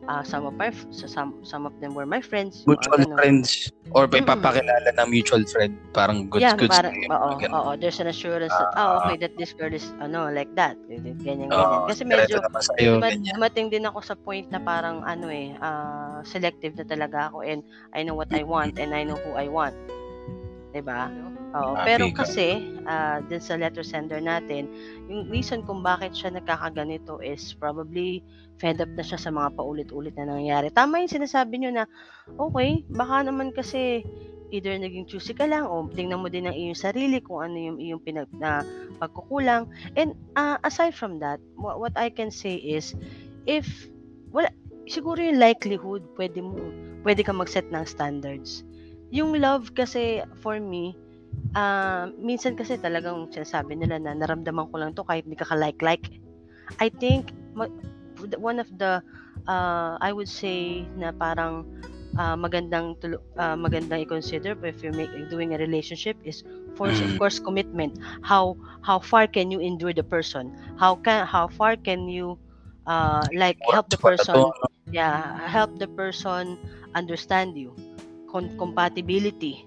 Uh, 0.08 0.24
some 0.24 0.48
of 0.48 0.56
my 0.56 0.72
so 0.88 1.04
some 1.04 1.36
some 1.44 1.68
of 1.68 1.76
them 1.84 1.92
were 1.92 2.08
my 2.08 2.24
friends. 2.24 2.64
mutual 2.64 2.96
ganun. 2.96 3.20
friends, 3.20 3.68
or 3.92 4.08
pa 4.08 4.18
Mm. 4.18 4.24
ipapakilala 4.24 4.90
na 4.96 5.04
mutual 5.04 5.44
friend, 5.52 5.76
parang 5.92 6.32
goods, 6.32 6.48
yeah, 6.48 6.56
goods. 6.56 6.72
parang, 6.72 6.96
oo, 7.12 7.32
oo, 7.44 7.72
there's 7.76 8.00
an 8.00 8.08
assurance 8.08 8.56
that, 8.56 8.72
oh, 8.80 9.04
okay, 9.04 9.20
that 9.20 9.36
this 9.36 9.52
girl 9.52 9.68
is, 9.68 9.84
ano, 10.00 10.32
like 10.32 10.48
that. 10.56 10.80
Ganyan, 10.88 11.20
ganyan. 11.20 11.50
Oo, 11.52 11.92
Kasi 11.92 12.08
medyo, 12.08 12.40
sa'yo, 12.40 13.04
Dumat- 13.04 13.20
ganyan. 13.20 13.36
dumating 13.36 13.68
din 13.68 13.84
ako 13.84 14.00
sa 14.00 14.16
point 14.16 14.48
na 14.48 14.64
parang 14.64 15.04
ano 15.04 15.28
eh, 15.28 15.52
ah, 15.60 16.24
selective 16.24 16.72
na 16.80 16.88
talaga 16.88 17.28
ako 17.28 17.44
and 17.44 17.60
I 17.92 18.08
know 18.08 18.16
what 18.16 18.32
I 18.32 18.48
want 18.48 18.80
and 18.80 18.96
I 18.96 19.04
know 19.04 19.20
who 19.20 19.36
I 19.36 19.52
want. 19.52 19.76
'Di 20.78 20.86
ba? 20.86 21.10
Oo, 21.58 21.74
Happy 21.74 21.90
pero 21.90 22.06
ka. 22.14 22.22
kasi 22.22 22.62
ah 22.86 23.18
din 23.26 23.42
sa 23.42 23.58
letter 23.58 23.82
sender 23.82 24.22
natin, 24.22 24.70
yung 25.10 25.26
reason 25.34 25.66
kung 25.66 25.82
bakit 25.82 26.14
siya 26.14 26.30
nagkakaganito 26.30 27.18
is 27.26 27.58
probably 27.58 28.22
fed 28.62 28.78
up 28.78 28.92
na 28.94 29.02
siya 29.02 29.18
sa 29.18 29.34
mga 29.34 29.58
paulit-ulit 29.58 30.14
na 30.22 30.30
nangyayari. 30.30 30.70
Tama 30.70 31.02
yung 31.02 31.10
sinasabi 31.10 31.58
niyo 31.58 31.74
na 31.74 31.90
okay, 32.38 32.86
baka 32.94 33.26
naman 33.26 33.50
kasi 33.50 34.06
either 34.54 34.78
naging 34.78 35.10
choosy 35.10 35.34
ka 35.34 35.50
lang 35.50 35.66
o 35.66 35.90
tingnan 35.90 36.22
mo 36.22 36.30
din 36.30 36.46
ang 36.46 36.54
iyong 36.54 36.78
sarili 36.78 37.20
kung 37.26 37.42
ano 37.42 37.58
yung 37.58 37.78
iyong 37.82 38.02
pinag 38.06 38.30
na 38.38 38.62
pagkukulang. 39.02 39.66
And 39.98 40.14
ah, 40.38 40.62
aside 40.62 40.94
from 40.94 41.18
that, 41.26 41.42
what, 41.58 41.82
what 41.82 41.96
I 41.98 42.14
can 42.14 42.30
say 42.30 42.54
is 42.62 42.94
if 43.50 43.66
wala 44.30 44.54
siguro 44.86 45.20
yung 45.20 45.42
likelihood 45.42 46.06
pwede 46.16 46.40
mo 46.46 46.54
pwede 47.02 47.26
ka 47.26 47.34
mag-set 47.34 47.66
ng 47.74 47.84
standards. 47.88 48.62
Yung 49.12 49.36
love 49.40 49.72
kasi 49.72 50.20
for 50.44 50.60
me 50.60 50.96
ah 51.58 52.08
minsan 52.20 52.54
kasi 52.56 52.78
talagang 52.80 53.28
sinasabi 53.34 53.74
nila 53.78 53.98
na 54.02 54.14
naramdaman 54.14 54.68
ko 54.72 54.76
lang 54.80 54.92
to 54.94 55.04
kahit 55.08 55.26
hindi 55.26 55.40
ka 55.40 55.48
ka-like-like. 55.50 56.06
I 56.82 56.90
think 56.90 57.32
one 58.40 58.60
of 58.60 58.70
the 58.78 59.02
uh, 59.48 59.98
I 60.02 60.12
would 60.14 60.30
say 60.30 60.90
na 60.96 61.12
parang 61.16 61.66
ah, 62.18 62.36
magandang 62.38 62.98
ah, 63.40 63.56
magandang 63.58 64.04
i-consider 64.06 64.58
if 64.66 64.84
you're 64.84 64.96
make, 64.96 65.14
doing 65.30 65.54
a 65.54 65.60
relationship 65.62 66.18
is 66.24 66.44
for 66.78 66.92
of 66.92 67.10
Mm. 67.10 67.18
course 67.18 67.40
commitment. 67.40 67.96
How 68.24 68.58
how 68.84 69.00
far 69.00 69.28
can 69.28 69.52
you 69.52 69.60
endure 69.60 69.94
the 69.94 70.06
person? 70.06 70.52
How 70.80 70.96
can 71.00 71.26
how 71.28 71.48
far 71.48 71.76
can 71.78 72.08
you 72.10 72.38
uh, 72.88 73.28
like 73.34 73.60
help 73.66 73.90
the 73.90 73.98
person 74.00 74.52
yeah 74.92 75.40
help 75.48 75.72
the 75.80 75.88
person 75.88 76.58
understand 76.96 77.58
you 77.58 77.76
Compatibility. 78.62 79.66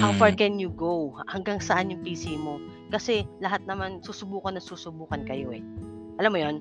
How 0.00 0.12
Mm. 0.12 0.18
far 0.20 0.32
can 0.32 0.60
you 0.60 0.68
go? 0.72 1.16
Hanggang 1.28 1.60
saan 1.60 1.88
yung 1.92 2.04
PC 2.04 2.36
mo? 2.36 2.60
Kasi 2.92 3.24
lahat 3.40 3.64
naman 3.64 4.04
susubukan 4.04 4.52
na 4.56 4.60
susubukan 4.60 5.24
kayo 5.24 5.52
eh. 5.56 5.64
Alam 6.20 6.32
mo 6.36 6.38
yon 6.40 6.56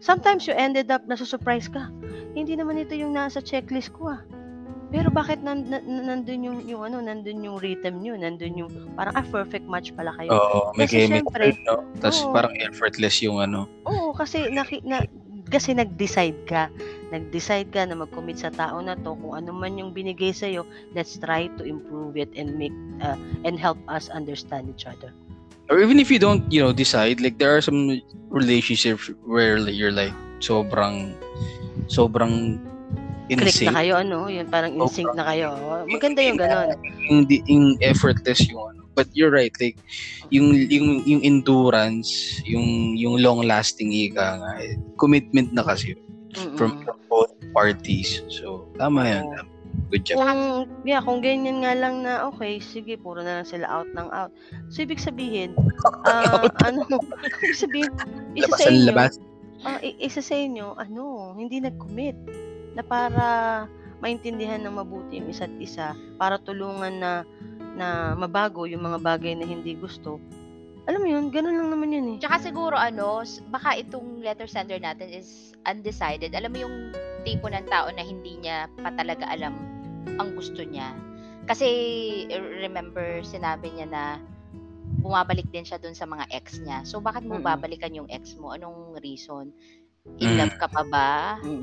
sometimes 0.00 0.44
you 0.48 0.56
ended 0.56 0.88
up 0.88 1.04
na 1.04 1.16
surprise 1.16 1.68
ka. 1.68 1.88
Hindi 2.32 2.56
naman 2.56 2.80
ito 2.80 2.96
yung 2.96 3.12
nasa 3.16 3.40
checklist 3.40 3.92
ko 3.92 4.16
ah. 4.16 4.20
Pero 4.86 5.10
bakit 5.10 5.42
nan, 5.42 5.66
nan, 5.66 5.82
nandun 5.84 6.46
yung, 6.46 6.58
yung 6.62 6.82
ano 6.86 7.02
nandun 7.02 7.42
yung 7.42 7.58
rhythm 7.58 7.98
nyo? 8.00 8.14
Nandun 8.14 8.54
yung 8.54 8.70
parang 8.94 9.18
ah 9.18 9.26
perfect 9.26 9.66
match 9.66 9.90
pala 9.98 10.14
kayo. 10.14 10.30
Oo, 10.30 10.70
may 10.78 10.86
Kasi 10.86 11.10
chemical, 11.10 11.26
syempre, 11.34 11.46
no? 11.66 11.82
Tapos 11.98 12.22
oo. 12.22 12.30
parang 12.30 12.54
effortless 12.62 13.18
yung 13.18 13.42
ano. 13.42 13.66
Oo, 13.82 14.14
kasi 14.14 14.46
naki, 14.46 14.86
na, 14.86 15.02
kasi 15.56 15.72
nag-decide 15.72 16.36
ka. 16.44 16.68
Nag-decide 17.08 17.72
ka 17.72 17.88
na 17.88 17.96
mag-commit 17.96 18.36
sa 18.36 18.52
tao 18.52 18.76
na 18.84 18.92
to 19.00 19.16
kung 19.16 19.32
ano 19.32 19.56
man 19.56 19.80
yung 19.80 19.96
binigay 19.96 20.36
sa 20.36 20.44
let's 20.92 21.16
try 21.16 21.48
to 21.56 21.64
improve 21.64 22.20
it 22.20 22.28
and 22.36 22.60
make 22.60 22.76
uh, 23.00 23.16
and 23.48 23.56
help 23.56 23.80
us 23.88 24.12
understand 24.12 24.68
each 24.68 24.84
other. 24.84 25.16
Or 25.72 25.80
even 25.80 25.98
if 25.98 26.12
you 26.12 26.20
don't, 26.20 26.44
you 26.52 26.60
know, 26.60 26.76
decide, 26.76 27.24
like 27.24 27.40
there 27.40 27.56
are 27.56 27.64
some 27.64 28.04
relationships 28.28 29.08
where 29.24 29.58
like, 29.58 29.74
you're 29.74 29.90
like 29.90 30.12
sobrang 30.44 31.16
sobrang 31.88 32.60
in 33.32 33.40
Click 33.40 33.56
sync. 33.56 33.72
na 33.72 33.82
kayo 33.82 33.98
ano, 33.98 34.28
yun 34.28 34.46
parang 34.46 34.76
in 34.76 34.86
sync 34.86 35.10
na 35.16 35.24
kayo. 35.26 35.56
Maganda 35.88 36.20
yung 36.22 36.38
ganon. 36.38 36.78
Yung, 37.10 37.20
di- 37.26 37.42
yung 37.48 37.80
effortless 37.82 38.44
ano. 38.52 38.75
But 38.96 39.12
you're 39.12 39.30
right, 39.30 39.52
like 39.60 39.76
yung 40.32 40.56
yung 40.56 41.04
yung 41.04 41.20
endurance, 41.20 42.08
yung 42.48 42.96
yung 42.96 43.20
long 43.20 43.44
lasting 43.44 43.92
ika 43.92 44.40
nga, 44.40 44.52
eh, 44.58 44.74
commitment 44.96 45.52
na 45.52 45.62
kasi 45.62 45.92
Mm-mm. 46.32 46.56
from, 46.56 46.72
from 46.80 46.96
both 47.06 47.32
parties. 47.52 48.24
So 48.32 48.72
tama 48.80 49.04
yan. 49.04 49.24
Oo. 49.28 49.44
Good 49.86 50.02
job. 50.02 50.16
Kung, 50.18 50.40
yeah, 50.82 50.98
kung 50.98 51.20
ganyan 51.20 51.62
nga 51.62 51.76
lang 51.76 52.00
na, 52.02 52.26
okay, 52.26 52.58
sige, 52.58 52.96
puro 52.96 53.20
na 53.20 53.38
lang 53.38 53.46
sila 53.46 53.68
out 53.68 53.86
ng 53.92 54.08
out. 54.08 54.32
So, 54.66 54.82
ibig 54.82 54.98
sabihin, 54.98 55.52
ah, 56.08 56.48
ano, 56.64 56.82
ibig 57.44 57.54
sabihin, 57.54 57.92
isa 58.34 58.48
Labas 58.50 58.58
sa 58.58 58.70
inyo, 58.72 58.86
labas. 58.88 59.12
ah, 59.62 59.78
i- 59.84 60.00
isa 60.00 60.24
sa 60.24 60.34
inyo, 60.34 60.74
ano, 60.74 61.36
hindi 61.36 61.60
nag-commit 61.60 62.16
na 62.74 62.82
para 62.82 63.24
maintindihan 64.00 64.64
ng 64.64 64.74
mabuti 64.74 65.20
yung 65.20 65.30
isa't 65.30 65.52
isa, 65.60 65.92
para 66.16 66.40
tulungan 66.40 66.98
na 66.98 67.12
na 67.76 68.16
mabago 68.16 68.64
yung 68.64 68.82
mga 68.82 68.98
bagay 69.04 69.36
na 69.36 69.44
hindi 69.44 69.76
gusto. 69.76 70.16
Alam 70.86 71.02
mo 71.02 71.08
yun, 71.10 71.24
ganun 71.34 71.58
lang 71.58 71.68
naman 71.68 71.92
yun 71.92 72.06
eh. 72.14 72.18
Tsaka 72.22 72.38
siguro 72.40 72.78
ano, 72.78 73.20
baka 73.50 73.74
itong 73.76 74.22
letter 74.22 74.46
sender 74.46 74.78
natin 74.78 75.10
is 75.10 75.52
undecided. 75.66 76.32
Alam 76.32 76.54
mo 76.54 76.58
yung 76.62 76.76
tipo 77.26 77.50
ng 77.50 77.66
tao 77.66 77.90
na 77.90 78.06
hindi 78.06 78.38
niya 78.38 78.70
pa 78.80 78.94
talaga 78.94 79.26
alam 79.28 79.52
ang 80.16 80.32
gusto 80.38 80.62
niya. 80.62 80.94
Kasi 81.44 81.66
remember 82.62 83.22
sinabi 83.26 83.74
niya 83.74 83.86
na 83.90 84.02
bumabalik 85.02 85.46
din 85.50 85.66
siya 85.66 85.78
dun 85.78 85.94
sa 85.94 86.06
mga 86.06 86.30
ex 86.30 86.62
niya. 86.62 86.86
So 86.86 87.02
bakit 87.02 87.26
mo 87.26 87.38
babalikan 87.38 87.94
yung 87.94 88.06
ex 88.08 88.38
mo? 88.38 88.54
Anong 88.54 88.98
reason? 89.02 89.50
In 90.22 90.34
Mm. 90.34 90.38
love 90.38 90.54
ka 90.62 90.70
pa 90.70 90.82
ba? 90.86 91.10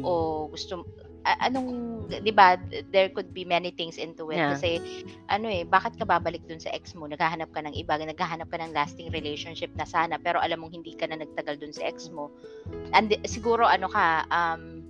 O 0.03 0.45
gusto 0.51 0.83
anong 1.23 1.67
'di 2.11 2.33
ba 2.35 2.59
there 2.91 3.07
could 3.11 3.31
be 3.31 3.47
many 3.47 3.71
things 3.71 3.95
into 3.95 4.29
it. 4.29 4.39
Yeah. 4.39 4.55
kasi 4.55 4.83
ano 5.31 5.47
eh 5.47 5.63
bakit 5.63 5.95
ka 5.95 6.03
babalik 6.03 6.43
dun 6.45 6.59
sa 6.59 6.71
ex 6.75 6.93
mo? 6.93 7.07
Naghahanap 7.07 7.49
ka 7.55 7.63
ng 7.63 7.75
iba 7.75 7.95
naghahanap 7.95 8.47
ka 8.51 8.59
ng 8.59 8.75
lasting 8.75 9.09
relationship 9.09 9.71
na 9.79 9.87
sana 9.87 10.19
pero 10.19 10.43
alam 10.43 10.59
mong 10.59 10.75
hindi 10.75 10.93
ka 10.93 11.07
na 11.07 11.19
nagtagal 11.19 11.59
dun 11.63 11.71
sa 11.71 11.87
ex 11.87 12.11
mo. 12.11 12.29
And 12.91 13.15
siguro 13.23 13.63
ano 13.63 13.87
ka 13.87 14.27
um 14.29 14.83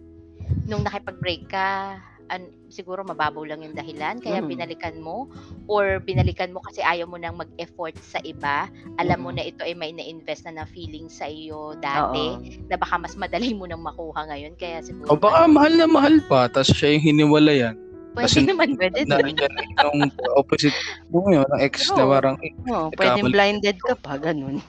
nung 0.67 0.83
nakipag-break 0.83 1.47
ka 1.51 1.99
an, 2.27 2.41
siguro 2.67 3.01
mababaw 3.01 3.43
lang 3.43 3.61
yung 3.61 3.73
dahilan 3.73 4.17
kaya 4.17 4.39
Mm. 4.39 4.47
binalikan 4.47 4.95
mo 4.97 5.27
or 5.65 5.99
binalikan 5.99 6.49
mo 6.49 6.59
kasi 6.59 6.79
ayaw 6.79 7.03
mo 7.03 7.15
nang 7.15 7.35
mag-effort 7.35 7.93
sa 7.99 8.19
iba 8.21 8.67
alam 8.95 9.19
mo 9.19 9.29
Mm. 9.29 9.35
na 9.35 9.43
ito 9.43 9.61
ay 9.61 9.73
may 9.73 9.91
na-invest 9.91 10.43
na 10.43 10.53
na 10.53 10.65
feeling 10.65 11.07
sa 11.07 11.25
iyo 11.25 11.75
dati 11.77 12.23
Oo. 12.31 12.41
na 12.67 12.75
baka 12.75 12.95
mas 12.97 13.13
madali 13.13 13.51
mo 13.51 13.63
nang 13.63 13.79
makuha 13.79 14.23
ngayon 14.25 14.53
kaya 14.53 14.79
siguro 14.79 15.07
O 15.07 15.15
baka 15.15 15.45
mahal 15.45 15.73
na 15.73 15.85
mahal 15.85 16.21
pa, 16.23 16.47
tapos 16.47 16.71
siya 16.71 16.93
yung 16.93 17.03
hiniwalayan. 17.03 17.75
pwede 18.13 18.29
kasi- 18.29 18.45
naman 18.45 18.69
Pwede 18.75 18.99
Na 19.03 19.17
din. 19.19 19.33
yan 19.33 19.53
yung 19.89 19.99
opposite 20.35 20.77
mo 21.09 21.25
yun, 21.27 21.45
ng 21.47 21.59
ex 21.59 21.89
na 21.89 22.03
Oo. 22.03 22.11
parang, 22.11 22.35
pwedeng 22.37 22.93
Nagkamali. 23.25 23.33
blinded 23.33 23.77
ka 23.79 23.93
pa, 23.97 24.13
ganun. 24.15 24.61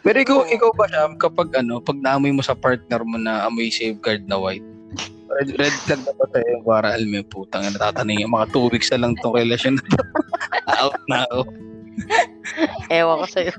Pero 0.00 0.16
ikaw, 0.16 0.38
ikaw 0.48 0.70
ba 0.72 0.86
siya, 0.86 1.06
kapag 1.14 1.54
ano, 1.54 1.78
pag 1.78 1.98
naamoy 1.98 2.30
mo 2.30 2.40
sa 2.40 2.54
partner 2.54 3.04
mo 3.04 3.14
na 3.14 3.44
amoy 3.44 3.68
safeguard 3.68 4.24
na 4.24 4.34
white, 4.34 4.64
red, 5.28 5.48
red 5.58 5.74
flag 5.84 6.00
na 6.04 6.12
ba 6.14 6.26
tayo 6.30 6.54
para 6.62 6.88
alam 6.94 7.08
mo 7.08 7.16
yung 7.20 7.30
putang 7.30 7.62
na 7.64 7.78
tataning 7.78 8.20
yung 8.20 8.32
mga 8.32 8.50
two 8.52 8.68
weeks 8.68 8.90
na 8.92 9.00
lang 9.00 9.12
tong 9.20 9.34
relasyon 9.34 9.76
na 9.78 9.84
to. 9.88 10.02
out 10.82 10.96
na 11.08 11.16
ako. 11.28 11.40
Ewan 12.90 13.16
ko 13.22 13.26
sa'yo. 13.30 13.54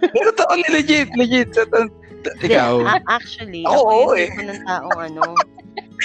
Pero 0.00 0.28
totoo, 0.32 0.56
legit, 0.72 1.08
legit. 1.14 1.52
Sa 1.52 1.64
Hindi, 1.68 2.56
ikaw. 2.56 2.80
a- 2.80 3.04
actually, 3.12 3.62
Ako, 3.68 3.76
ako 3.76 3.84
oo 3.84 4.00
yung 4.00 4.16
eh. 4.16 4.28
tipo 4.32 4.42
ng 4.48 4.60
taong 4.64 4.98
ano, 4.98 5.22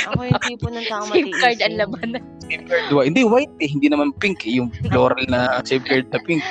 ako 0.04 0.20
yung 0.28 0.42
tipo 0.44 0.68
ng 0.68 0.86
taong 0.92 1.08
Safeguard 1.08 1.60
ang 1.64 1.76
laban. 1.80 2.10
Safeguard. 2.44 3.08
Hindi, 3.08 3.22
white 3.24 3.56
eh. 3.64 3.70
Hindi 3.72 3.88
naman 3.88 4.12
pink 4.20 4.44
eh. 4.44 4.60
Yung 4.60 4.68
floral 4.92 5.24
na 5.32 5.64
safeguard 5.64 6.12
na 6.12 6.20
pink. 6.28 6.44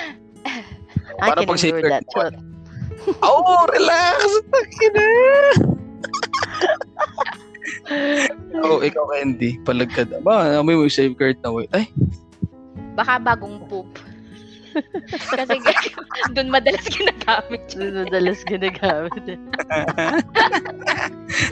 I 1.20 1.28
Para 1.34 1.44
can 1.44 1.48
pag 1.52 1.58
endure 1.60 1.60
safeguard 1.60 1.92
that. 1.92 2.04
Charot. 2.08 2.34
Oh, 3.20 3.64
relax. 3.72 4.18
Takina. 4.48 5.04
oh, 8.64 8.80
ikaw, 8.80 9.04
Candy. 9.12 9.58
Palagkad. 9.62 10.12
Ba, 10.22 10.58
amoy 10.58 10.74
mo 10.76 10.84
yung 10.86 10.92
safeguard 10.92 11.38
na 11.42 11.52
white. 11.52 11.72
Ay, 11.72 11.88
Baka 12.98 13.22
bagong 13.22 13.62
poop. 13.70 13.86
Kasi 15.38 15.58
doon 16.34 16.48
madalas 16.50 16.86
ginagamit. 16.90 17.62
yun. 17.74 18.04
Madalas 18.06 18.40
ginagamit. 18.46 19.38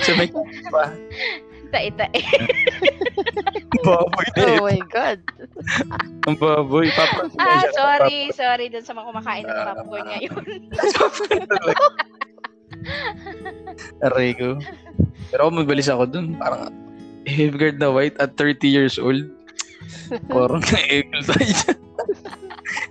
so 0.02 0.10
may 0.18 0.30
pa. 0.70 0.92
Tae-tae. 1.74 2.22
Baboy 3.82 4.26
na 4.38 4.42
Oh 4.46 4.62
my 4.62 4.80
God. 4.86 5.18
Ang 6.30 6.38
baboy. 6.38 6.86
Papa. 6.94 7.26
Ah, 7.42 7.66
sorry. 7.74 8.30
Sorry 8.30 8.70
dun 8.70 8.86
sa 8.86 8.94
mga 8.94 9.10
kumakain 9.10 9.44
ng 9.46 9.60
popcorn 9.66 10.06
ngayon. 10.06 10.44
Aray 14.06 14.30
ko. 14.38 14.62
Pero 15.36 15.52
ako 15.52 15.68
mabalis 15.68 15.92
ako 15.92 16.08
dun. 16.08 16.32
Parang 16.40 16.72
safeguard 17.28 17.76
na 17.76 17.92
white 17.92 18.16
at 18.16 18.40
30 18.40 18.72
years 18.72 18.96
old. 18.96 19.20
Parang 20.32 20.64
na-evil 20.72 21.20
tayo 21.28 21.44
dyan. 21.44 21.78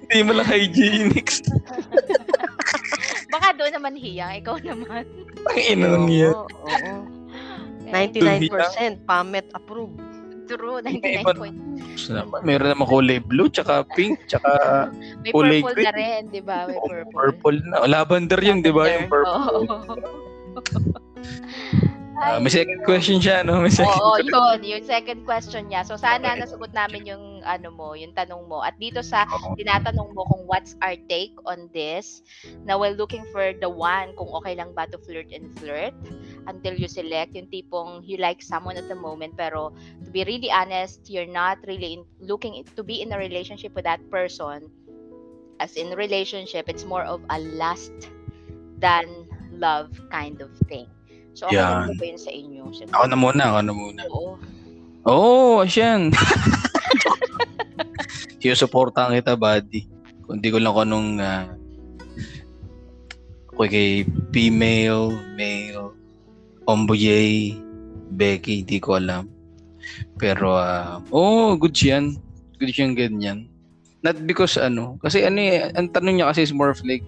Hindi 0.06 0.20
mo 0.22 0.32
lang 0.38 0.46
hygienics. 0.46 1.42
Baka 3.34 3.58
doon 3.58 3.74
naman 3.74 3.98
hiyang. 3.98 4.38
Ikaw 4.46 4.62
naman. 4.62 5.10
Ang 5.50 5.58
ina 5.58 5.90
nang 5.90 6.06
yan. 6.06 6.38
Oo, 6.38 6.46
oo. 6.46 6.94
Eh, 7.90 8.14
99% 8.14 9.10
PAMET 9.10 9.50
approved. 9.58 9.98
True. 10.46 10.86
Hindi 10.86 11.02
99 11.02 11.26
ba- 11.26 11.34
point. 11.34 11.58
Gusto 11.98 12.10
naman, 12.14 12.46
Meron 12.46 12.70
naman 12.78 12.86
kulay 12.86 13.18
blue, 13.26 13.50
tsaka 13.50 13.82
pink, 13.98 14.22
tsaka 14.30 14.54
May 15.26 15.34
kulay 15.34 15.66
purple 15.66 15.74
green. 15.74 15.86
na 15.90 15.94
rin, 15.98 16.22
di 16.30 16.42
ba? 16.46 16.70
May 16.70 16.78
oh, 16.78 16.86
purple. 16.86 17.10
purple 17.10 17.58
na. 17.66 17.76
Oh, 17.82 17.90
lavender 17.90 18.38
yun, 18.38 18.62
di 18.62 18.70
ba? 18.70 18.86
Yung 18.86 19.10
purple. 19.10 19.34
Oo. 19.34 19.66
Ah, 22.16 22.40
may 22.40 22.48
second 22.48 22.80
question 22.88 23.20
siya, 23.20 23.44
no? 23.44 23.60
May 23.60 23.74
second 23.74 23.92
Oo, 24.00 24.24
yun. 24.24 24.64
Yung 24.64 24.86
second 24.88 25.28
question 25.28 25.68
niya. 25.68 25.84
So, 25.84 26.00
sana 26.00 26.40
nasagot 26.40 26.72
namin 26.72 27.04
yung, 27.04 27.44
ano 27.44 27.76
mo, 27.76 27.92
yung 27.92 28.16
tanong 28.16 28.48
mo. 28.48 28.64
At 28.64 28.80
dito 28.80 29.04
sa 29.04 29.28
tinatanong 29.60 30.16
mo 30.16 30.24
kung 30.24 30.48
what's 30.48 30.80
our 30.80 30.96
take 31.12 31.36
on 31.44 31.68
this, 31.76 32.24
na 32.64 32.80
we're 32.80 32.96
looking 32.96 33.28
for 33.36 33.52
the 33.60 33.68
one, 33.68 34.16
kung 34.16 34.32
okay 34.32 34.56
lang 34.56 34.72
ba 34.72 34.88
to 34.88 34.98
flirt 35.04 35.28
and 35.36 35.52
flirt 35.60 35.92
until 36.48 36.72
you 36.72 36.88
select, 36.88 37.36
yung 37.36 37.52
tipong 37.52 38.00
you 38.08 38.16
like 38.16 38.40
someone 38.40 38.80
at 38.80 38.88
the 38.88 38.96
moment, 38.96 39.36
pero 39.36 39.76
to 40.08 40.10
be 40.10 40.24
really 40.24 40.50
honest, 40.50 41.04
you're 41.12 41.28
not 41.28 41.60
really 41.68 42.00
in, 42.00 42.08
looking 42.24 42.64
to 42.64 42.84
be 42.84 43.04
in 43.04 43.12
a 43.12 43.20
relationship 43.20 43.76
with 43.76 43.84
that 43.84 44.00
person. 44.08 44.72
As 45.60 45.76
in 45.76 45.92
relationship, 45.96 46.72
it's 46.72 46.88
more 46.88 47.04
of 47.04 47.24
a 47.28 47.40
lust 47.60 47.92
than 48.80 49.28
love 49.52 49.92
kind 50.12 50.40
of 50.40 50.52
thing. 50.72 50.88
So, 51.36 51.52
okay 51.52 51.60
Yan. 51.60 51.92
lang 51.92 52.00
ba 52.00 52.06
yun 52.08 52.20
sa 52.20 52.32
inyo? 52.32 52.62
Siguro. 52.72 52.96
Ako 52.96 53.04
na 53.12 53.18
muna, 53.20 53.44
ako 53.52 53.60
na 53.60 53.74
muna. 53.76 54.02
Oo. 54.08 54.34
Oo, 55.06 55.60
oh, 55.60 55.68
asyan. 55.68 56.16
Sinusuportahan 58.42 59.20
kita, 59.20 59.36
buddy. 59.36 59.84
Kung 60.24 60.40
di 60.40 60.48
ko 60.48 60.64
lang 60.64 60.72
kung 60.72 60.88
anong 60.88 61.10
uh, 61.20 61.46
kay 63.68 64.08
female, 64.32 65.12
male, 65.36 65.92
omboye, 66.72 67.60
Becky, 68.16 68.64
di 68.64 68.80
ko 68.80 68.96
alam. 68.96 69.28
Pero, 70.16 70.56
ah, 70.56 71.04
oh, 71.12 71.60
good 71.60 71.76
yan. 71.76 72.16
Good 72.64 72.72
yan, 72.80 72.96
ganyan. 72.96 73.40
Not 74.08 74.24
because 74.24 74.56
ano, 74.56 74.96
kasi 75.04 75.28
ano 75.28 75.42
eh, 75.42 75.68
ang 75.76 75.92
tanong 75.92 76.16
niya 76.22 76.32
kasi 76.32 76.48
is 76.48 76.56
more 76.56 76.72
of 76.72 76.80
like, 76.88 77.04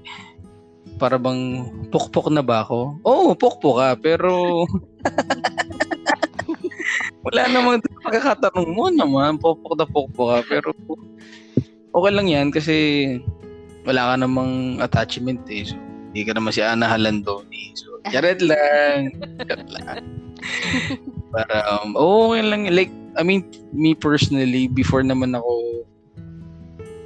para 0.98 1.22
bang 1.22 1.70
pukpok 1.94 2.34
na 2.34 2.42
ba 2.42 2.66
ako? 2.66 2.98
Oo, 3.06 3.32
oh, 3.32 3.38
pukpok 3.38 3.76
ka, 3.78 3.90
pero 4.02 4.66
wala 7.26 7.42
namang 7.48 7.80
pagkakatanong 8.04 8.70
mo 8.74 8.90
naman, 8.90 9.38
pukpok 9.38 9.74
na 9.78 9.86
pukpok 9.86 10.28
ka, 10.28 10.40
pero 10.50 10.70
okay 11.94 12.12
lang 12.14 12.28
yan 12.28 12.48
kasi 12.50 12.76
wala 13.88 14.14
ka 14.14 14.16
namang 14.20 14.84
attachment 14.84 15.42
eh. 15.48 15.64
So, 15.64 15.80
hindi 16.12 16.28
ka 16.28 16.36
naman 16.36 16.52
si 16.52 16.60
Ana 16.60 16.92
Halandoni. 16.92 17.72
So, 17.78 18.04
charet 18.12 18.44
lang. 18.44 19.16
Charet 19.48 19.70
lang. 19.72 20.04
Para, 21.32 21.56
um, 21.72 21.96
okay 21.96 22.44
lang. 22.44 22.62
Like, 22.68 22.92
I 23.16 23.24
mean, 23.24 23.48
me 23.72 23.96
personally, 23.96 24.68
before 24.68 25.02
naman 25.02 25.34
ako 25.34 25.52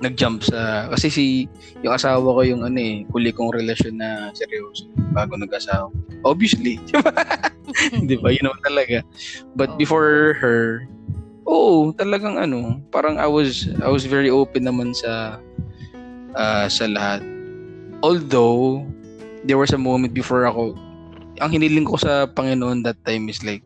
nag-jump 0.01 0.41
sa, 0.41 0.89
kasi 0.89 1.07
si, 1.07 1.25
yung 1.85 1.93
asawa 1.93 2.25
ko 2.25 2.41
yung 2.41 2.65
ano 2.65 2.77
eh, 2.81 3.05
huli 3.13 3.29
kong 3.29 3.53
relasyon 3.53 4.01
na 4.01 4.33
seryoso 4.33 4.89
bago 5.13 5.37
nag-asawa. 5.37 5.93
Obviously. 6.25 6.81
Di 8.09 8.15
ba? 8.19 8.33
Yun 8.33 8.51
naman 8.51 8.61
talaga. 8.65 8.97
But 9.53 9.73
Oo. 9.73 9.79
before 9.79 10.35
her, 10.41 10.89
oo, 11.45 11.93
talagang 11.93 12.41
ano, 12.41 12.81
parang 12.89 13.21
I 13.21 13.29
was, 13.29 13.69
I 13.81 13.89
was 13.89 14.05
very 14.09 14.29
open 14.29 14.67
naman 14.67 14.93
sa, 14.97 15.39
ah, 16.35 16.67
sa 16.67 16.85
lahat. 16.89 17.21
Although, 18.01 18.85
there 19.45 19.57
was 19.57 19.73
a 19.73 19.81
moment 19.81 20.13
before 20.13 20.45
ako, 20.49 20.75
ang 21.41 21.49
hiniling 21.53 21.87
ko 21.87 21.97
sa 21.97 22.29
Panginoon 22.29 22.85
that 22.85 22.97
time 23.01 23.29
is 23.29 23.41
like, 23.41 23.65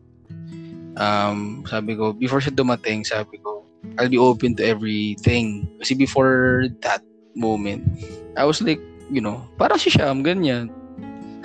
um, 0.96 1.64
sabi 1.68 1.96
ko, 1.96 2.16
before 2.16 2.40
siya 2.40 2.56
dumating, 2.56 3.04
sabi 3.04 3.36
ko, 3.40 3.65
I'll 3.98 4.10
be 4.10 4.18
open 4.18 4.56
to 4.58 4.64
everything. 4.64 5.68
Kasi 5.80 5.94
before 5.94 6.68
that 6.82 7.02
moment, 7.34 7.86
I 8.36 8.44
was 8.44 8.60
like, 8.60 8.80
you 9.10 9.20
know, 9.20 9.44
parang 9.56 9.78
si 9.78 9.90
Sham, 9.90 10.22
ganyan. 10.26 10.70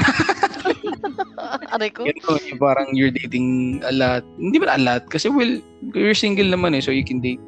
Aray 1.73 1.89
ko. 1.93 2.05
Ko, 2.23 2.37
yung 2.41 2.59
parang 2.59 2.91
you're 2.93 3.13
dating 3.13 3.79
a 3.85 3.93
lot. 3.93 4.23
Hindi 4.35 4.59
ba 4.59 4.75
a 4.75 4.81
lot? 4.81 5.07
Kasi 5.07 5.29
well, 5.29 5.61
you're 5.93 6.17
single 6.17 6.47
naman 6.47 6.75
eh, 6.75 6.83
so 6.83 6.91
you 6.91 7.05
can 7.05 7.21
date 7.21 7.41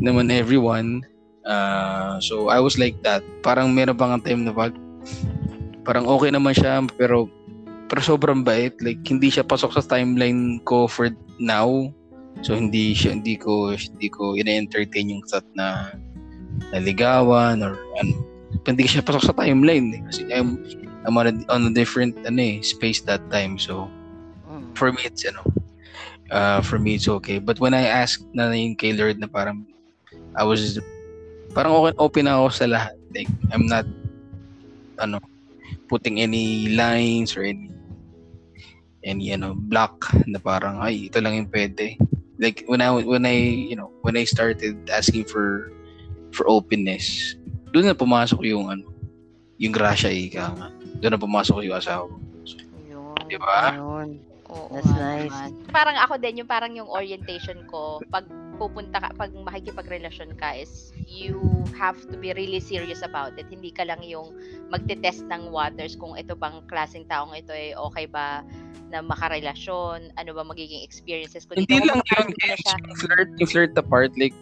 naman 0.00 0.30
everyone. 0.32 1.02
Uh, 1.44 2.18
so 2.20 2.48
I 2.48 2.58
was 2.60 2.80
like 2.80 2.96
that. 3.04 3.22
Parang 3.44 3.72
meron 3.76 3.96
pang 3.96 4.20
time 4.20 4.44
na 4.44 4.52
pag 4.52 4.72
parang 5.84 6.08
okay 6.08 6.32
naman 6.32 6.56
siya 6.56 6.80
pero 6.96 7.28
pero 7.92 8.00
sobrang 8.00 8.40
bait 8.40 8.72
like 8.80 9.04
hindi 9.04 9.28
siya 9.28 9.44
pasok 9.44 9.76
sa 9.76 9.84
timeline 9.84 10.58
ko 10.64 10.88
for 10.88 11.12
now 11.36 11.92
so 12.42 12.56
hindi 12.56 12.96
siya 12.96 13.14
hindi 13.14 13.36
ko 13.38 13.76
hindi 13.76 14.08
ko 14.10 14.34
ina-entertain 14.34 15.12
yung 15.12 15.22
thought 15.28 15.46
na 15.54 15.94
naligawan 16.72 17.62
or 17.62 17.78
ano 18.00 18.14
hindi 18.64 18.88
siya 18.88 19.04
pasok 19.04 19.30
sa 19.30 19.36
timeline 19.36 19.92
eh. 19.94 20.02
kasi 20.08 20.20
I'm, 20.32 20.62
I'm 21.04 21.14
on 21.20 21.26
a, 21.28 21.34
on 21.52 21.62
a 21.68 21.72
different 21.74 22.16
ano 22.24 22.40
eh, 22.40 22.64
space 22.64 23.04
that 23.06 23.22
time 23.28 23.60
so 23.60 23.86
Mm. 24.44 24.76
for 24.76 24.92
me 24.92 25.02
it's 25.08 25.24
ano 25.26 25.42
uh, 26.30 26.60
for 26.62 26.78
me 26.78 26.94
it's 26.96 27.08
okay. 27.08 27.38
But 27.38 27.58
when 27.60 27.74
I 27.74 27.84
asked 27.86 28.26
na 28.32 28.52
yung 28.52 28.76
kay 28.76 28.94
Lord 28.94 29.18
na 29.18 29.26
parang 29.26 29.66
I 30.36 30.44
was 30.44 30.78
parang 31.52 31.74
open, 31.74 31.94
open 31.98 32.26
ako 32.30 32.46
sa 32.54 32.66
lahat. 32.70 32.94
Like 33.14 33.30
I'm 33.50 33.66
not 33.66 33.86
ano 34.98 35.18
putting 35.90 36.22
any 36.22 36.70
lines 36.72 37.34
or 37.36 37.42
any 37.42 37.70
any 39.04 39.34
ano 39.34 39.52
block 39.54 40.10
na 40.24 40.38
parang 40.38 40.80
ay 40.80 41.10
ito 41.10 41.18
lang 41.18 41.34
yung 41.38 41.50
pwede. 41.50 41.98
Like 42.44 42.68
when 42.68 42.84
I 42.84 42.92
when 42.92 43.24
I 43.24 43.40
you 43.40 43.72
know 43.72 43.88
when 44.04 44.20
I 44.20 44.28
started 44.28 44.76
asking 44.92 45.24
for 45.24 45.72
for 46.36 46.44
openness, 46.44 47.40
doon 47.72 47.88
na 47.88 47.96
pumasok 47.96 48.44
yung 48.44 48.68
ano 48.68 48.84
yung 49.56 49.72
grasya 49.72 50.12
ika 50.12 50.52
nga. 50.52 50.68
Doon 51.00 51.16
na 51.16 51.20
pumasok 51.20 51.64
yung 51.64 51.80
asawa. 51.80 52.04
ko. 52.04 52.16
Yun. 52.84 53.16
Di 53.32 53.38
ba? 53.40 53.72
Yun. 53.72 54.20
Oo 54.52 54.76
That's 54.76 54.92
nga 54.92 55.00
nice. 55.00 55.32
naman. 55.32 55.50
Parang 55.72 55.96
ako 56.04 56.14
din, 56.20 56.44
yung 56.44 56.50
parang 56.50 56.72
yung 56.76 56.90
orientation 56.90 57.64
ko, 57.70 58.02
pag 58.12 58.28
pupunta 58.56 59.02
ka, 59.02 59.08
pag 59.14 59.30
makikipagrelasyon 59.34 60.38
ka 60.38 60.54
is 60.54 60.94
you 61.04 61.38
have 61.74 61.98
to 62.08 62.16
be 62.18 62.30
really 62.34 62.62
serious 62.62 63.02
about 63.02 63.34
it. 63.36 63.46
Hindi 63.50 63.74
ka 63.74 63.84
lang 63.86 64.00
yung 64.06 64.34
magte-test 64.70 65.26
ng 65.28 65.50
waters 65.50 65.98
kung 65.98 66.14
ito 66.14 66.38
bang 66.38 66.62
klaseng 66.70 67.06
taong 67.10 67.34
ito 67.34 67.50
ay 67.50 67.74
okay 67.74 68.06
ba 68.06 68.46
na 68.94 69.02
makarelasyon, 69.02 70.14
ano 70.14 70.30
ba 70.36 70.46
magiging 70.46 70.86
experiences 70.86 71.48
ko 71.48 71.58
Hindi 71.58 71.82
lang 71.82 71.98
yun, 71.98 72.26
flirt, 73.00 73.30
yung 73.42 73.50
flirt 73.50 73.74
apart, 73.74 74.14
like, 74.14 74.36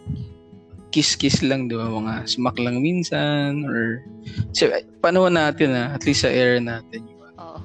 kiss-kiss 0.93 1.41
lang, 1.41 1.73
di 1.73 1.75
ba? 1.79 1.89
Mga 1.89 2.29
smack 2.29 2.61
lang 2.61 2.85
minsan, 2.85 3.65
or, 3.65 4.05
so, 4.53 4.69
panahon 5.01 5.41
natin, 5.41 5.73
ah, 5.73 5.97
at 5.97 6.05
least 6.05 6.27
sa 6.27 6.29
era 6.29 6.61
natin? 6.61 7.01
Oo. 7.41 7.65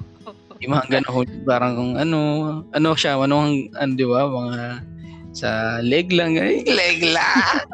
Yung 0.64 0.72
mga 0.72 0.88
ganun, 0.88 1.28
parang 1.44 1.76
kung 1.76 1.92
ano, 2.00 2.18
ano 2.72 2.88
siya, 2.96 3.20
ano 3.20 3.36
ang, 3.36 3.68
ano, 3.76 3.92
di 3.92 4.06
ba? 4.08 4.20
Mga, 4.24 4.58
sa 5.32 5.78
leg 5.80 6.10
lang, 6.10 6.36
ay, 6.38 6.64
leg 6.80 7.00
lang! 7.04 7.64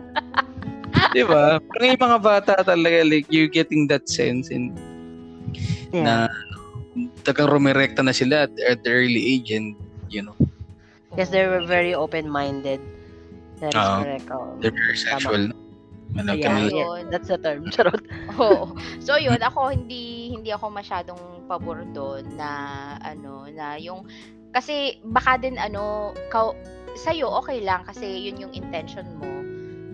di 1.17 1.23
ba? 1.23 1.59
Parang 1.59 1.89
yung 1.95 2.05
mga 2.05 2.21
bata 2.21 2.55
talaga, 2.63 3.03
like, 3.07 3.27
you're 3.29 3.51
getting 3.51 3.87
that 3.87 4.07
sense 4.07 4.51
and 4.51 4.75
na 5.95 6.27
tagang 7.23 7.47
rumirekta 7.51 8.03
na 8.03 8.11
sila 8.11 8.47
at, 8.47 8.53
at 8.67 8.83
the 8.83 8.91
early 8.91 9.23
age 9.39 9.55
and, 9.55 9.79
you 10.11 10.23
know, 10.23 10.35
Yes, 11.15 11.31
they 11.31 11.47
were 11.47 11.63
very 11.63 11.95
open-minded. 11.95 12.83
That 13.63 13.71
is 13.71 13.79
Oo. 13.79 13.99
correct. 14.03 14.27
oo. 14.35 14.59
they're 14.59 14.75
very 14.75 14.99
sexual. 14.99 15.55
Ano, 16.19 16.31
Yeah, 16.35 16.43
kami- 16.51 16.71
Yun. 16.71 16.75
yeah, 16.75 17.07
that's 17.07 17.31
the 17.31 17.39
term. 17.39 17.71
Charot. 17.71 18.03
Oo. 18.43 18.75
So 18.99 19.15
yun, 19.15 19.39
ako 19.39 19.71
hindi 19.71 20.35
hindi 20.35 20.51
ako 20.51 20.75
masyadong 20.75 21.47
pabor 21.47 21.87
doon 21.95 22.27
na 22.35 22.51
ano 22.99 23.47
na 23.47 23.79
yung 23.79 24.07
kasi 24.51 24.99
baka 25.07 25.39
din 25.39 25.55
ano 25.55 26.11
ka 26.35 26.51
sa'yo 26.95 27.31
okay 27.43 27.63
lang 27.63 27.83
kasi 27.87 28.07
yun 28.31 28.41
yung 28.41 28.55
intention 28.55 29.07
mo. 29.19 29.31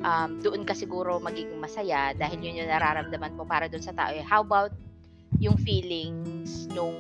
Um, 0.00 0.40
doon 0.40 0.64
ka 0.64 0.72
siguro 0.72 1.20
magiging 1.20 1.60
masaya 1.60 2.16
dahil 2.16 2.40
yun 2.40 2.64
yung 2.64 2.70
nararamdaman 2.72 3.36
mo 3.36 3.44
para 3.44 3.68
doon 3.68 3.84
sa 3.84 3.92
tao. 3.92 4.08
Eh, 4.12 4.24
How 4.24 4.40
about 4.40 4.72
yung 5.40 5.60
feelings 5.60 6.68
nung 6.72 6.96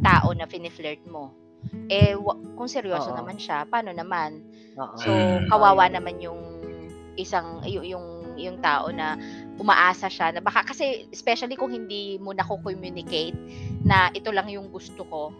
tao 0.00 0.32
na 0.32 0.48
fini-flirt 0.48 1.04
mo? 1.08 1.32
Eh, 1.92 2.16
wa- 2.16 2.38
kung 2.56 2.70
seryoso 2.70 3.12
Oo. 3.12 3.18
naman 3.20 3.36
siya, 3.36 3.68
paano 3.68 3.92
naman? 3.92 4.40
Oo. 4.76 4.96
So, 4.96 5.10
kawawa 5.52 5.88
naman 5.92 6.20
yung 6.20 6.40
isang 7.16 7.64
yung 7.64 7.84
yung, 7.84 8.06
yung 8.36 8.56
tao 8.60 8.92
na 8.92 9.16
umaasa 9.56 10.12
siya 10.12 10.36
na 10.36 10.44
baka 10.44 10.68
kasi 10.68 11.08
especially 11.08 11.56
kung 11.56 11.72
hindi 11.72 12.20
mo 12.20 12.36
nako-communicate 12.36 13.36
na 13.80 14.12
ito 14.12 14.28
lang 14.30 14.52
yung 14.52 14.68
gusto 14.68 15.02
ko. 15.08 15.32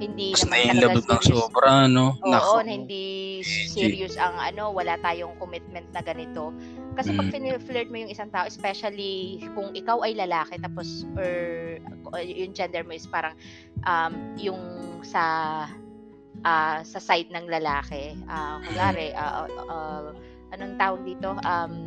Hindi 0.00 0.32
Mas 0.32 0.48
naman 0.48 0.80
talaga 0.80 0.96
ng 0.96 1.20
serious. 1.20 1.28
sobra, 1.28 1.72
no? 1.84 2.16
Oo, 2.24 2.32
Nako. 2.32 2.64
na 2.64 2.72
hindi 2.72 3.04
serious 3.44 4.16
ang 4.16 4.32
ano, 4.40 4.72
wala 4.72 4.96
tayong 5.04 5.36
commitment 5.36 5.84
na 5.92 6.00
ganito. 6.00 6.56
Kasi 6.96 7.12
pag 7.12 7.28
Mm. 7.28 7.60
flirt 7.60 7.88
mo 7.92 7.96
yung 8.00 8.08
isang 8.08 8.32
tao, 8.32 8.48
especially 8.48 9.44
kung 9.52 9.76
ikaw 9.76 10.00
ay 10.00 10.16
lalaki 10.16 10.56
tapos 10.56 11.04
or 11.20 11.30
uh, 12.16 12.24
yung 12.24 12.56
gender 12.56 12.80
mo 12.80 12.96
is 12.96 13.04
parang 13.04 13.36
um, 13.84 14.12
yung 14.40 14.60
sa 15.04 15.68
ah, 16.44 16.80
sa 16.80 17.00
side 17.00 17.28
ng 17.28 17.46
lalaki, 17.48 18.16
ah 18.24 18.56
kunwari, 18.64 19.12
ah, 19.12 19.44
ah, 19.44 19.68
ah, 19.68 20.08
anong 20.56 20.74
tawag 20.80 21.00
dito? 21.04 21.36
Um, 21.44 21.84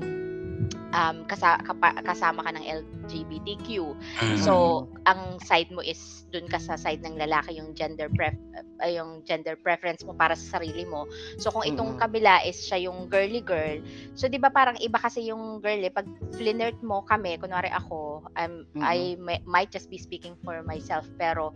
um, 0.94 1.26
kasa, 1.26 1.58
kapa- 1.66 2.00
kasama 2.06 2.46
ka 2.46 2.54
ng 2.56 2.66
LGBTQ. 2.66 3.98
Mm. 4.22 4.38
So, 4.40 4.86
ang 5.10 5.42
side 5.44 5.74
mo 5.74 5.84
is 5.84 6.24
dun 6.34 6.50
ka 6.50 6.58
sa 6.58 6.74
side 6.74 7.06
ng 7.06 7.14
lalaki 7.22 7.62
yung 7.62 7.78
gender 7.78 8.10
pref 8.10 8.34
uh, 8.82 8.90
yung 8.90 9.22
gender 9.22 9.54
preference 9.54 10.02
mo 10.02 10.18
para 10.18 10.34
sa 10.34 10.58
sarili 10.58 10.82
mo. 10.90 11.06
So 11.38 11.54
kung 11.54 11.62
itong 11.70 12.02
kabila 12.02 12.42
is 12.42 12.58
siya 12.58 12.90
yung 12.90 13.06
girly 13.06 13.46
girl. 13.46 13.78
So 14.18 14.26
'di 14.26 14.42
ba 14.42 14.50
parang 14.50 14.82
iba 14.82 14.98
kasi 14.98 15.30
yung 15.30 15.62
girl 15.62 15.78
eh 15.86 15.94
pag 15.94 16.10
flirt 16.34 16.82
mo 16.82 17.06
kami, 17.06 17.38
kunwari 17.38 17.70
ako, 17.70 18.26
um, 18.34 18.66
Mm. 18.74 18.82
I 18.82 18.98
may- 19.22 19.46
might 19.46 19.70
just 19.70 19.94
be 19.94 20.02
speaking 20.02 20.34
for 20.42 20.66
myself 20.66 21.06
pero 21.22 21.54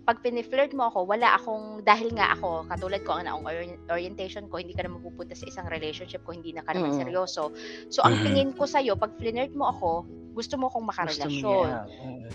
pag 0.00 0.18
piniflirt 0.24 0.72
mo 0.72 0.88
ako, 0.88 1.06
wala 1.06 1.36
akong, 1.36 1.84
dahil 1.84 2.10
nga 2.16 2.32
ako, 2.34 2.66
katulad 2.66 3.00
ko, 3.04 3.14
ang 3.14 3.44
ori- 3.46 3.78
orientation 3.92 4.48
ko, 4.48 4.58
hindi 4.58 4.72
ka 4.74 4.82
naman 4.82 5.04
pupunta 5.04 5.36
sa 5.36 5.46
isang 5.46 5.68
relationship 5.68 6.24
ko, 6.24 6.32
hindi 6.34 6.50
na 6.56 6.64
ka 6.64 6.72
naman 6.74 6.96
Mm. 6.96 7.00
seryoso. 7.04 7.52
So, 7.92 8.02
ang 8.02 8.18
Mm. 8.18 8.24
tingin 8.24 8.50
ko 8.56 8.64
sa'yo, 8.64 8.96
pag 8.96 9.14
flirt 9.20 9.52
mo 9.54 9.68
ako, 9.70 10.08
gusto 10.34 10.54
mo 10.56 10.70
akong 10.70 10.86
Gusto 10.86 10.86
mo 10.86 10.90
makarelasyon 10.94 11.30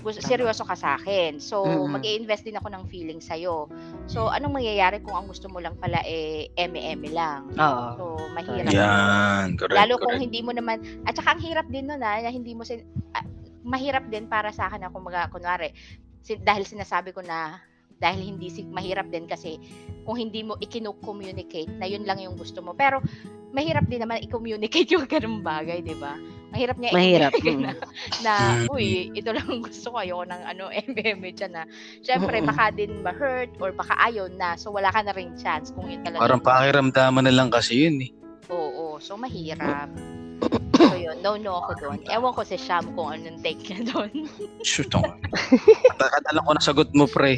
gusto, 0.04 0.20
tama. 0.22 0.30
seryoso 0.30 0.64
ka 0.68 0.76
sa 0.76 1.00
akin. 1.00 1.40
So, 1.40 1.64
mag 1.88 2.04
invest 2.04 2.44
din 2.44 2.60
ako 2.60 2.68
ng 2.70 2.84
feeling 2.92 3.24
sa'yo. 3.24 3.72
So, 4.06 4.28
anong 4.30 4.62
mangyayari 4.62 5.00
kung 5.02 5.16
ang 5.16 5.26
gusto 5.32 5.48
mo 5.48 5.64
lang 5.64 5.80
pala 5.80 6.04
eh 6.06 6.52
eme-eme 6.60 7.10
lang? 7.16 7.50
Oo. 7.56 7.86
So, 7.98 8.04
mahirap. 8.36 8.72
Yan, 8.72 9.56
correct, 9.56 9.74
Lalo 9.74 9.96
kung 9.98 10.20
correct. 10.20 10.28
hindi 10.28 10.44
mo 10.44 10.52
naman, 10.52 10.84
at 11.08 11.16
saka 11.16 11.34
ang 11.34 11.42
hirap 11.42 11.66
din 11.72 11.88
nun 11.88 12.04
ah, 12.04 12.20
na 12.20 12.30
hindi 12.30 12.52
mo, 12.54 12.62
sin, 12.68 12.84
ah, 13.16 13.24
mahirap 13.66 14.06
din 14.12 14.28
para 14.30 14.52
sa 14.54 14.68
akin 14.70 14.86
na 14.86 14.92
kung 14.94 15.08
mga, 15.08 15.32
kunwari, 15.34 15.72
dahil 16.34 16.66
sinasabi 16.66 17.14
ko 17.14 17.22
na, 17.22 17.62
dahil 18.02 18.26
hindi 18.26 18.52
si 18.52 18.66
mahirap 18.66 19.08
din 19.08 19.30
kasi 19.30 19.56
kung 20.04 20.20
hindi 20.20 20.44
mo 20.44 20.60
ikino-communicate 20.60 21.72
na 21.80 21.88
yun 21.88 22.04
lang 22.04 22.20
yung 22.20 22.36
gusto 22.36 22.60
mo. 22.60 22.76
Pero 22.76 23.00
mahirap 23.56 23.88
din 23.88 24.04
naman 24.04 24.20
i-communicate 24.26 24.90
yung 24.98 25.08
ganung 25.08 25.40
bagay, 25.40 25.80
'di 25.80 25.96
ba? 25.96 26.20
Mahirap 26.52 26.78
nga 26.80 26.92
Mahirap. 26.92 27.32
i-communicate 27.32 27.60
na, 27.64 27.72
na 28.20 28.34
Mm. 28.46 28.68
uy, 28.72 29.12
ito 29.16 29.30
lang 29.32 29.48
ang 29.48 29.62
gusto 29.64 29.88
ko, 29.92 29.98
ayoko 30.00 30.24
ng 30.28 30.42
ano, 30.56 30.64
MM 30.92 31.22
dyan 31.36 31.52
na. 31.52 31.64
Siyempre, 32.00 32.40
Mm-mm. 32.40 32.48
baka 32.48 32.64
din 32.72 32.92
ma-hurt 33.04 33.52
or 33.60 33.72
baka 33.76 33.96
ayaw 34.00 34.28
na. 34.32 34.56
So, 34.56 34.72
wala 34.72 34.88
ka 34.92 35.04
na 35.04 35.12
rin 35.12 35.36
chance 35.36 35.76
kung 35.76 35.88
yun 35.92 36.04
talaga. 36.04 36.24
Parang 36.24 36.40
pakiramdaman 36.40 37.28
na 37.28 37.34
lang 37.34 37.50
kasi 37.52 37.88
yun 37.88 38.00
eh. 38.08 38.12
Oo, 38.48 39.02
so 39.04 39.20
mahirap. 39.20 39.90
So 39.92 40.25
yun, 41.06 41.18
no-no 41.22 41.62
ako 41.62 41.72
doon. 41.78 42.00
Ewan 42.10 42.34
ko 42.34 42.42
si 42.42 42.58
Sham 42.58 42.90
kung 42.98 43.14
anong 43.14 43.46
take 43.46 43.62
niya 43.62 43.86
doon. 43.94 44.26
Shoot 44.66 44.90
ako. 44.90 45.14
Katalan 46.02 46.46
ko 46.46 46.52
na 46.58 46.64
sagot 46.64 46.90
mo, 46.98 47.06
pre. 47.06 47.38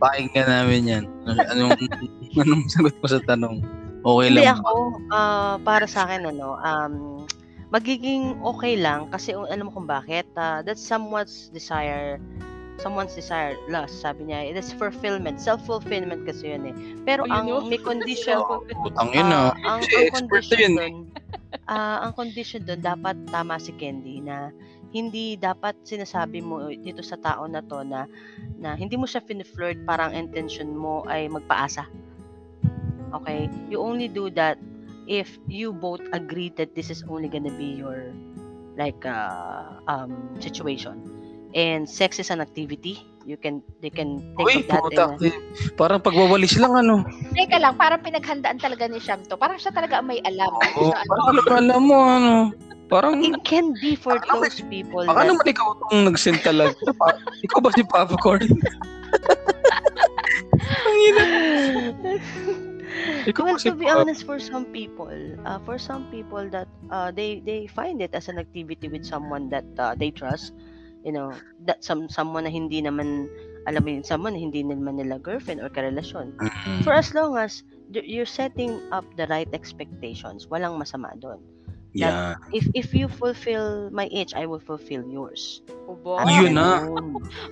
Pakinggan 0.00 0.48
namin 0.48 0.82
yan. 0.88 1.04
Ano- 1.28 1.48
Anong, 1.52 1.72
anong 2.40 2.64
sagot 2.72 2.94
mo 2.96 3.06
sa 3.06 3.20
tanong? 3.28 3.60
Okay 3.98 4.26
Hindi 4.30 4.46
lang 4.46 4.62
ako, 4.62 4.74
ah, 5.12 5.54
para 5.60 5.84
sa 5.84 6.08
akin, 6.08 6.30
ano, 6.32 6.56
um, 6.56 6.94
magiging 7.68 8.40
okay 8.40 8.80
lang 8.80 9.12
kasi 9.12 9.36
uh, 9.36 9.44
alam 9.44 9.68
mo 9.68 9.72
kung 9.74 9.88
bakit. 9.88 10.24
Ah, 10.34 10.64
that's 10.64 10.80
someone's 10.80 11.52
desire 11.52 12.16
someone's 12.78 13.14
desire 13.14 13.58
lust 13.66 14.00
sabi 14.00 14.30
niya 14.30 14.54
it 14.54 14.56
is 14.56 14.70
fulfillment 14.74 15.42
self-fulfillment 15.42 16.22
kasi 16.24 16.54
yun 16.54 16.70
eh 16.70 16.74
pero 17.02 17.26
Oh, 17.26 17.34
ang 17.34 17.46
no? 17.50 17.66
may 17.66 17.78
condition 17.78 18.38
yun 19.14 19.28
ah, 19.28 19.50
ah. 19.52 19.78
ang, 19.78 19.80
ang 19.82 20.08
condition 20.14 20.58
eh. 20.58 20.78
doon 20.78 20.94
ah, 21.66 21.98
ang 22.06 22.12
condition 22.14 22.62
doon 22.62 22.80
dapat 22.80 23.18
tama 23.28 23.58
si 23.58 23.74
Candy 23.76 24.22
na 24.22 24.54
hindi 24.88 25.36
dapat 25.36 25.76
sinasabi 25.84 26.40
mo 26.40 26.72
dito 26.72 27.04
sa 27.04 27.20
tao 27.20 27.44
na 27.44 27.60
to 27.60 27.84
na 27.84 28.08
na 28.56 28.72
hindi 28.72 28.96
mo 28.96 29.04
siya 29.04 29.20
fin-flirt 29.20 29.84
parang 29.84 30.16
intention 30.16 30.72
mo 30.72 31.04
ay 31.10 31.28
magpaasa 31.28 31.84
okay 33.12 33.50
you 33.68 33.76
only 33.76 34.08
do 34.08 34.32
that 34.32 34.56
if 35.08 35.36
you 35.48 35.72
both 35.72 36.00
agree 36.12 36.52
that 36.56 36.72
this 36.72 36.88
is 36.88 37.04
only 37.08 37.28
gonna 37.28 37.52
be 37.52 37.76
your 37.76 38.12
like 38.80 39.02
uh, 39.04 39.76
um 39.90 40.14
situation 40.40 41.17
and 41.54 41.88
sex 41.88 42.18
is 42.18 42.28
an 42.28 42.40
activity 42.40 43.00
you 43.24 43.36
can 43.36 43.60
they 43.84 43.92
can 43.92 44.20
Uy, 44.40 44.64
think 44.64 44.72
of 44.72 44.88
that 44.96 45.16
puta. 45.20 45.28
in 45.28 45.32
a, 45.32 45.76
Parang 45.76 46.00
pagwawalis 46.00 46.56
lang 46.56 46.72
ano. 46.72 47.04
Teka 47.36 47.60
lang, 47.60 47.76
parang 47.76 48.00
pinaghandaan 48.00 48.56
talaga 48.56 48.88
ni 48.88 48.96
Sham 48.96 49.20
to. 49.28 49.36
Parang 49.36 49.60
siya 49.60 49.68
talaga 49.68 50.00
may 50.00 50.16
alam. 50.24 50.48
Oh, 50.48 50.88
Sa 50.88 50.96
ano. 50.96 51.08
parang 51.12 51.26
alam, 51.28 51.44
alam 51.60 51.82
mo 51.84 51.98
ano. 52.00 52.32
Parang, 52.88 53.20
it 53.20 53.36
can 53.44 53.76
be 53.84 53.92
for 53.92 54.16
Baka 54.16 54.32
naman- 54.32 54.48
those 54.48 54.64
people 54.72 55.04
baka 55.04 55.20
that 55.20 55.28
naman 55.28 55.44
ikaw 55.44 55.66
itong 55.76 56.08
nag-send 56.08 56.40
talaga. 56.40 56.72
Ikaw 57.44 57.58
ba 57.60 57.68
si 57.76 57.84
Popcorn? 57.84 58.48
Ang 60.88 60.98
ina. 61.12 61.24
Ikaw 63.28 63.42
well, 63.44 63.60
to 63.60 63.76
be 63.76 63.84
honest, 63.92 64.24
for 64.24 64.40
some 64.40 64.64
people, 64.72 65.12
uh, 65.44 65.60
for 65.68 65.76
some 65.76 66.08
people 66.08 66.48
that 66.48 66.64
uh, 66.88 67.12
they 67.12 67.44
they 67.44 67.68
find 67.68 68.00
it 68.00 68.16
as 68.16 68.32
an 68.32 68.40
activity 68.40 68.88
with 68.88 69.04
someone 69.04 69.52
that 69.52 69.68
uh, 69.76 69.92
they 69.92 70.08
trust, 70.08 70.56
you 71.04 71.12
know, 71.12 71.32
that 71.66 71.84
some 71.84 72.08
someone 72.08 72.44
na 72.44 72.52
hindi 72.52 72.82
naman 72.82 73.28
alam 73.68 73.84
mo 73.84 73.88
yun, 73.92 74.04
someone 74.04 74.32
na 74.32 74.40
hindi 74.40 74.64
naman 74.64 74.96
nila 74.96 75.20
girlfriend 75.20 75.60
or 75.60 75.68
karelasyon. 75.68 76.32
Mm. 76.40 76.80
For 76.82 76.96
as 76.96 77.12
long 77.12 77.36
as 77.36 77.62
you're 77.92 78.28
setting 78.28 78.80
up 78.92 79.04
the 79.20 79.28
right 79.28 79.48
expectations. 79.52 80.48
Walang 80.48 80.80
masama 80.80 81.12
doon. 81.20 81.40
Yeah. 81.96 82.36
If 82.52 82.68
if 82.76 82.92
you 82.92 83.08
fulfill 83.08 83.88
my 83.90 84.12
itch, 84.12 84.36
I 84.36 84.44
will 84.44 84.60
fulfill 84.60 85.08
yours. 85.08 85.64
Ubo. 85.88 86.20
Parang 86.20 86.36
Yun 86.36 86.52
na. 86.52 86.84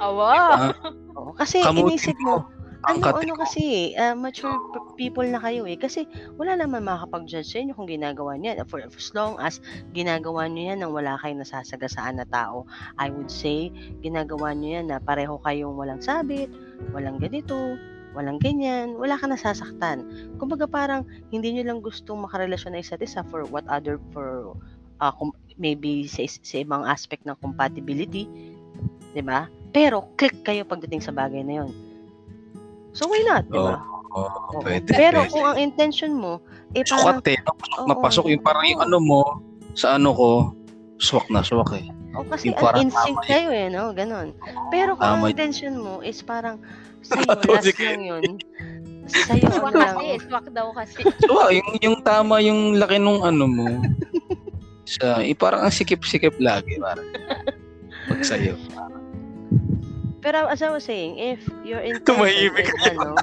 Awa. 0.01 0.33
Ah, 0.37 0.73
Oo, 1.17 1.33
kasi 1.33 1.65
Kamutin 1.65 1.97
inisip 1.97 2.17
mo. 2.21 2.45
mo, 2.45 2.56
Ang 2.87 3.03
ano, 3.03 3.19
ano 3.19 3.35
kasi, 3.35 3.93
ah, 3.99 4.15
mature 4.15 4.63
people 4.95 5.27
na 5.27 5.43
kayo 5.43 5.67
eh. 5.67 5.75
Kasi 5.75 6.07
wala 6.39 6.55
naman 6.55 6.87
makakapag-judge 6.87 7.51
sa 7.51 7.59
inyo 7.59 7.75
kung 7.75 7.91
ginagawa 7.91 8.39
niya. 8.39 8.63
For, 8.63 8.79
for 8.87 8.95
as 8.95 9.11
long 9.11 9.35
as 9.43 9.59
ginagawa 9.91 10.47
niyo 10.47 10.71
yan 10.71 10.87
nang 10.87 10.95
wala 10.95 11.19
kayong 11.19 11.43
nasasagasaan 11.43 12.23
na 12.23 12.27
tao, 12.31 12.63
I 12.95 13.11
would 13.11 13.27
say, 13.27 13.75
ginagawa 14.07 14.55
niyo 14.55 14.79
yan 14.79 14.87
na 14.95 15.03
pareho 15.03 15.43
kayong 15.43 15.75
walang 15.75 15.99
sabit, 15.99 16.47
walang 16.95 17.19
ganito, 17.19 17.59
walang 18.15 18.39
ganyan, 18.39 18.95
wala 18.95 19.19
ka 19.19 19.27
nasasaktan. 19.27 20.07
Kumbaga 20.39 20.71
parang 20.71 21.03
hindi 21.35 21.59
niyo 21.59 21.67
lang 21.67 21.83
gustong 21.83 22.23
makarelasyon 22.23 22.79
na 22.79 22.87
isa't 22.87 23.03
isa 23.03 23.27
for 23.27 23.43
what 23.51 23.67
other, 23.67 23.99
for 24.15 24.55
kum- 25.19 25.37
maybe 25.59 26.07
sa, 26.07 26.25
sa 26.25 26.63
ibang 26.63 26.87
aspect 26.87 27.27
ng 27.29 27.37
compatibility, 27.43 28.25
'di 29.13 29.23
ba? 29.25 29.49
Pero 29.73 30.09
click 30.17 30.45
kayo 30.45 30.65
pagdating 30.65 31.05
sa 31.05 31.13
bagay 31.13 31.45
na 31.45 31.65
'yon. 31.65 31.86
So 32.97 33.05
why 33.13 33.21
not, 33.29 33.45
'di 33.53 33.61
ba? 33.61 33.77
Oo, 34.17 34.25
Oo. 34.25 34.65
pwede. 34.65 34.89
Pero 34.97 35.21
pwede. 35.21 35.33
kung 35.37 35.45
ang 35.45 35.59
intention 35.61 36.17
mo 36.17 36.41
eh 36.73 36.81
parang 36.89 37.21
Sukat 37.21 37.37
eh. 37.37 37.39
Napasok, 37.45 37.77
Oo. 37.77 37.89
napasok. 37.93 38.25
Yung 38.33 38.43
parang 38.45 38.65
yung 38.65 38.81
ano 38.81 38.99
mo, 38.99 39.21
sa 39.77 40.01
ano 40.01 40.11
ko, 40.17 40.31
swak 40.97 41.29
na 41.29 41.45
swak 41.45 41.77
eh. 41.77 41.85
oh, 42.17 42.25
kasi 42.25 42.49
yung 42.49 42.57
ang 42.57 42.89
instinct 42.89 43.21
tama 43.21 43.29
kayo 43.29 43.51
eh, 43.53 43.69
no? 43.69 43.93
Ganon. 43.93 44.33
Pero 44.73 44.97
kung 44.97 45.21
ang 45.21 45.29
intention 45.29 45.77
mo 45.77 46.01
is 46.01 46.25
parang 46.25 46.57
sa'yo, 47.07 47.37
last 47.45 47.77
lang 47.77 48.03
yun. 48.03 48.25
Sa'yo, 49.07 49.47
Swak 49.53 49.75
lang. 49.77 49.95
kasi. 49.95 50.07
Swak 50.27 50.47
daw 50.51 50.67
kasi. 50.75 51.01
Swak, 51.29 51.51
yung, 51.55 51.71
yung 51.79 51.97
tama 52.03 52.43
yung 52.43 52.81
laki 52.81 52.99
nung 52.99 53.23
ano 53.23 53.45
mo. 53.47 53.69
sa, 54.97 55.23
eh, 55.23 55.37
parang 55.37 55.63
ang 55.69 55.75
sikip-sikip 55.75 56.35
lagi. 56.43 56.81
Parang. 56.81 57.07
Pag 58.11 58.21
sa'yo. 58.27 58.59
Pero 60.27 60.51
as 60.51 60.59
I 60.59 60.75
was 60.75 60.83
saying, 60.83 61.23
if 61.23 61.39
your 61.63 61.79
intention 61.79 62.19
Tumahimik 62.19 62.67
is 62.67 62.83
ano, 62.91 63.15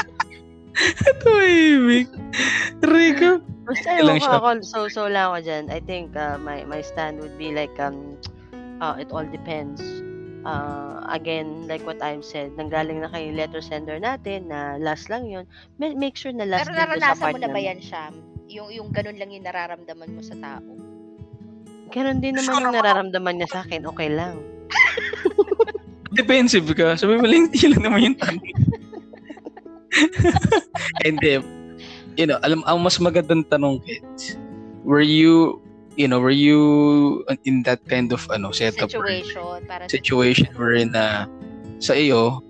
Tumahimik. 1.20 2.08
Rico. 2.80 3.44
basta 3.68 4.00
siya. 4.00 4.40
ako, 4.40 4.48
so, 4.64 4.88
so 4.88 5.12
lang 5.12 5.28
ako 5.28 5.44
dyan. 5.44 5.64
I 5.68 5.84
think 5.84 6.16
uh, 6.16 6.40
my, 6.40 6.64
my 6.64 6.80
stand 6.80 7.20
would 7.20 7.36
be 7.36 7.52
like, 7.52 7.76
um, 7.76 8.16
uh, 8.80 8.96
it 8.96 9.12
all 9.12 9.28
depends. 9.28 9.84
Uh, 10.48 11.04
again, 11.12 11.68
like 11.68 11.84
what 11.84 12.00
I've 12.00 12.24
said, 12.24 12.56
nanggaling 12.56 13.04
na 13.04 13.12
kay 13.12 13.36
letter 13.36 13.60
sender 13.60 14.00
natin 14.00 14.48
na 14.48 14.80
last 14.80 15.12
lang 15.12 15.28
yun, 15.28 15.44
ma- 15.76 15.92
make 15.92 16.16
sure 16.16 16.32
na 16.32 16.48
last 16.48 16.64
Pero 16.64 16.80
naranasan 16.80 17.28
mo 17.28 17.38
na 17.44 17.52
ba 17.52 17.60
yan, 17.60 17.76
Sham? 17.84 18.16
Yung, 18.48 18.72
yung 18.72 18.88
ganun 18.88 19.20
lang 19.20 19.28
yung 19.36 19.44
nararamdaman 19.44 20.16
mo 20.16 20.24
sa 20.24 20.34
tao. 20.40 20.64
Ganon 21.92 22.24
din 22.24 22.40
naman 22.40 22.56
yung 22.56 22.72
nararamdaman 22.72 23.36
niya 23.36 23.52
sa 23.52 23.60
akin, 23.68 23.84
okay 23.84 24.08
lang. 24.08 24.40
Defensive 26.12 26.68
ka. 26.76 26.96
Sabi 26.96 27.16
mo 27.18 27.26
lang, 27.26 27.48
hindi 27.48 27.62
lang 27.68 27.82
naman 27.82 28.00
yung 28.12 28.18
tanong. 28.20 28.46
Hindi. 31.04 31.32
You 32.16 32.26
know, 32.28 32.38
alam, 32.44 32.60
ang 32.68 32.84
mas 32.84 33.00
magandang 33.00 33.48
tanong, 33.48 33.80
kids, 33.84 34.36
were 34.84 35.04
you, 35.04 35.60
you 35.96 36.04
know, 36.04 36.20
were 36.20 36.34
you 36.34 37.24
in 37.48 37.64
that 37.64 37.80
kind 37.88 38.12
of, 38.12 38.20
ano, 38.28 38.52
setup 38.52 38.92
Situation. 38.92 39.64
Para 39.64 39.88
sa 39.88 39.92
situation 39.92 40.48
wherein 40.56 40.92
na 40.92 41.24
sa 41.80 41.96
iyo, 41.96 42.44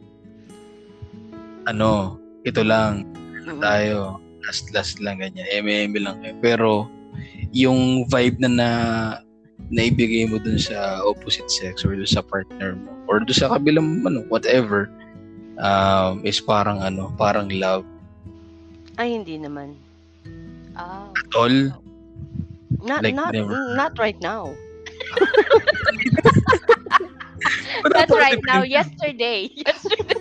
ano, 1.67 2.19
ito 2.43 2.63
lang, 2.67 3.07
Mm. 3.43 3.59
tayo, 3.59 4.23
last 4.47 4.71
last 4.75 4.99
lang 5.03 5.19
ganyan, 5.19 5.47
eme 5.51 5.91
lang 5.99 6.19
kayo. 6.23 6.35
Pero, 6.43 6.71
yung 7.51 8.07
vibe 8.07 8.39
na 8.43 8.51
na 8.51 8.69
naibigay 9.71 10.27
mo 10.27 10.41
dun 10.41 10.59
sa 10.59 11.01
opposite 11.07 11.49
sex 11.49 11.87
or 11.87 11.95
dun 11.95 12.09
sa 12.09 12.25
partner 12.25 12.75
mo 12.75 12.91
or 13.07 13.23
dun 13.23 13.37
sa 13.37 13.53
kabilang 13.53 14.03
ano 14.03 14.25
whatever 14.33 14.91
um, 15.61 16.25
is 16.27 16.41
parang 16.41 16.83
ano 16.83 17.13
parang 17.15 17.47
love 17.53 17.87
Ay, 19.01 19.17
hindi 19.17 19.41
naman. 19.41 19.73
Ah. 20.77 21.09
at 21.13 21.33
all 21.37 21.57
Not, 22.83 23.05
Like 23.05 23.15
not, 23.15 23.37
never. 23.37 23.77
not 23.77 23.95
right 24.01 24.17
now. 24.19 24.49
That's 27.93 28.11
right 28.11 28.41
now. 28.47 28.63
Yesterday. 28.67 29.51
Yesterday. 29.55 30.19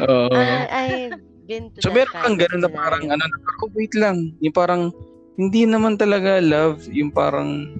Oo. 0.00 0.34
I, 0.34 0.66
I've 0.70 1.20
been 1.46 1.70
to 1.74 1.82
so 1.82 1.90
meron 1.90 2.14
kang 2.14 2.38
ganun 2.38 2.62
na 2.62 2.70
parang 2.70 3.02
ano 3.10 3.18
na, 3.18 3.38
oh, 3.62 3.70
wait 3.74 3.90
lang 3.98 4.30
yung 4.38 4.54
parang 4.54 4.94
hindi 5.34 5.66
naman 5.66 5.98
talaga 5.98 6.38
love 6.38 6.86
yung 6.94 7.10
parang 7.10 7.74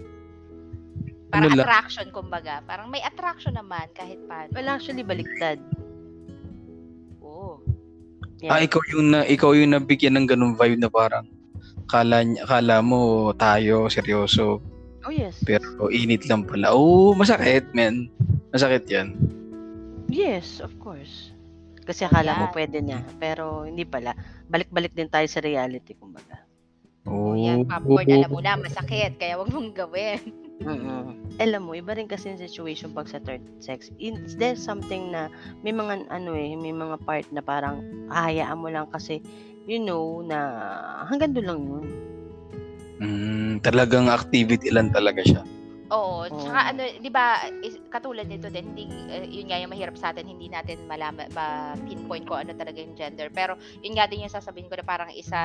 Parang 1.30 1.54
lang 1.54 1.62
attraction, 1.62 2.06
kumbaga. 2.10 2.54
Parang 2.66 2.90
may 2.90 3.02
attraction 3.06 3.54
naman 3.54 3.86
kahit 3.94 4.18
paano. 4.26 4.50
Well, 4.50 4.70
actually, 4.70 5.06
baliktad. 5.06 5.62
Oo. 7.22 7.62
Yeah. 8.40 8.56
ah 8.56 8.60
ikaw 8.64 8.80
yung 8.96 9.12
na 9.12 9.20
ikaw 9.28 9.52
yung 9.52 9.76
nabigyan 9.76 10.16
ng 10.16 10.26
ganung 10.26 10.56
vibe 10.56 10.80
na 10.80 10.88
parang 10.88 11.28
kala 11.92 12.24
kala 12.48 12.80
mo 12.80 13.30
tayo 13.36 13.84
seryoso 13.92 14.64
oh, 15.04 15.12
yes. 15.12 15.44
pero 15.44 15.92
init 15.92 16.24
lang 16.24 16.48
pala 16.48 16.72
oh 16.72 17.12
masakit 17.12 17.68
man 17.76 18.08
masakit 18.48 18.88
yan 18.88 19.12
Yes, 20.10 20.58
of 20.58 20.74
course. 20.82 21.30
Kasi 21.86 22.02
akala 22.02 22.34
mo 22.34 22.44
Yan. 22.50 22.54
pwede 22.54 22.78
niya, 22.82 23.00
pero 23.22 23.62
hindi 23.62 23.86
pala. 23.86 24.12
Balik-balik 24.50 24.92
din 24.92 25.06
tayo 25.06 25.26
sa 25.30 25.38
reality, 25.38 25.94
kumbaga. 25.94 26.42
oh 27.06 27.38
Yan, 27.38 27.64
popcorn, 27.64 28.10
alam 28.10 28.30
mo 28.30 28.42
na, 28.42 28.58
masakit. 28.58 29.16
Kaya 29.16 29.38
wag 29.38 29.54
mong 29.54 29.70
gawin. 29.72 30.20
Mm 30.60 31.40
Alam 31.40 31.62
mo, 31.64 31.72
iba 31.72 31.96
rin 31.96 32.04
kasi 32.04 32.28
yung 32.28 32.36
situation 32.36 32.92
pag 32.92 33.08
sa 33.08 33.16
third 33.16 33.40
sex. 33.64 33.88
Is 33.96 34.36
there 34.36 34.60
something 34.60 35.08
na 35.08 35.32
may 35.64 35.72
mga 35.72 36.04
ano 36.12 36.36
eh, 36.36 36.52
may 36.52 36.68
mga 36.74 37.00
part 37.00 37.24
na 37.32 37.40
parang 37.40 37.80
hahayaan 38.12 38.60
mo 38.60 38.68
lang 38.68 38.84
kasi 38.92 39.24
you 39.64 39.80
know 39.80 40.20
na 40.20 40.38
hanggang 41.08 41.32
doon 41.32 41.46
lang 41.48 41.60
yun. 41.64 41.84
mm, 43.00 43.52
talagang 43.64 44.06
activity 44.12 44.68
lang 44.68 44.92
talaga 44.92 45.22
siya 45.24 45.42
Oo, 45.90 46.22
Oo. 46.22 46.38
tsaka 46.38 46.70
ano, 46.70 46.86
'di 47.02 47.10
ba, 47.10 47.50
is- 47.66 47.82
katulad 47.90 48.22
nito 48.30 48.46
din, 48.46 48.62
hindi 48.70 48.86
eh, 49.10 49.26
yun 49.26 49.50
nga 49.50 49.58
yung 49.58 49.74
mahirap 49.74 49.98
sa 49.98 50.14
atin, 50.14 50.22
hindi 50.22 50.46
natin 50.46 50.86
malaman 50.86 51.26
ba 51.34 51.74
pinpoint 51.82 52.22
ko 52.22 52.38
ano 52.38 52.54
talaga 52.54 52.78
yung 52.78 52.94
gender. 52.94 53.26
Pero 53.34 53.58
yun 53.82 53.98
nga 53.98 54.06
din 54.06 54.22
yung 54.22 54.30
sasabihin 54.30 54.70
ko 54.70 54.78
na 54.78 54.86
parang 54.86 55.10
isa 55.10 55.38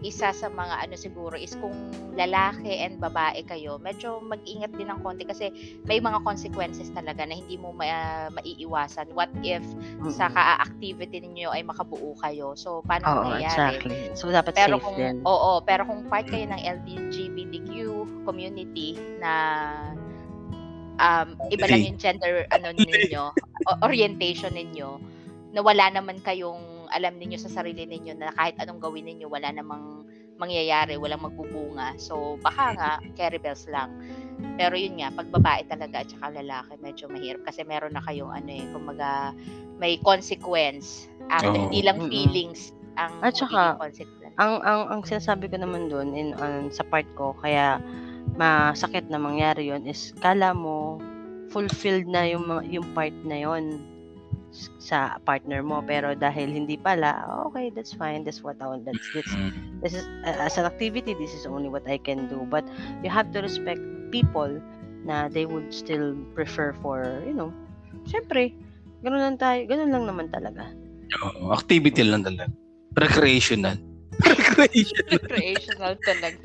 isa 0.00 0.32
sa 0.32 0.48
mga 0.48 0.88
ano 0.88 0.94
siguro 0.96 1.36
is 1.36 1.52
kung 1.60 1.92
lalaki 2.16 2.80
and 2.80 2.96
babae 2.96 3.44
kayo, 3.44 3.76
medyo 3.80 4.20
mag-ingat 4.24 4.72
din 4.76 4.88
ng 4.88 5.00
konti 5.04 5.28
kasi 5.28 5.52
may 5.84 6.00
mga 6.00 6.24
consequences 6.24 6.88
talaga 6.92 7.24
na 7.28 7.36
hindi 7.36 7.60
mo 7.60 7.72
ma- 7.76 8.32
maiiwasan. 8.32 9.12
What 9.12 9.28
if 9.44 9.60
sa 10.08 10.28
Mm-mm. 10.28 10.36
ka-activity 10.36 11.20
ninyo 11.20 11.52
ay 11.52 11.62
makabuo 11.64 12.16
kayo? 12.20 12.56
So 12.56 12.80
paano 12.88 13.20
Oo, 13.20 13.22
mangyayari? 13.28 13.76
exactly. 13.80 14.00
So, 14.16 14.32
dapat 14.32 14.52
pero 14.56 14.76
safe 14.80 14.84
kung 14.84 14.96
din. 14.96 15.16
oo, 15.24 15.50
pero 15.64 15.82
kung 15.84 16.00
part 16.08 16.26
kayo 16.28 16.48
ng 16.48 16.60
LGBTQ 16.60 17.70
community 18.24 18.96
na 19.20 19.32
um, 21.00 21.28
iba 21.52 21.64
lang 21.68 21.80
yung 21.84 21.98
gender 22.00 22.44
ano 22.52 22.68
ninyo, 22.72 23.22
orientation 23.84 24.52
ninyo, 24.52 25.00
na 25.50 25.60
wala 25.66 25.90
naman 25.90 26.22
kayong 26.22 26.69
alam 26.94 27.16
ninyo 27.18 27.38
sa 27.38 27.50
sarili 27.50 27.86
ninyo 27.86 28.18
na 28.18 28.34
kahit 28.34 28.58
anong 28.60 28.82
gawin 28.82 29.06
ninyo, 29.06 29.30
wala 29.30 29.50
namang 29.50 30.04
mangyayari, 30.40 30.96
walang 30.96 31.20
magbubunga. 31.20 32.00
So, 32.00 32.40
baka 32.40 32.72
nga, 32.76 32.90
carry 33.14 33.36
bells 33.36 33.68
lang. 33.68 33.92
Pero 34.56 34.72
yun 34.72 34.96
nga, 34.96 35.12
pag 35.12 35.28
babae 35.28 35.68
talaga 35.68 36.00
at 36.00 36.08
saka 36.08 36.32
lalaki, 36.32 36.72
medyo 36.80 37.12
mahirap. 37.12 37.44
Kasi 37.44 37.60
meron 37.68 37.92
na 37.92 38.00
kayong 38.00 38.32
ano 38.32 38.48
eh, 38.48 38.64
kumaga, 38.72 39.36
may 39.76 40.00
consequence. 40.00 41.08
After, 41.28 41.52
Oo. 41.52 41.68
hindi 41.68 41.84
lang 41.84 42.08
feelings 42.08 42.72
ang 42.96 43.12
At 43.20 43.36
saka, 43.36 43.76
consequence. 43.78 44.34
ang 44.40 44.60
ang 44.64 44.82
ang 44.88 45.00
sinasabi 45.04 45.46
ko 45.52 45.56
naman 45.60 45.88
doon 45.92 46.16
in 46.16 46.32
on, 46.40 46.72
sa 46.72 46.82
part 46.88 47.06
ko 47.14 47.36
kaya 47.38 47.78
masakit 48.34 49.06
na 49.08 49.20
mangyari 49.20 49.68
yon 49.68 49.84
is 49.86 50.16
kala 50.18 50.52
mo 50.56 50.96
fulfilled 51.50 52.06
na 52.06 52.24
yung 52.26 52.46
yung 52.66 52.86
part 52.94 53.14
na 53.26 53.36
yon 53.36 53.78
sa 54.82 55.16
partner 55.22 55.62
mo 55.62 55.78
pero 55.86 56.12
dahil 56.18 56.50
hindi 56.50 56.74
pala 56.74 57.22
okay 57.46 57.70
that's 57.70 57.94
fine 57.94 58.26
that's 58.26 58.42
what 58.42 58.58
I 58.58 58.66
want 58.66 58.82
that's, 58.84 59.10
that's 59.14 59.38
Mm. 59.38 59.50
this 59.80 59.94
is 59.94 60.04
uh, 60.26 60.42
as 60.42 60.58
an 60.58 60.66
activity 60.66 61.14
this 61.14 61.32
is 61.32 61.46
only 61.46 61.70
what 61.70 61.86
I 61.86 61.98
can 62.02 62.26
do 62.26 62.44
but 62.50 62.66
you 63.02 63.10
have 63.10 63.30
to 63.32 63.40
respect 63.40 63.80
people 64.10 64.50
na 65.06 65.30
they 65.30 65.46
would 65.46 65.70
still 65.72 66.18
prefer 66.34 66.74
for 66.82 67.22
you 67.24 67.32
know 67.32 67.54
syempre 68.10 68.52
ganun 69.06 69.22
lang 69.22 69.36
tayo 69.38 69.64
ganun 69.70 69.90
lang 69.94 70.04
naman 70.10 70.26
talaga 70.28 70.66
Oo, 71.20 71.50
activity 71.54 72.02
lang 72.06 72.22
talaga 72.26 72.50
recreational 72.98 73.78
recreational 74.26 75.20
recreational 75.20 75.94
talaga. 76.04 76.38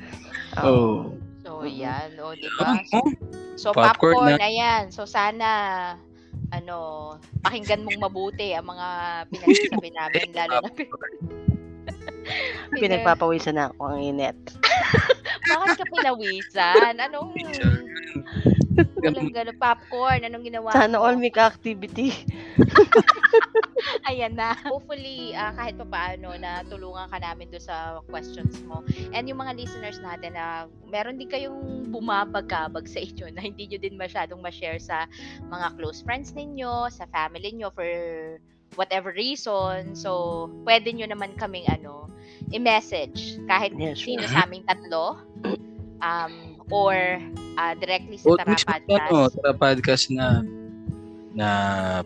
oh 0.63 1.11
So, 1.45 1.61
yan. 1.67 2.17
O, 2.17 2.33
di 2.33 2.49
ba? 2.57 2.81
oh, 2.93 3.09
So, 3.55 3.71
Popcorn 3.71 4.17
popcorn, 4.17 4.35
na. 4.35 4.37
ayan. 4.41 4.89
So, 4.89 5.05
sana, 5.05 5.49
ano, 6.51 6.77
pakinggan 7.41 7.85
mong 7.85 7.99
mabuti 8.09 8.53
ang 8.53 8.69
mga 8.69 8.87
pinagsasabi 9.31 9.89
namin, 9.93 10.27
lalo 10.33 10.53
na 10.61 10.69
Pinagpapawisan 12.81 13.55
na 13.55 13.69
ako 13.69 13.81
ang 13.85 14.01
init. 14.01 14.37
Bakit 15.49 15.77
ka 15.77 15.85
pinawisan? 15.93 16.93
Anong... 16.97 17.37
Walang 19.03 19.29
gano'n. 19.35 19.59
Popcorn. 19.61 20.21
Anong 20.25 20.45
ginawa 20.47 20.73
Sana 20.73 20.95
mo? 20.95 21.03
all 21.03 21.15
make 21.17 21.37
activity. 21.37 22.13
Ayan 24.09 24.35
na. 24.37 24.55
Hopefully, 24.67 25.33
ah, 25.35 25.51
kahit 25.55 25.75
pa 25.77 25.85
paano 25.87 26.33
na 26.37 26.63
tulungan 26.67 27.09
ka 27.11 27.17
namin 27.19 27.49
do 27.51 27.59
sa 27.61 27.99
questions 28.09 28.61
mo. 28.65 28.81
And 29.13 29.27
yung 29.29 29.39
mga 29.41 29.55
listeners 29.57 29.99
natin 30.01 30.35
na 30.37 30.67
meron 30.87 31.17
din 31.19 31.29
kayong 31.29 31.89
bumabagabag 31.91 32.87
sa 32.89 32.99
inyo 33.01 33.29
na 33.33 33.41
hindi 33.43 33.67
nyo 33.69 33.79
din 33.81 33.95
masyadong 33.99 34.41
ma-share 34.41 34.79
sa 34.81 35.05
mga 35.49 35.75
close 35.79 36.01
friends 36.03 36.33
ninyo, 36.33 36.89
sa 36.91 37.05
family 37.11 37.51
nyo 37.55 37.69
for 37.73 37.87
whatever 38.75 39.11
reason. 39.13 39.95
So, 39.95 40.47
pwede 40.67 40.91
nyo 40.93 41.07
naman 41.09 41.35
kaming 41.37 41.67
ano, 41.69 42.09
i-message 42.51 43.39
kahit 43.47 43.73
Yes, 43.75 43.99
sino 44.03 44.25
sure. 44.27 44.27
sa 44.29 44.45
aming 44.47 44.63
tatlo 44.67 45.19
um, 46.01 46.54
or 46.69 47.21
ah, 47.55 47.73
directly 47.77 48.17
sa 48.17 48.25
O, 48.29 48.37
Tara 48.37 48.55
Podcast. 48.55 48.89
ano, 48.89 49.17
Tara 49.29 49.53
Podcast 49.53 50.03
na 50.09 50.41
na 51.35 51.47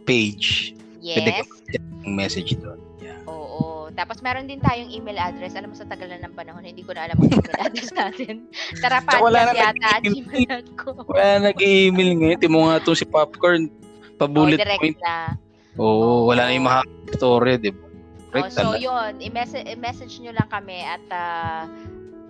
page. 0.03 0.73
Pwede 0.99 1.31
Yes. 1.31 1.47
ka 1.47 1.79
mag 2.03 2.15
message 2.17 2.51
doon. 2.59 2.79
Yeah. 2.99 3.19
Oo. 3.29 3.87
Tapos 3.93 4.19
meron 4.19 4.47
din 4.47 4.59
tayong 4.59 4.91
email 4.91 5.15
address. 5.15 5.55
Alam 5.55 5.71
mo 5.71 5.77
sa 5.77 5.87
tagal 5.87 6.11
na 6.11 6.19
ng 6.19 6.33
panahon, 6.33 6.63
hindi 6.65 6.83
ko 6.83 6.91
na 6.91 7.07
alam 7.07 7.15
ang 7.15 7.29
email 7.29 7.55
address 7.61 7.91
natin. 7.95 8.47
Tara 8.83 8.99
podcast 8.99 9.55
yata 9.55 9.87
at 9.95 10.03
gmail.com. 10.03 11.07
Wala 11.07 11.51
nag-email 11.51 12.09
ngayon. 12.19 12.39
Timo 12.39 12.67
nga 12.67 12.83
to 12.83 12.97
si 12.97 13.05
Popcorn. 13.07 13.69
Oh, 13.69 14.27
Pa-bullet 14.27 14.59
direct 14.59 14.83
point. 14.83 14.99
na. 14.99 15.39
Oo, 15.79 16.27
wala 16.27 16.51
na 16.51 16.51
yung 16.51 16.67
mga 16.67 16.81
story, 17.15 17.55
di 17.55 17.71
ba? 17.71 17.87
Oh, 18.35 18.51
so, 18.51 18.75
yun. 18.75 19.17
I-message, 19.23 19.65
i-message 19.65 20.19
nyo 20.19 20.35
lang 20.35 20.49
kami 20.51 20.83
at 20.83 21.01
ah, 21.09 21.63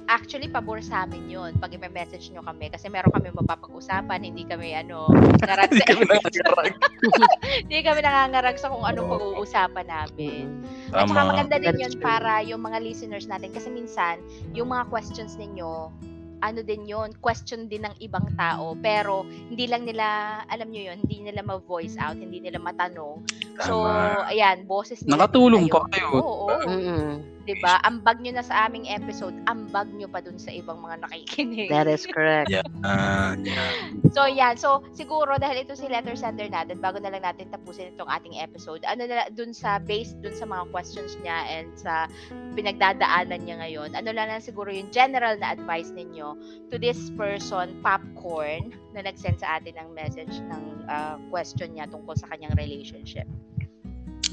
actually, 0.09 0.49
pabor 0.49 0.81
sa 0.81 1.05
amin 1.05 1.29
yun 1.29 1.53
pag 1.61 1.69
i-message 1.69 2.33
nyo 2.33 2.41
kami 2.41 2.73
kasi 2.73 2.89
meron 2.89 3.13
kami 3.13 3.29
mapapag-usapan, 3.29 4.25
hindi 4.25 4.41
kami 4.43 4.73
ano, 4.73 5.05
narag 5.37 5.69
Hindi 5.71 5.79
sa 5.79 5.93
kami 5.93 6.01
episode. 6.01 6.09
nangangarag. 6.09 6.73
hindi 7.63 7.77
kami 7.85 7.99
nangangarag 8.01 8.57
sa 8.57 8.73
kung 8.73 8.81
anong 8.81 9.07
pag-uusapan 9.13 9.87
namin. 9.87 10.45
At 10.89 11.05
saka 11.05 11.21
Tama. 11.21 11.29
maganda 11.31 11.55
din 11.61 11.77
yun 11.77 11.93
para 12.01 12.41
yung 12.41 12.65
mga 12.65 12.81
listeners 12.81 13.29
natin 13.29 13.53
kasi 13.53 13.69
minsan 13.69 14.17
yung 14.57 14.73
mga 14.73 14.89
questions 14.89 15.37
ninyo 15.37 15.93
ano 16.39 16.63
din 16.63 16.87
yun, 16.87 17.11
question 17.19 17.67
din 17.67 17.83
ng 17.83 17.99
ibang 17.99 18.23
tao 18.39 18.71
pero 18.79 19.27
hindi 19.27 19.67
lang 19.67 19.83
nila 19.83 20.39
alam 20.47 20.71
nyo 20.71 20.87
yun, 20.87 20.97
hindi 21.03 21.27
nila 21.27 21.43
ma-voice 21.43 21.99
out, 21.99 22.15
hindi 22.15 22.39
nila 22.39 22.63
matanong. 22.63 23.27
So, 23.59 23.83
Tama. 23.83 24.31
ayan, 24.31 24.63
boses 24.63 25.03
nila. 25.03 25.19
Nakatulong 25.19 25.67
pa 25.67 25.83
kayo. 25.91 26.07
kayo. 26.07 26.23
Oo, 26.23 26.47
Mm-mm. 26.63 27.38
'Di 27.49 27.57
ba? 27.65 27.81
Ambag 27.81 28.21
nyo 28.21 28.37
na 28.37 28.45
sa 28.45 28.69
aming 28.69 28.85
episode, 28.85 29.33
ambag 29.49 29.89
nyo 29.97 30.05
pa 30.05 30.21
dun 30.21 30.37
sa 30.37 30.53
ibang 30.53 30.77
mga 30.85 31.01
nakikinig. 31.01 31.73
That 31.73 31.89
is 31.89 32.05
correct. 32.05 32.53
Yeah. 32.53 32.61
ah, 32.85 33.33
yeah. 33.41 33.89
So, 34.13 34.29
yan. 34.29 34.61
So, 34.61 34.85
siguro 34.93 35.41
dahil 35.41 35.65
ito 35.65 35.73
si 35.73 35.89
letter 35.89 36.13
sender 36.13 36.45
natin, 36.45 36.77
bago 36.77 37.01
na 37.01 37.09
lang 37.09 37.25
natin 37.25 37.49
tapusin 37.49 37.97
itong 37.97 38.05
ating 38.05 38.37
episode, 38.37 38.85
ano 38.85 39.09
na 39.09 39.25
dun 39.33 39.49
sa, 39.49 39.81
based 39.81 40.21
dun 40.21 40.37
sa 40.37 40.45
mga 40.45 40.69
questions 40.69 41.17
niya 41.25 41.41
and 41.49 41.73
sa 41.73 42.05
pinagdadaanan 42.53 43.41
niya 43.41 43.57
ngayon, 43.65 43.97
ano 43.97 44.13
lang 44.13 44.29
lang 44.29 44.45
siguro 44.45 44.69
yung 44.69 44.93
general 44.93 45.33
na 45.41 45.57
advice 45.57 45.89
ninyo 45.89 46.37
to 46.69 46.77
this 46.77 47.09
person, 47.17 47.73
Popcorn, 47.81 48.69
na 48.93 49.01
nag-send 49.09 49.41
sa 49.41 49.57
atin 49.57 49.73
ng 49.73 49.89
message 49.97 50.37
ng 50.45 50.85
ah, 50.85 51.17
question 51.33 51.73
niya 51.73 51.89
tungkol 51.89 52.13
sa 52.13 52.29
kanyang 52.29 52.53
relationship. 52.53 53.25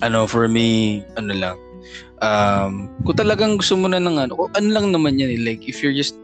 Ano, 0.05 0.29
for 0.29 0.45
me, 0.45 1.01
ano 1.17 1.33
lang, 1.33 1.57
um, 2.21 2.89
kung 3.05 3.17
talagang 3.17 3.57
gusto 3.57 3.77
mo 3.77 3.87
na 3.91 4.01
ng 4.01 4.17
ano, 4.29 4.33
kung 4.35 4.53
ano 4.55 4.69
lang 4.71 4.87
naman 4.93 5.19
yan 5.21 5.33
eh, 5.37 5.41
like, 5.41 5.63
if 5.69 5.83
you're 5.83 5.97
just, 5.97 6.17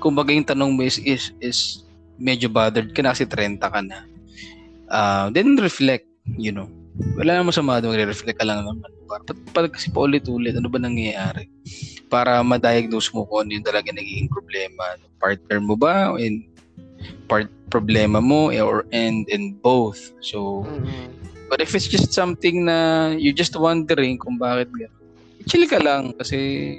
kumbaga 0.00 0.32
yung 0.32 0.48
tanong 0.48 0.76
mo 0.76 0.82
is, 0.84 1.00
is, 1.04 1.32
is 1.40 1.84
medyo 2.20 2.48
bothered 2.48 2.92
ka 2.92 3.00
na 3.04 3.12
kasi 3.12 3.24
30 3.28 3.60
ka 3.60 3.80
na, 3.80 4.04
uh, 4.90 5.26
then 5.32 5.56
reflect, 5.58 6.06
you 6.36 6.52
know. 6.52 6.68
Wala 7.16 7.40
namang 7.40 7.56
sama 7.56 7.80
doon, 7.80 7.96
reflect 8.04 8.36
ka 8.36 8.44
lang 8.44 8.66
naman. 8.66 8.90
Para, 9.08 9.22
para 9.54 9.66
kasi 9.70 9.88
paulit-ulit, 9.88 10.52
ano 10.58 10.68
ba 10.68 10.76
nangyayari? 10.76 11.48
Para 12.10 12.42
ma-diagnose 12.44 13.14
mo 13.14 13.24
kung 13.24 13.46
ano 13.46 13.56
yung 13.56 13.64
talaga 13.64 13.94
nagiging 13.94 14.28
problema. 14.28 14.98
Partner 15.16 15.58
mo 15.62 15.78
ba? 15.78 16.12
And 16.18 16.44
part 17.30 17.48
problema 17.70 18.18
mo 18.18 18.50
eh, 18.50 18.60
or 18.60 18.84
and 18.90 19.24
and 19.30 19.56
both. 19.62 20.12
So, 20.20 20.66
Mm-mm. 20.66 21.19
But 21.50 21.58
if 21.58 21.74
it's 21.74 21.90
just 21.90 22.14
something 22.14 22.70
na 22.70 23.10
you're 23.18 23.34
just 23.34 23.58
wondering 23.58 24.22
kung 24.22 24.38
bakit 24.38 24.70
gano'n, 24.70 24.94
chill 25.50 25.66
ka 25.66 25.82
lang 25.82 26.14
kasi 26.14 26.78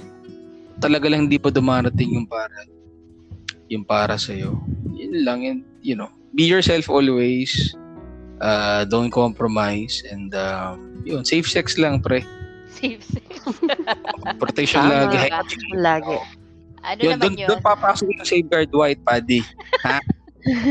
talaga 0.79 1.11
lang 1.11 1.27
hindi 1.27 1.35
pa 1.35 1.51
dumarating 1.51 2.15
yung 2.15 2.23
para 2.23 2.55
yung 3.67 3.83
para 3.83 4.15
sa 4.15 4.31
Yun 4.31 5.27
lang 5.27 5.43
and 5.43 5.61
you 5.83 5.99
know, 5.99 6.07
be 6.31 6.47
yourself 6.47 6.87
always. 6.87 7.75
Uh, 8.41 8.87
don't 8.89 9.13
compromise 9.13 10.01
and 10.09 10.33
um, 10.33 11.03
yun, 11.05 11.21
safe 11.21 11.45
sex 11.45 11.77
lang 11.77 12.01
pre. 12.01 12.25
Safe, 12.71 13.03
safe. 13.03 13.37
Protection 14.41 14.81
lagi. 14.87 15.29
Lagi. 15.77 16.17
Ano 16.81 16.99
Yun, 17.05 17.11
naman 17.13 17.21
doon, 17.21 17.33
yun? 17.37 17.47
doon 17.53 17.61
papasok 17.61 18.07
yung 18.09 18.25
safeguard 18.25 18.71
white 18.73 19.01
paddy. 19.05 19.45
Ha? 19.85 20.01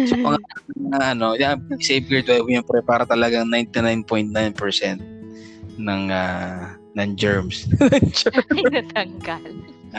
So, 0.07 0.15
pang, 0.25 0.39
na, 0.77 1.15
ano, 1.15 1.39
yan, 1.39 1.63
safeguard 1.79 2.27
white 2.27 2.49
yun 2.51 2.65
pre 2.67 2.83
para 2.83 3.07
talagang 3.07 3.47
99.9% 3.49 4.31
ng 5.81 6.03
ah, 6.13 6.77
ng 6.99 7.11
germs. 7.15 7.71
Ay, 8.53 8.63
natanggal. 8.67 9.55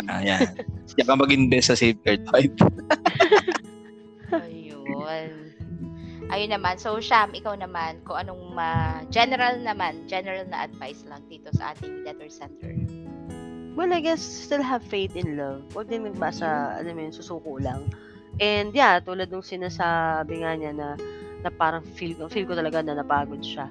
Ah, 0.08 0.24
yan. 0.24 0.48
Diyan 0.96 1.08
ka 1.08 1.16
mag-invest 1.16 1.68
sa 1.72 1.76
safeguard 1.80 2.24
white. 2.32 2.56
Ayun. 4.32 5.52
Ayun 6.32 6.52
naman. 6.56 6.80
So, 6.80 7.00
Sham, 7.04 7.36
ikaw 7.36 7.60
naman, 7.60 8.00
kung 8.08 8.16
anong 8.24 8.56
ma- 8.56 9.04
general 9.12 9.60
naman, 9.60 10.08
general 10.08 10.48
na 10.48 10.64
advice 10.64 11.04
lang 11.04 11.20
dito 11.28 11.52
sa 11.52 11.76
ating 11.76 12.08
letter 12.08 12.32
center. 12.32 12.72
Well, 13.76 13.92
I 13.92 14.04
guess 14.04 14.24
still 14.24 14.64
have 14.64 14.84
faith 14.84 15.16
in 15.16 15.40
love. 15.40 15.64
Huwag 15.76 15.92
din 15.92 16.08
magbasa, 16.08 16.80
alam 16.80 16.96
mo 16.96 17.02
yun, 17.08 17.16
susuko 17.16 17.60
lang. 17.60 17.88
And 18.40 18.72
yeah, 18.72 19.02
tulad 19.04 19.34
nung 19.34 19.44
sinasabi 19.44 20.46
nga 20.46 20.56
niya 20.56 20.72
na, 20.72 20.96
na 21.44 21.50
parang 21.52 21.84
feel, 21.98 22.16
ko- 22.16 22.32
feel 22.32 22.48
ko 22.48 22.56
talaga 22.56 22.80
na 22.86 23.02
napagod 23.02 23.44
siya. 23.44 23.68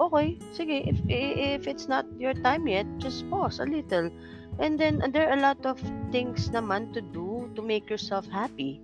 Okay, 0.00 0.40
sige, 0.56 0.80
if, 0.88 0.96
if 1.12 1.68
it's 1.68 1.84
not 1.84 2.08
your 2.16 2.32
time 2.32 2.64
yet, 2.64 2.88
just 2.96 3.28
pause 3.28 3.60
a 3.60 3.68
little. 3.68 4.08
And 4.56 4.80
then, 4.80 5.04
and 5.04 5.12
there 5.12 5.28
are 5.28 5.36
a 5.36 5.44
lot 5.44 5.60
of 5.68 5.76
things 6.08 6.48
naman 6.48 6.96
to 6.96 7.04
do 7.04 7.52
to 7.52 7.60
make 7.60 7.92
yourself 7.92 8.24
happy. 8.32 8.80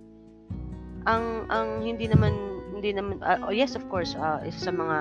Ang, 1.09 1.49
ang 1.49 1.81
hindi 1.81 2.05
naman, 2.05 2.37
hindi 2.69 2.93
naman, 2.93 3.17
ah, 3.25 3.49
oh 3.49 3.53
yes, 3.53 3.73
of 3.73 3.81
course, 3.89 4.13
ah, 4.13 4.45
isa 4.45 4.69
sa 4.69 4.73
mga 4.73 4.97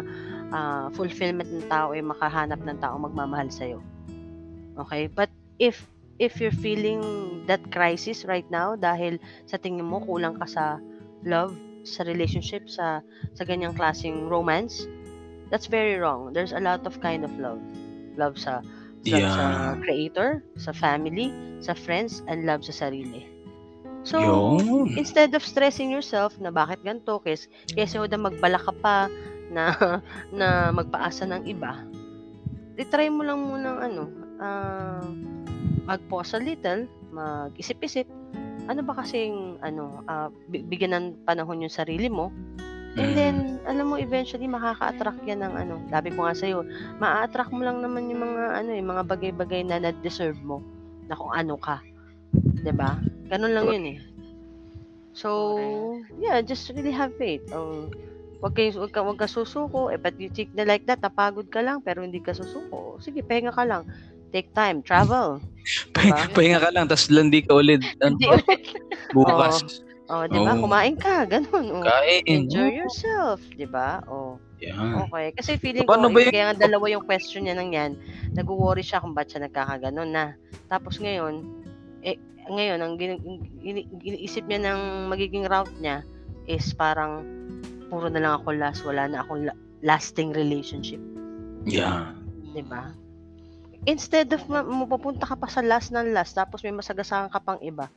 ah, 0.57 0.87
fulfillment 0.97 1.53
ng 1.53 1.69
tao 1.69 1.93
ay 1.93 2.01
makahanap 2.01 2.65
ng 2.65 2.81
tao 2.81 2.97
magmamahal 2.97 3.53
sa'yo. 3.53 3.85
Okay? 4.81 5.13
But 5.13 5.29
if 5.61 5.85
if 6.19 6.41
you're 6.41 6.55
feeling 6.55 7.01
that 7.47 7.61
crisis 7.73 8.25
right 8.25 8.47
now 8.49 8.75
dahil 8.77 9.21
sa 9.45 9.61
tingin 9.61 9.85
mo 9.85 10.01
kulang 10.03 10.37
ka 10.41 10.47
sa 10.49 10.65
love, 11.25 11.53
sa 11.87 12.03
relationship, 12.05 12.67
sa 12.67 13.05
sa 13.37 13.43
ganyang 13.45 13.77
klaseng 13.77 14.27
romance, 14.27 14.85
that's 15.53 15.67
very 15.71 15.97
wrong. 16.01 16.33
There's 16.33 16.57
a 16.57 16.63
lot 16.63 16.85
of 16.89 16.99
kind 17.05 17.23
of 17.23 17.33
love. 17.39 17.61
Love 18.17 18.41
sa 18.41 18.65
love 19.07 19.29
sa 19.31 19.47
Yeah. 19.47 19.79
creator, 19.87 20.43
sa 20.59 20.75
family, 20.75 21.31
sa 21.63 21.79
friends, 21.79 22.27
and 22.27 22.43
love 22.43 22.67
sa 22.67 22.75
sarili. 22.75 23.23
So, 24.07 24.19
Yun. 24.23 24.87
instead 24.99 25.35
of 25.35 25.43
stressing 25.47 25.91
yourself 25.91 26.39
na 26.39 26.51
bakit 26.51 26.83
ganito, 26.83 27.19
kes, 27.23 27.47
kesa 27.75 28.03
huwag 28.03 28.15
na 28.15 28.23
magbala 28.31 28.59
ka 28.59 28.73
pa 28.83 28.97
na, 29.51 29.75
na 30.39 30.71
magpaasa 30.75 31.27
ng 31.27 31.43
iba, 31.47 31.87
itry 32.79 33.11
mo 33.11 33.23
lang 33.27 33.41
muna 33.43 33.83
ano, 33.83 34.05
ah, 34.43 35.07
mag-pause 35.87 36.35
a 36.37 36.41
little, 36.43 36.91
mag-isip-isip, 37.15 38.07
ano 38.67 38.83
ba 38.83 38.99
kasing, 38.99 39.63
ano, 39.63 40.03
bi- 40.51 40.67
bigyan 40.67 40.93
ng 40.95 41.07
panahon 41.23 41.63
yung 41.63 41.73
sarili 41.73 42.11
mo, 42.11 42.35
and 42.99 43.13
Mm. 43.13 43.17
then, 43.17 43.37
alam 43.65 43.93
mo, 43.93 43.97
eventually, 43.97 44.51
makaka-attract 44.51 45.23
yan 45.23 45.47
ng 45.47 45.55
ano, 45.55 45.75
sabi 45.89 46.11
ko 46.11 46.27
nga 46.27 46.35
sa'yo, 46.35 46.67
ma-attract 46.99 47.55
mo 47.55 47.63
lang 47.63 47.79
naman 47.81 48.11
yung 48.11 48.27
mga, 48.27 48.43
ano 48.59 48.71
eh, 48.75 48.83
mga 48.83 49.03
bagay-bagay 49.07 49.63
na 49.63 49.79
na-deserve 49.79 50.39
mo, 50.43 50.59
na 51.07 51.15
kung 51.15 51.31
ano 51.31 51.55
ka. 51.55 51.79
'Di 52.35 52.73
ba? 52.75 52.99
Ganun 53.31 53.55
lang 53.55 53.67
yun 53.71 53.87
eh. 53.95 53.99
So, 55.17 55.31
yeah, 56.21 56.43
just 56.43 56.69
really 56.75 56.93
have 56.93 57.15
faith. 57.17 57.47
Oh, 57.55 57.89
wag 58.43 58.53
kayo 58.53 58.75
wag 58.83 58.93
ka, 58.93 59.01
wag 59.01 59.17
ka 59.17 59.31
susuko. 59.31 59.89
Eh, 59.89 59.97
but 59.97 60.13
you 60.21 60.29
think 60.29 60.53
na 60.53 60.67
like 60.67 60.85
that, 60.85 61.01
napagod 61.01 61.49
ka 61.49 61.63
lang, 61.63 61.81
pero 61.81 62.03
hindi 62.05 62.21
ka 62.21 62.35
susuko. 62.37 62.99
Sige, 63.01 63.23
pahinga 63.25 63.55
ka 63.55 63.65
lang. 63.65 63.89
Take 64.33 64.51
time, 64.53 64.83
travel. 64.83 65.39
Pah- 65.95 66.31
Pahinga 66.31 66.63
ka 66.63 66.71
lang, 66.71 66.87
tapos 66.87 67.11
landi 67.11 67.43
ka 67.43 67.53
ulit. 67.55 67.83
Ano, 68.05 68.17
bukas. 69.15 69.63
Oh, 70.07 70.23
'di 70.23 70.39
ba? 70.39 70.55
Oo. 70.55 70.63
Kumain 70.63 70.95
ka, 70.95 71.27
ganun. 71.27 71.67
Oh. 71.67 71.83
Kain. 71.83 72.23
Enjoy 72.31 72.71
yourself, 72.71 73.43
'di 73.59 73.67
ba? 73.67 74.07
Oh. 74.07 74.39
Yan. 74.63 75.03
Okay. 75.11 75.35
Kasi 75.35 75.59
feeling 75.59 75.83
Paano 75.83 76.07
ko, 76.09 76.15
ba 76.15 76.19
yun? 76.23 76.31
kaya 76.31 76.45
nga 76.47 76.63
dalawa 76.63 76.87
yung 76.87 77.03
question 77.03 77.43
niya 77.43 77.59
nang 77.59 77.75
yan, 77.75 77.99
nag-worry 78.31 78.87
siya 78.87 79.03
kung 79.03 79.19
ba't 79.19 79.27
siya 79.27 79.51
nagkakaganon 79.51 80.15
na. 80.15 80.39
Tapos 80.71 81.03
ngayon, 81.03 81.43
eh, 82.01 82.15
ngayon, 82.47 82.79
ang 82.81 82.95
gini- 82.95 83.19
gini- 83.59 83.91
iniisip 84.01 84.47
niya 84.47 84.63
ng 84.63 85.11
magiging 85.11 85.43
route 85.43 85.75
niya 85.83 86.07
is 86.47 86.71
parang 86.71 87.27
puro 87.91 88.07
na 88.07 88.23
lang 88.23 88.33
ako 88.39 88.55
last, 88.55 88.87
wala 88.87 89.11
na 89.11 89.27
akong 89.27 89.43
la- 89.43 89.59
lasting 89.83 90.31
relationship. 90.31 91.03
Yan. 91.67 92.15
'di 92.55 92.63
ba? 92.63 92.95
Instead 93.85 94.33
of 94.33 94.43
ma- 94.49 94.65
mapupunta 94.65 95.29
ka 95.29 95.37
pa 95.37 95.47
sa 95.47 95.61
last 95.61 95.93
ng 95.93 96.17
last 96.17 96.33
tapos 96.33 96.65
may 96.65 96.73
masagasakan 96.73 97.29
ka 97.29 97.39
pang 97.43 97.61
iba. 97.61 97.93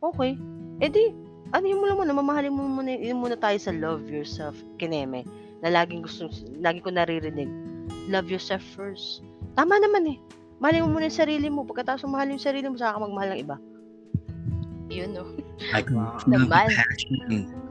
Okay. 0.00 0.40
edi 0.80 1.12
ano 1.52 1.64
yung 1.66 1.82
muna 1.82 1.94
muna, 1.98 2.12
mamahalin 2.14 2.54
mo 2.54 2.62
muna, 2.64 2.94
yun 2.94 3.18
muna 3.20 3.36
tayo 3.36 3.58
sa 3.58 3.74
love 3.74 4.06
yourself, 4.06 4.54
kineme, 4.78 5.26
na 5.60 5.68
laging 5.68 6.06
gusto, 6.06 6.30
lagi 6.62 6.78
ko 6.78 6.94
naririnig. 6.94 7.50
Love 8.06 8.30
yourself 8.30 8.62
first. 8.78 9.26
Tama 9.58 9.82
naman 9.82 10.14
eh. 10.14 10.18
Mahalin 10.62 10.86
mo 10.86 10.94
muna 10.94 11.10
yung 11.10 11.20
sarili 11.20 11.48
mo. 11.50 11.66
Pagkatapos 11.66 12.06
mo 12.06 12.14
mahalin 12.14 12.38
yung 12.38 12.46
sarili 12.46 12.66
mo, 12.70 12.78
saka 12.78 12.96
ka 12.96 13.02
magmahal 13.02 13.30
ng 13.34 13.40
iba. 13.42 13.56
Yun, 14.90 15.10
no? 15.14 15.24
Like, 15.74 15.90
Naman. 16.26 16.68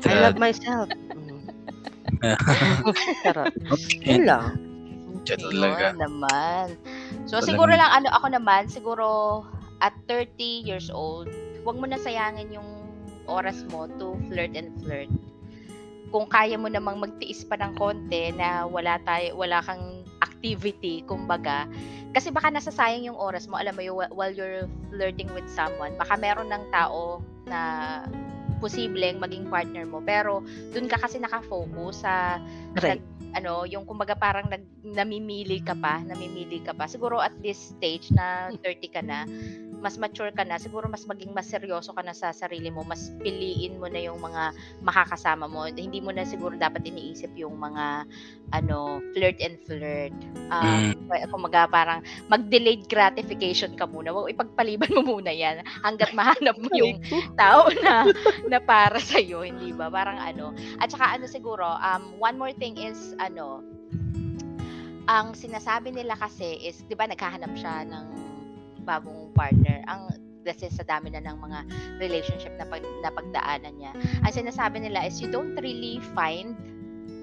I 0.08 0.14
love 0.20 0.40
myself. 0.40 0.88
Mm. 1.16 1.40
Charot. 3.24 3.54
Yun 4.04 4.24
lang. 4.28 4.60
Yun 5.24 6.00
naman. 6.00 6.76
So, 7.30 7.38
Talagang- 7.38 7.46
siguro 7.54 7.72
lang, 7.78 7.92
ano, 7.94 8.10
ako 8.10 8.28
naman, 8.34 8.62
siguro, 8.74 9.08
at 9.86 9.94
30 10.10 10.66
years 10.66 10.90
old, 10.90 11.30
huwag 11.62 11.78
mo 11.78 11.86
na 11.86 12.02
sayangin 12.02 12.58
yung 12.58 12.66
oras 13.30 13.62
mo 13.70 13.86
to 14.02 14.18
flirt 14.26 14.58
and 14.58 14.74
flirt. 14.82 15.14
Kung 16.10 16.26
kaya 16.26 16.58
mo 16.58 16.66
namang 16.74 16.98
magtiis 16.98 17.46
pa 17.46 17.54
ng 17.62 17.78
konti 17.78 18.34
na 18.34 18.66
wala 18.66 18.98
tayo, 19.06 19.38
wala 19.38 19.62
kang 19.62 20.02
activity, 20.26 21.06
kumbaga, 21.06 21.70
kasi 22.18 22.34
baka 22.34 22.50
nasasayang 22.50 23.06
yung 23.06 23.20
oras 23.22 23.46
mo, 23.46 23.62
alam 23.62 23.78
mo 23.78 23.86
yung 23.86 24.02
while 24.18 24.34
you're 24.34 24.66
flirting 24.90 25.30
with 25.38 25.46
someone, 25.54 25.94
baka 26.02 26.18
meron 26.18 26.50
ng 26.50 26.66
tao 26.74 27.22
na 27.46 28.02
posibleng 28.60 29.18
maging 29.18 29.48
partner 29.48 29.88
mo, 29.88 30.04
pero 30.04 30.44
dun 30.76 30.86
ka 30.86 31.00
kasi 31.00 31.18
nakafocus 31.18 32.04
sa 32.04 32.38
Right. 32.78 33.02
ano, 33.34 33.66
yung 33.66 33.86
kumbaga 33.86 34.18
parang 34.18 34.50
nag, 34.50 34.66
namimili 34.82 35.62
ka 35.62 35.78
pa, 35.78 36.02
namimili 36.02 36.66
ka 36.66 36.74
pa. 36.74 36.90
Siguro 36.90 37.22
at 37.22 37.34
this 37.46 37.74
stage 37.78 38.10
na 38.14 38.50
30 38.62 38.90
ka 38.90 39.02
na, 39.06 39.26
mas 39.80 39.96
mature 40.02 40.34
ka 40.34 40.44
na, 40.44 40.60
siguro 40.60 40.90
mas 40.90 41.06
maging 41.08 41.32
mas 41.32 41.48
seryoso 41.48 41.94
ka 41.96 42.04
na 42.04 42.12
sa 42.12 42.34
sarili 42.36 42.68
mo, 42.74 42.84
mas 42.84 43.14
piliin 43.22 43.80
mo 43.80 43.88
na 43.88 44.02
yung 44.02 44.20
mga 44.20 44.52
makakasama 44.84 45.48
mo. 45.48 45.66
Hindi 45.70 46.02
mo 46.04 46.12
na 46.12 46.26
siguro 46.28 46.58
dapat 46.58 46.84
iniisip 46.90 47.32
yung 47.40 47.56
mga 47.62 48.10
ano, 48.52 49.00
flirt 49.14 49.38
and 49.40 49.62
flirt. 49.64 50.16
Um, 50.50 50.99
Kumaga 51.10 51.66
parang 51.66 52.00
mag-delayed 52.30 52.86
gratification 52.86 53.74
ka 53.74 53.90
muna. 53.90 54.14
Huwag 54.14 54.32
ipagpaliban 54.34 54.94
mo 54.94 55.18
muna 55.18 55.34
yan 55.34 55.66
hanggat 55.82 56.14
mahanap 56.14 56.56
mo 56.58 56.70
yung 56.78 57.02
tao 57.34 57.68
na 57.82 58.06
na 58.46 58.60
para 58.62 59.02
sa 59.02 59.18
iyo, 59.18 59.42
hindi 59.42 59.74
ba? 59.74 59.90
Parang 59.90 60.22
ano. 60.22 60.54
At 60.78 60.94
saka 60.94 61.18
ano 61.18 61.26
siguro, 61.26 61.66
um 61.66 62.16
one 62.22 62.38
more 62.38 62.54
thing 62.56 62.78
is 62.78 63.18
ano 63.18 63.66
ang 65.10 65.34
sinasabi 65.34 65.90
nila 65.90 66.14
kasi 66.14 66.62
is 66.62 66.86
'di 66.86 66.94
ba 66.94 67.10
naghahanap 67.10 67.50
siya 67.58 67.82
ng 67.90 68.06
bagong 68.86 69.34
partner. 69.34 69.82
Ang 69.90 70.14
kasi 70.46 70.72
sa 70.72 70.82
dami 70.82 71.14
na 71.14 71.22
ng 71.22 71.38
mga 71.38 71.60
relationship 72.02 72.54
na, 72.58 72.66
pag, 72.66 72.82
na 73.06 73.12
pagdaanan 73.14 73.74
niya. 73.78 73.92
Ang 74.26 74.34
sinasabi 74.34 74.82
nila 74.82 75.06
is 75.06 75.22
you 75.22 75.30
don't 75.30 75.54
really 75.62 76.02
find 76.18 76.58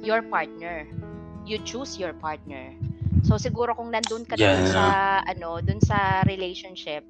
your 0.04 0.22
partner. 0.22 0.86
You 1.42 1.58
choose 1.62 1.98
your 1.98 2.14
partner. 2.14 2.74
So 3.24 3.36
siguro 3.40 3.72
kung 3.76 3.92
nandun 3.92 4.24
ka 4.28 4.36
dun 4.40 4.64
Yeah. 4.64 4.66
sa 4.66 5.20
ano, 5.24 5.60
dun 5.64 5.80
sa 5.80 6.22
relationship, 6.28 7.04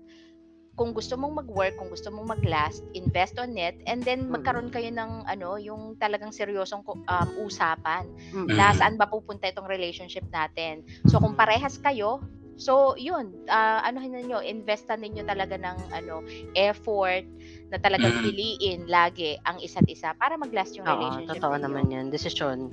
kung 0.77 0.93
gusto 0.93 1.17
mong 1.17 1.45
mag-work, 1.45 1.77
kung 1.81 1.89
gusto 1.89 2.13
mong 2.13 2.37
mag-last, 2.41 2.85
invest 2.93 3.37
on 3.41 3.57
it 3.57 3.77
and 3.89 4.05
then 4.05 4.29
Mm. 4.29 4.33
magkaroon 4.33 4.69
kayo 4.73 4.93
ng 4.93 5.25
ano, 5.25 5.57
yung 5.61 5.97
talagang 5.97 6.33
seryosong 6.37 6.85
um, 6.87 7.29
usapan 7.41 8.13
Mm. 8.33 8.47
na 8.53 8.73
Mm. 8.73 8.77
saan 8.77 8.97
ba 9.01 9.09
pupunta 9.09 9.49
itong 9.49 9.69
relationship 9.71 10.25
natin. 10.33 10.85
So 11.09 11.19
kung 11.23 11.33
parehas 11.37 11.81
kayo, 11.81 12.21
so 12.61 12.93
yun, 13.01 13.41
ah, 13.49 13.81
anuhin 13.89 14.13
ninyo, 14.17 14.45
investan 14.45 15.01
ninyo 15.05 15.25
talaga 15.25 15.57
ng 15.57 15.93
ano, 15.93 16.21
effort 16.57 17.25
na 17.73 17.79
talagang 17.81 18.17
Mm. 18.17 18.21
piliin 18.21 18.85
lagi 18.89 19.37
ang 19.49 19.61
isa't 19.65 19.89
isa 19.89 20.13
para 20.21 20.37
mag-last 20.41 20.77
yung 20.77 20.87
Oo, 20.87 20.87
relationship 20.89 21.45
totoo 21.45 21.57
ninyo. 21.57 21.81
naman 21.81 21.89
yan. 21.89 22.07
Desisyon. 22.13 22.69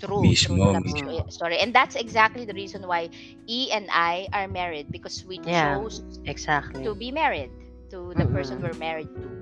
True, 0.00 0.32
Mismo, 0.32 0.74
true. 0.84 0.84
Mismo. 0.84 1.24
story. 1.28 1.58
And 1.58 1.74
that's 1.74 1.94
exactly 1.96 2.44
the 2.44 2.54
reason 2.54 2.86
why 2.86 3.08
E 3.48 3.70
and 3.72 3.88
I 3.90 4.28
are 4.32 4.48
married 4.48 4.90
because 4.90 5.24
we 5.26 5.40
Yeah. 5.44 5.78
chose 5.78 6.02
Exactly. 6.26 6.84
to 6.84 6.94
be 6.94 7.10
married 7.12 7.50
to 7.90 8.14
the 8.14 8.26
person 8.26 8.58
Mm-mm. 8.58 8.62
we're 8.62 8.74
married 8.74 9.08
to. 9.22 9.35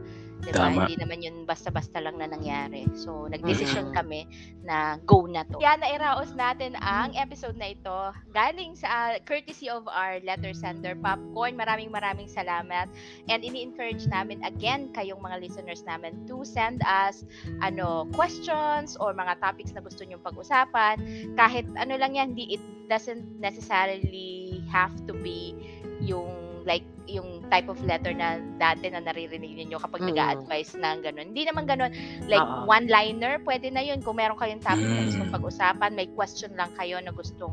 Diba? 0.45 0.61
Tama. 0.61 0.85
Hindi 0.85 0.97
naman 1.01 1.19
yun 1.25 1.37
basta-basta 1.49 1.99
lang 2.05 2.21
na 2.21 2.29
nangyari. 2.29 2.85
So, 2.93 3.27
nagdesisyon 3.33 3.91
Mm-mm. 3.91 3.97
kami 3.97 4.21
na 4.61 5.01
go 5.09 5.25
na 5.25 5.45
to. 5.49 5.57
Kaya 5.57 5.81
nairaos 5.81 6.37
natin 6.37 6.77
ang 6.81 7.17
episode 7.17 7.57
na 7.57 7.73
ito 7.73 7.99
galing 8.37 8.77
sa 8.77 8.89
uh, 8.89 9.13
courtesy 9.25 9.73
of 9.73 9.89
our 9.89 10.21
letter 10.21 10.53
sender, 10.53 10.93
Popcorn. 10.99 11.57
Maraming 11.57 11.89
maraming 11.89 12.29
salamat. 12.29 12.93
And 13.33 13.41
ini-encourage 13.41 14.05
namin 14.09 14.45
again 14.45 14.93
kayong 14.93 15.25
mga 15.25 15.41
listeners 15.41 15.81
namin 15.89 16.29
to 16.29 16.45
send 16.45 16.85
us 16.85 17.25
ano 17.65 18.05
questions 18.13 19.01
or 19.01 19.17
mga 19.17 19.41
topics 19.41 19.73
na 19.73 19.81
gusto 19.81 20.05
nyong 20.05 20.21
pag-usapan. 20.21 21.01
Kahit 21.41 21.65
ano 21.81 21.97
lang 21.97 22.21
yan, 22.21 22.37
di, 22.37 22.61
it 22.61 22.65
doesn't 22.89 23.25
necessarily 23.41 24.61
have 24.69 24.93
to 25.09 25.17
be 25.17 25.57
yung 26.05 26.44
like 26.65 26.85
yung 27.05 27.45
type 27.53 27.69
of 27.69 27.77
letter 27.85 28.17
na 28.17 28.41
dati 28.57 28.89
na 28.89 29.05
naririnig 29.05 29.69
niyo 29.69 29.77
kapag 29.77 30.01
Mm. 30.01 30.09
nag-a-advise 30.13 30.73
na 30.81 30.97
gano'n. 30.97 31.31
Hindi 31.37 31.45
naman 31.45 31.69
gano'n. 31.69 31.93
Like 32.25 32.41
Oo. 32.41 32.65
one-liner, 32.65 33.45
pwede 33.45 33.69
na 33.69 33.85
'yun 33.85 34.01
kung 34.01 34.17
meron 34.17 34.41
kayong 34.41 34.65
topic 34.65 34.89
na 34.89 35.05
gustong 35.05 35.29
Mm. 35.29 35.37
pag-usapan, 35.37 35.93
may 35.93 36.09
question 36.17 36.57
lang 36.57 36.73
kayo 36.75 36.97
na 37.05 37.13
gustong 37.13 37.53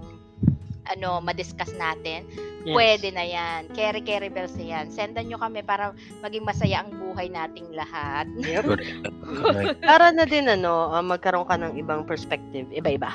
ano, 0.90 1.22
ma-discuss 1.22 1.72
natin. 1.78 2.26
Yes. 2.66 2.74
Pwede 2.74 3.08
na 3.14 3.24
'yan. 3.24 3.70
Carry 3.72 4.02
carry 4.02 4.28
bells 4.28 4.58
na 4.58 4.66
'yan. 4.66 4.86
Sendan 4.90 5.30
nyo 5.30 5.38
kami 5.38 5.62
para 5.62 5.94
maging 6.20 6.42
masaya 6.44 6.82
ang 6.82 6.90
buhay 6.94 7.30
nating 7.30 7.70
lahat. 7.74 8.26
Correct. 8.42 9.08
Para 9.90 10.10
na 10.12 10.26
din 10.26 10.50
ano, 10.50 10.90
ah, 10.90 11.06
magkaroon 11.06 11.48
ka 11.48 11.56
ng 11.58 11.78
ibang 11.78 12.04
perspective, 12.04 12.68
iba-iba. 12.74 13.14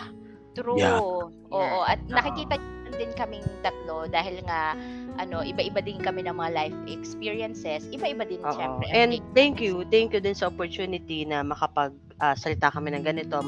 True. 0.55 0.79
Yeah. 0.79 0.99
Oo, 1.53 1.79
at 1.85 2.01
Oo. 2.07 2.13
nakikita 2.17 2.57
din 2.97 3.13
kaming 3.13 3.45
tatlo 3.61 4.09
dahil 4.09 4.41
nga 4.47 4.73
ano, 5.17 5.43
iba-iba 5.43 5.81
din 5.81 5.99
kami 6.01 6.25
ng 6.25 6.37
mga 6.37 6.51
life 6.53 6.79
experiences. 6.89 7.89
Iba-iba 7.93 8.25
din 8.29 8.41
Oo. 8.45 8.53
syempre. 8.53 8.87
And 8.93 9.21
thank 9.33 9.61
you, 9.61 9.85
thank 9.89 10.13
you 10.13 10.21
din 10.21 10.37
sa 10.37 10.49
opportunity 10.49 11.25
na 11.25 11.43
makapag 11.43 11.93
ah, 12.21 12.37
salita 12.37 12.73
kami 12.73 12.93
ng 12.97 13.05
ganito, 13.05 13.41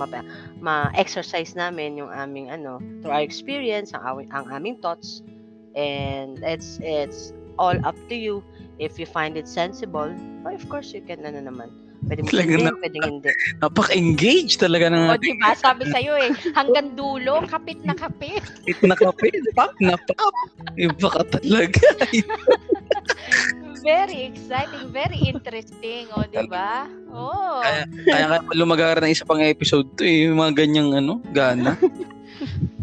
ma-exercise 0.61 1.57
namin 1.57 2.01
yung 2.01 2.13
aming 2.13 2.53
ano, 2.53 2.81
through 3.01 3.13
our 3.13 3.25
experience, 3.25 3.93
ang, 3.97 4.29
ang 4.33 4.47
aming 4.53 4.77
thoughts. 4.81 5.25
And 5.79 6.43
it's 6.43 6.83
it's 6.83 7.31
all 7.61 7.77
up 7.87 7.95
to 8.11 8.17
you 8.17 8.43
if 8.83 8.99
you 8.99 9.07
find 9.07 9.37
it 9.37 9.47
sensible. 9.47 10.11
But 10.43 10.59
of 10.59 10.65
course, 10.67 10.91
you 10.91 11.05
can 11.05 11.23
ano 11.23 11.45
naman. 11.45 11.71
Pwede 12.07 12.21
mo 12.23 12.29
Talaga 12.31 12.53
sundin, 12.55 12.65
na- 12.65 12.79
pwede 12.79 12.99
hindi. 13.03 13.31
Napaka-engage 13.63 14.55
talaga 14.55 14.87
ng 14.87 15.03
O, 15.11 15.19
di 15.19 15.35
ba? 15.35 15.51
Sabi 15.59 15.83
sa'yo 15.91 16.15
eh, 16.15 16.31
hanggang 16.55 16.95
dulo, 16.95 17.43
kapit 17.51 17.83
na 17.83 17.95
kapit. 17.99 18.45
ating 18.65 18.87
na 18.87 18.95
kape. 18.95 19.35
Pop 19.59 19.75
na 19.83 19.99
pop. 19.99 20.35
Iba 20.79 21.09
ka 21.11 21.23
talaga. 21.27 21.83
Very 23.79 24.31
exciting, 24.31 24.91
very 24.91 25.19
interesting, 25.23 26.11
o, 26.15 26.27
di 26.27 26.45
ba? 26.51 26.87
Oh. 27.11 27.63
Kaya, 27.63 27.83
kaya 28.05 28.25
nga 28.27 28.39
lumagara 28.53 28.99
ng 29.03 29.15
isa 29.15 29.27
pang 29.27 29.43
episode 29.43 29.87
to 29.95 30.03
eh. 30.03 30.27
Yung 30.27 30.39
mga 30.39 30.55
ganyang 30.67 30.99
ano, 30.99 31.23
gana. 31.31 31.79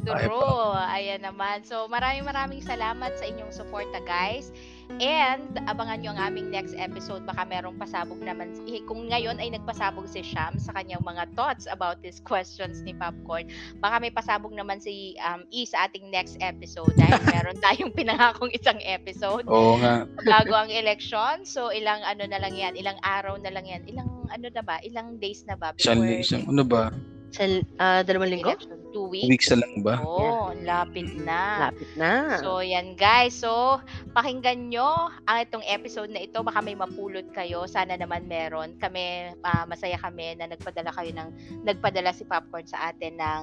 True. 0.06 0.78
Ayan 0.78 1.26
naman. 1.26 1.66
So, 1.66 1.90
maraming 1.90 2.24
maraming 2.24 2.62
salamat 2.62 3.18
sa 3.18 3.26
inyong 3.26 3.50
suporta, 3.50 3.98
guys. 4.04 4.54
And, 5.02 5.50
abangan 5.66 5.98
nyo 5.98 6.14
ang 6.14 6.30
aming 6.30 6.54
next 6.54 6.78
episode. 6.78 7.26
Baka 7.26 7.42
merong 7.42 7.74
pasabog 7.76 8.22
naman. 8.22 8.54
eh, 8.70 8.86
Kung 8.86 9.10
ngayon 9.10 9.42
ay 9.42 9.50
nagpasabog 9.50 10.06
si 10.06 10.22
Sham 10.22 10.62
sa 10.62 10.78
kanyang 10.78 11.02
mga 11.02 11.34
thoughts 11.34 11.66
about 11.66 11.98
these 12.06 12.22
questions 12.22 12.86
ni 12.86 12.94
Popcorn, 12.94 13.50
baka 13.82 13.98
may 13.98 14.14
pasabog 14.14 14.54
naman 14.54 14.78
si 14.78 15.18
um, 15.26 15.42
E 15.50 15.66
sa 15.66 15.90
ating 15.90 16.14
next 16.14 16.38
episode 16.38 16.94
dahil 16.94 17.18
meron 17.34 17.58
tayong 17.58 17.90
pinangakong 17.90 18.54
isang 18.54 18.78
episode 18.86 19.50
Oo 19.50 19.82
nga. 19.82 20.06
bago 20.38 20.54
ang 20.54 20.70
election. 20.70 21.42
So, 21.44 21.74
ilang 21.74 22.06
ano 22.06 22.30
na 22.30 22.38
lang 22.38 22.54
yan, 22.54 22.78
ilang 22.78 23.02
araw 23.02 23.42
na 23.42 23.50
lang 23.50 23.66
yan, 23.66 23.82
ilang 23.90 24.30
ano 24.30 24.48
na 24.54 24.62
ba, 24.62 24.78
ilang 24.86 25.18
days 25.18 25.50
na 25.50 25.58
ba 25.58 25.74
Isang, 25.82 26.06
before 26.06 26.22
isang, 26.22 26.44
ano 26.46 26.62
ba? 26.62 26.94
Sa 27.36 27.44
ah, 27.84 28.00
dalawang 28.00 28.32
linggo? 28.32 28.56
election. 28.56 28.80
Two 28.96 29.12
weeks. 29.12 29.28
Weeks 29.28 29.48
na 29.52 29.60
lang 29.60 29.84
ba? 29.84 30.00
Oo, 30.00 30.56
lapit 30.64 31.12
na. 31.20 31.68
Lapit 31.68 31.92
na. 32.00 32.40
So, 32.40 32.64
yan 32.64 32.96
guys. 32.96 33.36
So, 33.36 33.84
pakinggan 34.16 34.72
nyo 34.72 35.12
ang 35.28 35.44
itong 35.44 35.68
episode 35.68 36.16
na 36.16 36.24
ito. 36.24 36.40
Baka 36.40 36.64
may 36.64 36.80
mapulot 36.80 37.28
kayo. 37.36 37.68
Sana 37.68 38.00
naman 38.00 38.32
meron. 38.32 38.80
Kami, 38.80 39.36
ah, 39.44 39.68
masaya 39.68 40.00
kami 40.00 40.40
na 40.40 40.48
nagpadala 40.48 40.96
kayo 40.96 41.12
ng, 41.12 41.30
nagpadala 41.68 42.16
si 42.16 42.24
Popcorn 42.24 42.64
sa 42.64 42.96
atin 42.96 43.20
ng 43.20 43.42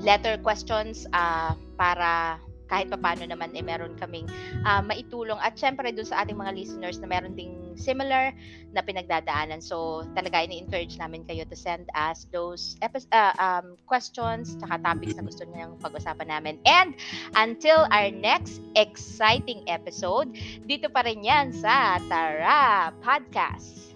letter 0.00 0.40
questions 0.40 1.04
ah, 1.12 1.52
para 1.76 2.40
kahit 2.70 2.86
papaano 2.86 3.26
naman 3.26 3.50
eh 3.58 3.66
meron 3.66 3.98
kaming 3.98 4.30
ah, 4.62 4.80
maitulong 4.80 5.36
at 5.42 5.58
syempre 5.58 5.90
dun 5.90 6.06
sa 6.06 6.22
ating 6.22 6.38
mga 6.38 6.54
listeners 6.54 7.02
na 7.02 7.10
meron 7.10 7.34
ding 7.34 7.74
similar 7.74 8.30
na 8.70 8.80
pinagdadaanan. 8.80 9.58
So 9.58 10.06
talaga 10.14 10.46
ini-encourage 10.46 10.94
namin 11.02 11.26
kayo 11.26 11.42
to 11.50 11.58
send 11.58 11.90
us 11.98 12.30
those 12.30 12.78
epi- 12.80 13.10
ah, 13.10 13.34
um, 13.36 13.74
questions 13.90 14.54
tsaka 14.62 14.78
topics 14.80 15.18
na 15.18 15.26
gusto 15.26 15.42
niyang 15.50 15.74
pag-usapan 15.82 16.30
namin. 16.30 16.54
And 16.64 16.94
until 17.34 17.90
our 17.90 18.14
next 18.14 18.62
exciting 18.78 19.66
episode, 19.66 20.30
dito 20.64 20.86
pa 20.86 21.02
rin 21.02 21.26
yan 21.26 21.50
sa 21.50 21.98
Tara 22.06 22.94
Podcast. 23.02 23.90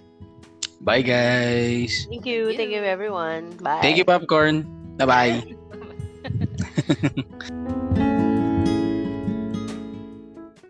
Bye 0.84 1.00
guys. 1.00 2.04
Thank 2.10 2.26
you. 2.28 2.52
Thank 2.52 2.74
you 2.74 2.84
everyone. 2.84 3.56
Bye. 3.62 3.80
Thank 3.80 3.96
you 3.96 4.04
popcorn. 4.04 4.68
Bye 5.00 5.06
bye. 5.08 5.40